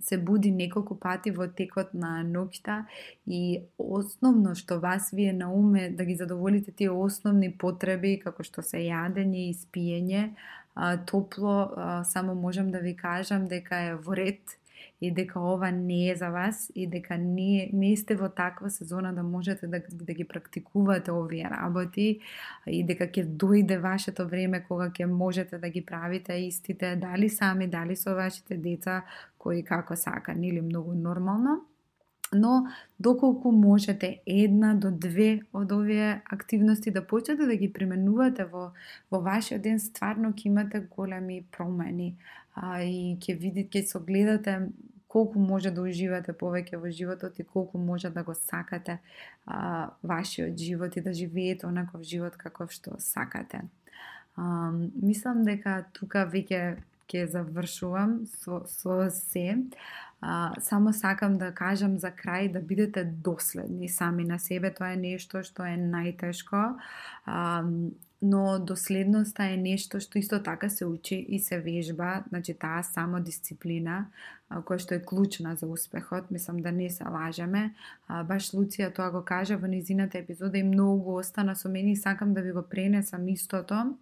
се 0.00 0.18
буди 0.18 0.50
неколку 0.50 0.96
пати 0.98 1.30
во 1.30 1.46
текот 1.46 1.94
на 1.94 2.22
ноќта 2.26 2.80
и 3.26 3.62
основно 3.78 4.54
што 4.58 4.80
вас 4.82 5.12
вие 5.12 5.32
на 5.32 5.52
уме 5.54 5.88
да 5.90 6.04
ги 6.04 6.16
задоволите 6.18 6.72
тие 6.72 6.90
основни 6.90 7.50
потреби 7.50 8.18
како 8.24 8.42
што 8.42 8.62
се 8.62 8.82
јадење 8.88 9.48
и 9.50 9.54
спиење, 9.54 10.24
топло, 11.06 11.56
само 12.10 12.34
можам 12.34 12.70
да 12.70 12.78
ви 12.78 12.96
кажам 12.96 13.46
дека 13.46 13.76
е 13.90 13.94
во 13.94 14.18
ред 14.18 14.58
и 15.00 15.10
дека 15.10 15.40
ова 15.40 15.70
не 15.70 16.10
е 16.10 16.16
за 16.16 16.30
вас 16.30 16.70
и 16.74 16.86
дека 16.86 17.18
не, 17.18 17.70
не 17.72 17.96
сте 17.96 18.16
во 18.16 18.28
таква 18.28 18.70
сезона 18.70 19.12
да 19.12 19.22
можете 19.22 19.66
да, 19.66 19.80
да 19.92 20.12
ги 20.14 20.24
практикувате 20.24 21.12
овие 21.12 21.50
работи 21.50 22.20
и 22.66 22.84
дека 22.86 23.08
ќе 23.10 23.26
дојде 23.26 23.80
вашето 23.82 24.28
време 24.28 24.62
кога 24.68 24.90
ќе 24.90 25.06
можете 25.10 25.58
да 25.58 25.68
ги 25.68 25.84
правите 25.84 26.32
истите 26.46 26.96
дали 26.96 27.28
сами, 27.28 27.66
дали 27.66 27.96
со 27.96 28.14
вашите 28.14 28.56
деца 28.56 29.02
кои 29.38 29.62
како 29.64 29.96
сака, 29.96 30.32
или 30.32 30.60
многу 30.60 30.94
нормално. 30.94 31.64
Но 32.34 32.66
доколку 32.98 33.52
можете 33.52 34.20
една 34.26 34.74
до 34.74 34.90
две 34.90 35.42
од 35.52 35.72
овие 35.72 36.22
активности 36.32 36.90
да 36.90 37.06
почнете 37.06 37.46
да 37.46 37.56
ги 37.56 37.72
применувате 37.72 38.44
во, 38.44 38.72
во 39.10 39.20
вашиот 39.20 39.62
ден, 39.62 39.78
стварно 39.78 40.32
ќе 40.32 40.48
имате 40.50 40.80
големи 40.90 41.44
промени 41.52 42.16
а, 42.54 42.82
и 42.82 43.16
ќе 43.20 43.38
видите, 43.38 43.80
ќе 43.80 43.90
согледате 43.90 44.58
колку 45.14 45.38
може 45.38 45.70
да 45.70 45.82
уживате 45.86 46.32
повеќе 46.34 46.78
во 46.82 46.90
животот 46.90 47.38
и 47.38 47.44
колку 47.46 47.78
може 47.78 48.10
да 48.10 48.24
го 48.26 48.34
сакате 48.34 48.98
а, 49.46 49.90
вашиот 50.02 50.58
живот 50.58 50.96
и 50.96 51.00
да 51.00 51.12
живеете 51.14 51.66
онаков 51.66 52.02
живот 52.02 52.36
каков 52.36 52.72
што 52.74 52.98
сакате. 52.98 53.62
А, 54.36 54.72
мислам 55.02 55.44
дека 55.46 55.84
тука 55.94 56.26
веќе 56.26 56.82
ќе 57.06 57.28
завршувам 57.30 58.24
со, 58.26 58.64
со 58.66 59.10
се. 59.10 59.54
А, 60.20 60.54
само 60.60 60.92
сакам 60.92 61.38
да 61.38 61.52
кажам 61.54 61.98
за 61.98 62.10
крај 62.10 62.50
да 62.52 62.60
бидете 62.60 63.04
доследни 63.04 63.88
сами 63.88 64.24
на 64.24 64.38
себе. 64.38 64.70
Тоа 64.74 64.94
е 64.94 64.96
нешто 64.96 65.44
што 65.46 65.66
е 65.68 65.76
најтешко. 65.78 66.74
А, 67.26 67.62
но 68.24 68.58
доследноста 68.58 69.44
е 69.52 69.56
нешто 69.60 70.00
што 70.00 70.16
исто 70.18 70.38
така 70.42 70.70
се 70.72 70.86
учи 70.88 71.16
и 71.28 71.38
се 71.38 71.58
вежба, 71.60 72.24
значи 72.28 72.54
таа 72.56 72.80
само 72.82 73.20
дисциплина 73.20 74.06
која 74.48 74.80
што 74.80 74.96
е 74.96 75.02
клучна 75.04 75.56
за 75.60 75.66
успехот, 75.66 76.30
мислам 76.30 76.62
да 76.64 76.72
не 76.72 76.88
се 76.90 77.04
лажеме. 77.04 77.74
Баш 78.08 78.52
Луција 78.56 78.88
тоа 78.96 79.10
го 79.10 79.24
кажа 79.24 79.58
во 79.60 79.68
низината 79.68 80.18
епизода 80.18 80.58
и 80.58 80.62
многу 80.62 81.18
остана 81.20 81.56
со 81.56 81.68
мене 81.68 81.92
и 81.92 81.96
сакам 81.96 82.32
да 82.34 82.40
ви 82.40 82.52
го 82.52 82.62
пренесам 82.62 83.28
истото 83.28 83.96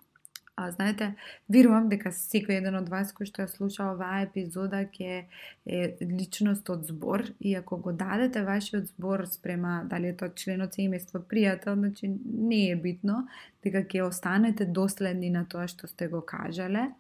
А, 0.55 0.71
знаете, 0.71 1.15
верувам 1.49 1.87
дека 1.89 2.11
секој 2.13 2.59
еден 2.59 2.75
од 2.77 2.91
вас 2.93 3.15
кој 3.17 3.25
што 3.31 3.41
ја 3.41 3.49
слуша 3.49 3.87
оваа 3.95 4.19
епизода 4.27 4.83
ќе 4.85 5.23
е 5.65 5.79
личност 6.05 6.69
од 6.69 6.85
збор 6.91 7.25
и 7.41 7.55
ако 7.57 7.79
го 7.81 7.95
дадете 7.97 8.43
вашиот 8.45 8.91
збор 8.91 9.25
спрема 9.33 9.79
дали 9.89 10.11
е 10.13 10.17
тоа 10.21 10.29
член 10.37 10.61
од 10.61 10.77
семејство, 10.77 11.23
пријател, 11.25 11.79
значи 11.81 12.11
не 12.13 12.67
е 12.69 12.77
битно, 12.77 13.23
дека 13.65 13.81
ќе 13.81 14.05
останете 14.05 14.67
доследни 14.69 15.31
на 15.33 15.47
тоа 15.49 15.65
што 15.73 15.89
сте 15.89 16.11
го 16.13 16.21
кажале, 16.21 16.91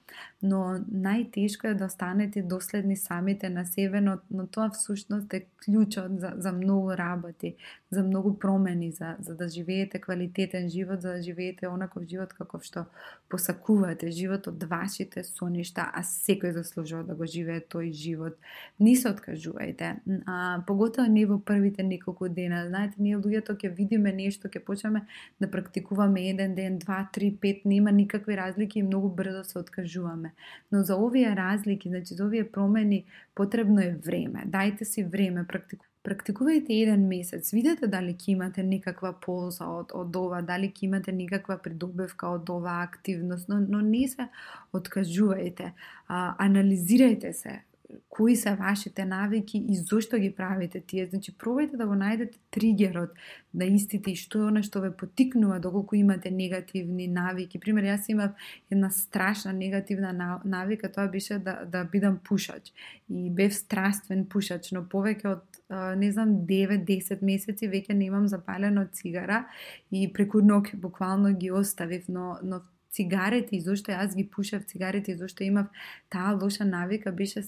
но 0.40 0.80
најтешко 0.88 1.74
е 1.74 1.76
да 1.76 1.90
останете 1.92 2.40
доследни 2.42 2.96
самите 2.96 3.50
на 3.52 3.66
себе, 3.68 4.00
но, 4.00 4.16
но 4.30 4.46
тоа 4.46 4.70
всушност 4.72 5.34
е 5.34 5.44
клучот 5.64 6.20
за, 6.24 6.32
за 6.38 6.52
многу 6.56 6.96
работи, 6.96 7.56
за 7.92 8.02
многу 8.02 8.34
промени, 8.34 8.90
за, 8.90 9.16
за 9.20 9.34
да 9.36 9.48
живеете 9.48 9.98
квалитетен 10.00 10.68
живот, 10.68 11.02
за 11.02 11.12
да 11.12 11.22
живеете 11.22 11.68
онаков 11.68 12.08
живот 12.08 12.32
каков 12.32 12.64
што 12.64 12.86
посакувате, 13.28 14.08
живот 14.10 14.48
од 14.48 14.64
вашите 14.64 15.20
соништа, 15.28 15.84
а 15.92 16.00
секој 16.00 16.54
заслужува 16.56 17.04
да 17.04 17.14
го 17.14 17.28
живее 17.28 17.60
тој 17.60 17.92
живот. 17.92 18.40
Не 18.80 18.96
се 18.96 19.12
откажувајте, 19.12 20.00
а, 20.24 20.64
поготоа 20.66 21.04
не 21.04 21.26
во 21.28 21.36
првите 21.36 21.84
неколку 21.84 22.32
дена. 22.32 22.64
Знаете, 22.72 22.96
ние 22.96 23.20
луѓето 23.20 23.60
ќе 23.60 23.74
видиме 23.76 24.12
нешто, 24.16 24.48
ќе 24.48 24.64
почнеме 24.64 25.04
да 25.36 25.50
практикуваме 25.52 26.24
еден 26.32 26.56
ден, 26.56 26.80
два, 26.80 27.04
три, 27.12 27.30
пет, 27.36 27.64
нема 27.68 27.92
никакви 27.92 28.36
разлики 28.36 28.78
и 28.78 28.88
многу 28.88 29.12
брзо 29.12 29.44
се 29.44 29.58
откажуваме. 29.58 30.32
Но 30.72 30.82
за 30.82 30.96
овие 30.96 31.36
разлики, 31.36 31.88
значи 31.88 32.14
за 32.14 32.24
овие 32.24 32.48
промени, 32.48 33.04
потребно 33.34 33.80
е 33.84 33.96
време. 34.04 34.48
Дајте 34.48 34.84
си 34.84 35.04
време, 35.04 35.44
практику 35.46 35.84
практикувајте 36.02 36.74
еден 36.82 37.06
месец, 37.08 37.52
видете 37.54 37.86
дали 37.90 38.14
ќе 38.18 38.32
имате 38.34 38.62
некаква 38.66 39.12
полза 39.26 39.68
од, 39.70 39.92
од 39.94 40.16
ова, 40.18 40.42
дали 40.42 40.70
ќе 40.70 40.88
имате 40.88 41.14
некаква 41.14 41.58
придобивка 41.62 42.32
од 42.36 42.50
ова 42.50 42.80
активност, 42.82 43.48
но, 43.48 43.60
но 43.60 43.80
не 43.86 44.06
се 44.10 44.28
откажувајте, 44.74 45.72
а, 46.08 46.24
анализирајте 46.42 47.32
се, 47.38 47.60
кои 48.08 48.36
се 48.36 48.54
вашите 48.54 49.04
навики 49.04 49.64
и 49.68 49.76
зошто 49.76 50.18
ги 50.18 50.30
правите 50.34 50.80
тие. 50.80 51.06
Значи, 51.06 51.32
пробајте 51.32 51.76
да 51.76 51.86
го 51.86 51.94
најдете 51.96 52.40
тригерот 52.50 53.16
на 53.54 53.68
истите 53.68 54.12
и 54.12 54.16
што 54.16 54.42
е 54.42 54.48
она 54.48 54.62
што 54.64 54.80
ве 54.84 54.90
потикнува 54.96 55.58
доколку 55.60 55.96
имате 55.96 56.30
негативни 56.30 57.08
навики. 57.08 57.60
Пример, 57.60 57.84
јас 57.92 58.08
имав 58.08 58.32
една 58.70 58.90
страшна 58.90 59.52
негативна 59.52 60.40
навика, 60.44 60.92
тоа 60.92 61.08
беше 61.08 61.38
да, 61.38 61.64
да 61.64 61.84
бидам 61.84 62.18
пушач. 62.24 62.72
И 63.08 63.30
бев 63.30 63.54
страствен 63.54 64.24
пушач, 64.26 64.72
но 64.72 64.84
повеќе 64.84 65.26
од 65.36 65.51
не 65.96 66.12
знам 66.12 66.34
9-10 66.48 67.22
месеци 67.22 67.68
веќе 67.68 67.94
немам 67.94 68.28
запалено 68.28 68.86
цигара 68.92 69.44
и 69.90 70.06
преку 70.12 70.42
ноќ 70.44 70.76
буквално 70.76 71.34
ги 71.38 71.50
оставив, 71.50 72.08
но 72.08 72.38
но 72.42 72.62
цигарите 72.92 73.56
и 73.56 73.60
зошто 73.60 73.92
јас 73.92 74.16
ги 74.16 74.28
пушев 74.28 74.66
цигарите 74.68 75.12
и 75.12 75.16
зошто 75.16 75.44
имав 75.44 75.66
таа 76.12 76.36
лоша 76.36 76.64
навика 76.64 77.12
беше 77.12 77.42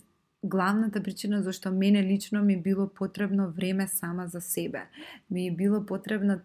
главната 0.44 1.02
причина 1.02 1.42
зашто 1.42 1.72
мене 1.72 2.02
лично 2.02 2.42
ми 2.42 2.62
било 2.62 2.88
потребно 2.88 3.50
време 3.50 3.88
сама 3.88 4.26
за 4.26 4.40
себе. 4.40 4.82
Ми 5.30 5.46
е 5.46 5.50
било 5.50 5.86
потребно 5.86 6.40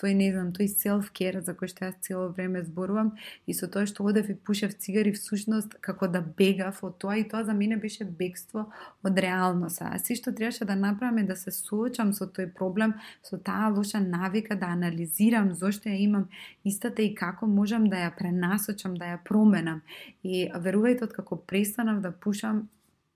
тој 0.00 0.14
не 0.16 0.30
знам, 0.32 0.50
тој 0.56 0.66
self-care 0.72 1.42
за 1.44 1.52
кој 1.54 1.68
што 1.68 1.84
јас 1.84 2.00
цело 2.02 2.30
време 2.32 2.62
зборувам 2.64 3.12
и 3.46 3.54
со 3.54 3.68
тоа 3.68 3.86
што 3.86 4.06
одев 4.08 4.30
и 4.32 4.34
пушев 4.34 4.74
цигари 4.74 5.12
всушност 5.12 5.76
како 5.84 6.08
да 6.08 6.22
бегав 6.22 6.80
од 6.82 6.98
тоа 6.98 7.18
и 7.20 7.28
тоа 7.28 7.44
за 7.44 7.52
мене 7.52 7.76
беше 7.76 8.04
бегство 8.04 8.66
од 9.04 9.18
реалноста. 9.18 9.92
А 9.92 10.00
се 10.00 10.16
што 10.16 10.32
требаше 10.32 10.64
да 10.64 10.74
направам 10.74 11.22
е 11.22 11.28
да 11.28 11.36
се 11.36 11.52
соочам 11.52 12.12
со 12.16 12.26
тој 12.26 12.50
проблем, 12.56 12.96
со 13.22 13.38
таа 13.38 13.68
лоша 13.68 14.00
навика 14.00 14.56
да 14.56 14.72
анализирам 14.72 15.52
зошто 15.54 15.92
ја 15.92 16.00
имам 16.08 16.28
истата 16.64 17.02
и 17.02 17.14
како 17.14 17.46
можам 17.46 17.86
да 17.92 18.08
ја 18.08 18.12
пренасочам, 18.16 18.96
да 18.96 19.14
ја 19.14 19.22
променам. 19.24 19.82
И 20.24 20.48
верувајте 20.48 21.04
од 21.04 21.12
како 21.12 21.36
престанав 21.36 22.00
да 22.00 22.10
пушам 22.10 22.68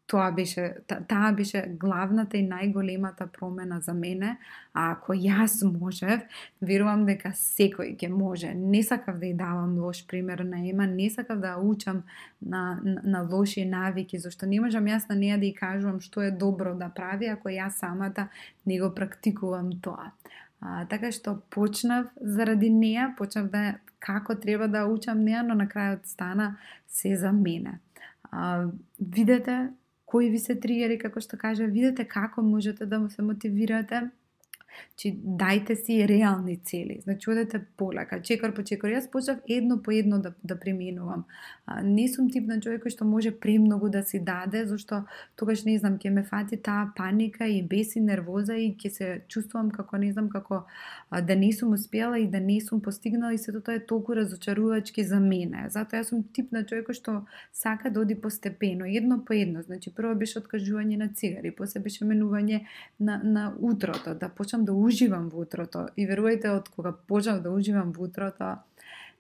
тоа 0.07 0.31
беше, 0.31 0.75
таа 1.09 1.33
беше 1.35 1.63
главната 1.81 2.39
и 2.39 2.45
најголемата 2.47 3.27
промена 3.27 3.81
за 3.81 3.95
мене, 3.95 4.37
а 4.73 4.93
ако 4.93 5.15
јас 5.19 5.59
можев, 5.67 6.23
верувам 6.61 7.07
дека 7.07 7.33
секој 7.35 7.97
ќе 7.99 8.11
може. 8.13 8.53
Не 8.55 8.83
сакав 8.87 9.19
да 9.19 9.27
ја 9.27 9.37
давам 9.37 9.79
лош 9.83 10.05
пример 10.07 10.45
на 10.47 10.63
Ема, 10.69 10.87
не 10.87 11.11
сакав 11.11 11.41
да 11.43 11.57
учам 11.59 12.05
на, 12.41 12.81
на, 12.85 13.01
на 13.05 13.23
лоши 13.31 13.65
навики, 13.65 14.19
зашто 14.19 14.47
не 14.47 14.61
можам 14.61 14.87
јас 14.87 15.09
на 15.11 15.17
неа 15.19 15.39
да 15.43 15.47
ја 15.47 15.59
кажувам 15.59 16.01
што 16.01 16.23
е 16.23 16.31
добро 16.31 16.75
да 16.79 16.89
прави, 16.89 17.27
ако 17.27 17.51
јас 17.51 17.83
самата 17.83 18.29
не 18.67 18.79
го 18.81 18.93
практикувам 18.95 19.73
тоа. 19.83 20.13
А, 20.61 20.87
така 20.87 21.11
што 21.13 21.41
почнав 21.51 22.07
заради 22.21 22.71
неа 22.71 23.11
почнав 23.19 23.51
да 23.51 23.75
како 23.99 24.37
треба 24.39 24.69
да 24.69 24.87
учам 24.87 25.25
неа 25.25 25.43
но 25.43 25.55
на 25.59 25.67
крајот 25.67 26.07
стана 26.07 26.57
се 26.87 27.17
за 27.17 27.33
мене. 27.33 27.81
А, 28.31 28.71
видете 29.01 29.73
кои 30.17 30.31
ви 30.31 30.39
се 30.41 30.55
тригери, 30.57 30.95
како 30.97 31.21
што 31.21 31.37
кажа, 31.37 31.67
видете 31.69 32.07
како 32.09 32.41
можете 32.41 32.87
да 32.89 33.03
се 33.13 33.23
мотивирате. 33.23 33.99
Чи 34.97 35.13
дајте 35.13 35.75
си 35.77 36.09
реални 36.09 36.57
цели. 36.57 37.01
Значи 37.03 37.31
одете 37.31 37.61
полека, 37.77 38.23
чекор 38.23 38.55
по 38.55 38.63
чекор. 38.63 38.91
Јас 38.91 39.11
почнав 39.11 39.39
едно 39.49 39.83
по 39.83 39.91
едно 39.91 40.19
да, 40.19 40.33
да 40.45 40.57
преминувам. 40.61 41.25
А, 41.67 41.83
не 41.83 42.09
сум 42.09 42.31
тип 42.31 42.47
на 42.49 42.61
човек 42.61 42.85
кој 42.85 42.95
што 42.95 43.05
може 43.05 43.35
премногу 43.37 43.91
да 43.93 44.03
си 44.03 44.21
даде, 44.25 44.65
зашто 44.67 45.03
тогаш 45.37 45.65
не 45.69 45.77
знам, 45.79 45.99
ќе 46.01 46.11
ме 46.11 46.23
фати 46.25 46.57
таа 46.57 46.93
паника 46.97 47.45
и 47.45 47.63
бес 47.63 47.97
и 47.97 48.01
нервоза 48.01 48.57
и 48.57 48.73
ќе 48.73 48.91
се 48.91 49.09
чувствувам 49.29 49.71
како 49.71 50.01
не 50.01 50.13
знам 50.13 50.31
како 50.33 50.63
а, 51.11 51.21
да 51.21 51.37
не 51.37 51.53
сум 51.53 51.73
успела 51.77 52.19
и 52.19 52.27
да 52.27 52.41
не 52.41 52.61
сум 52.61 52.81
постигнала 52.81 53.35
и 53.35 53.39
сето 53.39 53.61
тоа 53.61 53.77
е 53.77 53.85
толку 53.87 54.17
разочарувачки 54.17 55.05
за 55.05 55.21
мене. 55.21 55.67
Затоа 55.69 56.01
јас 56.01 56.15
сум 56.15 56.25
тип 56.33 56.53
на 56.57 56.65
човек 56.65 56.89
кој 56.89 56.97
што 56.97 57.17
сака 57.53 57.91
да 57.91 58.01
оди 58.01 58.15
постепено, 58.15 58.89
едно 58.89 59.21
по 59.25 59.37
едно. 59.37 59.63
Значи 59.63 59.93
прво 59.95 60.15
беше 60.15 60.41
откажување 60.41 60.97
на 60.97 61.13
цигари, 61.13 61.53
после 61.53 61.85
беше 61.85 62.09
менување 62.09 62.65
на 62.99 63.21
на 63.23 63.53
утрото, 63.61 64.15
да 64.15 64.29
почнам 64.29 64.65
да 64.67 64.75
уживам 64.75 65.29
во 65.33 65.47
утрото. 65.47 65.87
И 65.97 66.07
верувајте, 66.09 66.51
од 66.53 66.69
кога 66.69 66.93
почнав 66.93 67.43
да 67.43 67.53
уживам 67.55 67.93
во 67.97 68.09
утрото, 68.11 68.57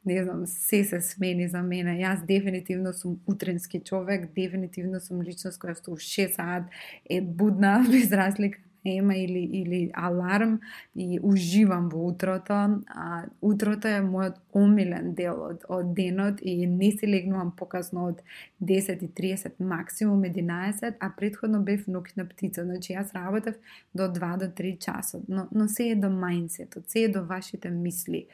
не 0.06 0.22
знам, 0.22 0.46
се 0.46 0.84
се 0.84 1.00
смени 1.00 1.48
за 1.48 1.62
мене. 1.62 1.96
Јас 1.98 2.22
дефинитивно 2.26 2.92
сум 2.94 3.18
утренски 3.26 3.80
човек, 3.80 4.30
дефинитивно 4.34 5.00
сум 5.00 5.22
личност 5.22 5.58
која 5.58 5.74
што 5.74 5.96
у 5.96 5.98
6 5.98 6.36
саат 6.36 6.70
е 7.10 7.20
будна 7.20 7.80
без 7.90 8.12
разлика 8.12 8.58
ема 8.86 9.14
или, 9.14 9.42
или 9.60 9.90
аларм 9.94 10.60
и 10.94 11.18
уживам 11.22 11.88
во 11.88 12.06
утрото. 12.08 12.80
А, 12.86 13.24
утрото 13.42 13.88
е 13.88 14.00
мојот 14.04 14.38
омилен 14.56 15.14
дел 15.18 15.42
од, 15.50 15.66
од 15.68 15.92
денот 15.94 16.40
и 16.42 16.66
не 16.66 16.92
се 16.92 17.06
легнувам 17.10 17.52
покасно 17.56 18.06
од 18.12 18.22
10.30, 18.62 19.58
максимум 19.58 20.24
11, 20.24 20.94
а 21.00 21.10
предходно 21.16 21.62
бев 21.62 21.86
ноќна 21.86 22.28
птица. 22.30 22.64
Значи 22.64 22.94
јас 22.94 23.14
работев 23.14 23.56
до 23.94 24.08
2 24.08 24.36
до 24.38 24.50
3 24.62 24.78
часот, 24.78 25.28
но, 25.28 25.48
но 25.52 25.68
се 25.68 25.90
е 25.92 25.96
до 25.96 26.08
мајнсетот, 26.08 26.86
се 26.86 27.06
е 27.06 27.08
до 27.08 27.24
вашите 27.24 27.70
мисли 27.70 28.26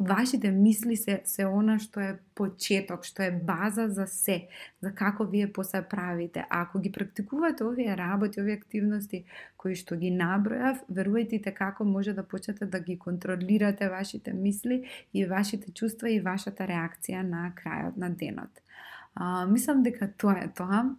вашите 0.00 0.50
мисли 0.50 0.96
се, 0.96 1.20
се 1.24 1.46
она 1.46 1.78
што 1.82 2.00
е 2.00 2.10
почеток, 2.38 3.02
што 3.02 3.24
е 3.26 3.30
база 3.34 3.88
за 3.90 4.06
се, 4.06 4.46
за 4.80 4.92
како 4.94 5.26
вие 5.26 5.48
после 5.52 5.82
правите. 5.82 6.46
А 6.48 6.62
ако 6.62 6.78
ги 6.78 6.92
практикувате 6.92 7.64
овие 7.64 7.96
работи, 7.96 8.40
овие 8.40 8.54
активности 8.54 9.24
кои 9.56 9.74
што 9.74 9.98
ги 9.98 10.12
набројав, 10.14 10.84
верувајте 10.86 11.42
така 11.42 11.72
како 11.72 11.84
може 11.84 12.12
да 12.14 12.22
почнете 12.22 12.66
да 12.66 12.80
ги 12.80 12.98
контролирате 12.98 13.88
вашите 13.88 14.32
мисли 14.32 14.84
и 15.12 15.26
вашите 15.26 15.72
чувства 15.72 16.10
и 16.10 16.20
вашата 16.20 16.68
реакција 16.70 17.22
на 17.22 17.50
крајот 17.56 17.96
на 17.96 18.10
денот. 18.10 18.62
А, 19.14 19.46
мислам 19.46 19.82
дека 19.82 20.12
тоа 20.18 20.38
е 20.44 20.52
тоа. 20.54 20.94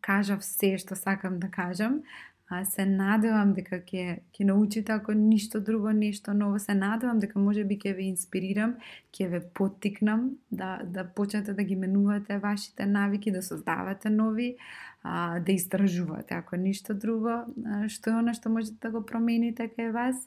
Кажав 0.00 0.44
се 0.44 0.76
што 0.78 0.94
сакам 0.94 1.40
да 1.40 1.48
кажам. 1.50 2.02
А, 2.50 2.64
се 2.66 2.82
надевам 2.82 3.52
дека 3.54 3.78
ќе 3.86 4.04
ќе 4.34 4.44
научите 4.48 4.90
ако 4.92 5.14
ништо 5.14 5.60
друго 5.62 5.92
нешто 5.94 6.32
ново. 6.34 6.58
Се 6.58 6.74
надевам 6.74 7.20
дека 7.22 7.38
може 7.38 7.62
би 7.64 7.76
ќе 7.78 7.92
ве 7.94 8.08
инспирирам, 8.10 8.72
ќе 9.14 9.28
ве 9.30 9.40
поттикнам 9.54 10.24
да 10.50 10.80
да 10.84 11.04
почнете 11.04 11.54
да 11.54 11.62
ги 11.62 11.76
менувате 11.76 12.38
вашите 12.38 12.86
навики, 12.86 13.30
да 13.30 13.42
создавате 13.42 14.10
нови, 14.10 14.56
а, 15.02 15.38
да 15.38 15.52
истражувате 15.52 16.34
ако 16.34 16.56
ништо 16.56 16.94
друго, 16.94 17.44
што 17.88 18.10
е 18.10 18.18
она 18.18 18.34
што 18.34 18.50
можете 18.50 18.82
да 18.82 18.90
го 18.90 19.06
промените 19.06 19.70
кај 19.70 19.94
вас. 19.94 20.18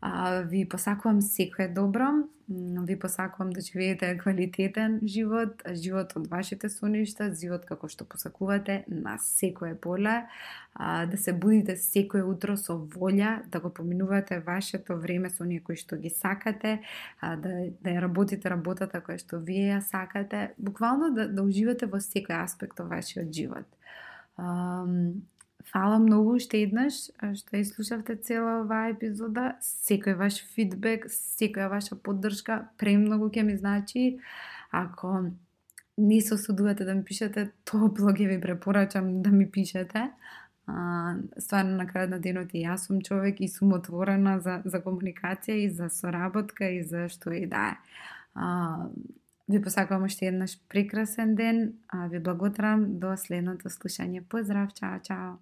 А, 0.00 0.40
ви 0.40 0.68
посакувам 0.68 1.20
секое 1.22 1.68
добро, 1.68 2.08
ви 2.86 2.98
посакувам 2.98 3.50
да 3.50 3.60
живеете 3.60 4.18
квалитетен 4.18 5.00
живот, 5.06 5.62
живот 5.72 6.16
од 6.16 6.26
вашите 6.26 6.68
соништа, 6.68 7.28
живот 7.34 7.66
како 7.68 7.88
што 7.88 8.04
посакувате 8.08 8.80
на 8.88 9.18
секое 9.22 9.76
поле, 9.76 10.24
а, 10.74 11.06
да 11.06 11.16
се 11.16 11.32
будите 11.32 11.76
секое 11.76 12.24
утро 12.24 12.56
со 12.56 12.74
волја, 12.74 13.44
да 13.52 13.60
го 13.60 13.70
поминувате 13.70 14.40
вашето 14.40 14.96
време 14.98 15.30
со 15.30 15.44
оние 15.44 15.60
кои 15.60 15.76
што 15.76 15.96
ги 15.96 16.10
сакате, 16.10 16.80
а, 17.20 17.36
да, 17.36 17.70
да 17.80 17.94
ја 17.94 18.02
работите 18.02 18.50
работата 18.50 19.04
која 19.04 19.20
што 19.20 19.38
вие 19.38 19.76
ја 19.76 19.80
сакате, 19.84 20.54
буквално 20.58 21.14
да, 21.14 21.28
да 21.28 21.44
уживате 21.44 21.86
во 21.86 22.00
секој 22.00 22.42
аспект 22.42 22.80
од 22.80 22.88
вашиот 22.90 23.30
живот. 23.30 23.68
Фала 25.68 25.98
многу 25.98 26.34
уште 26.36 26.62
еднаш 26.64 27.10
што 27.36 27.56
ја 27.58 27.66
слушавте 27.68 28.16
цела 28.16 28.60
оваа 28.62 28.90
епизода. 28.94 29.56
Секој 29.60 30.16
ваш 30.16 30.40
фидбек, 30.54 31.06
секоја 31.12 31.68
ваша 31.70 31.96
поддршка 31.96 32.64
премногу 32.80 33.28
ќе 33.30 33.44
ми 33.44 33.56
значи. 33.56 34.18
Ако 34.70 35.30
не 35.98 36.20
се 36.20 36.34
осудувате 36.34 36.84
да 36.84 36.94
ми 36.94 37.04
пишете, 37.04 37.50
топло 37.64 38.14
ќе 38.16 38.28
ви 38.28 38.40
препорачам 38.40 39.22
да 39.22 39.30
ми 39.30 39.50
пишете. 39.50 40.10
А, 40.66 41.16
стварно 41.38 41.76
на 41.76 41.86
крајот 41.86 42.14
на 42.14 42.20
денот 42.22 42.54
и 42.54 42.64
јас 42.64 42.86
сум 42.86 43.02
човек 43.02 43.40
и 43.40 43.48
сум 43.48 43.72
отворена 43.74 44.38
за, 44.40 44.62
за 44.64 44.80
комуникација 44.80 45.66
и 45.66 45.70
за 45.70 45.90
соработка 45.90 46.70
и 46.70 46.82
за 46.82 47.08
што 47.08 47.34
и 47.34 47.46
да 47.46 47.74
е. 47.74 47.76
Ви 49.50 49.62
посакувам 49.62 50.04
уште 50.04 50.26
еднаш 50.26 50.58
прекрасен 50.68 51.34
ден. 51.34 51.74
Ви 52.10 52.18
благодарам 52.18 52.98
до 53.00 53.16
следното 53.16 53.68
слушање. 53.68 54.22
Поздрав, 54.22 54.72
чао, 54.74 55.00
чао. 55.02 55.38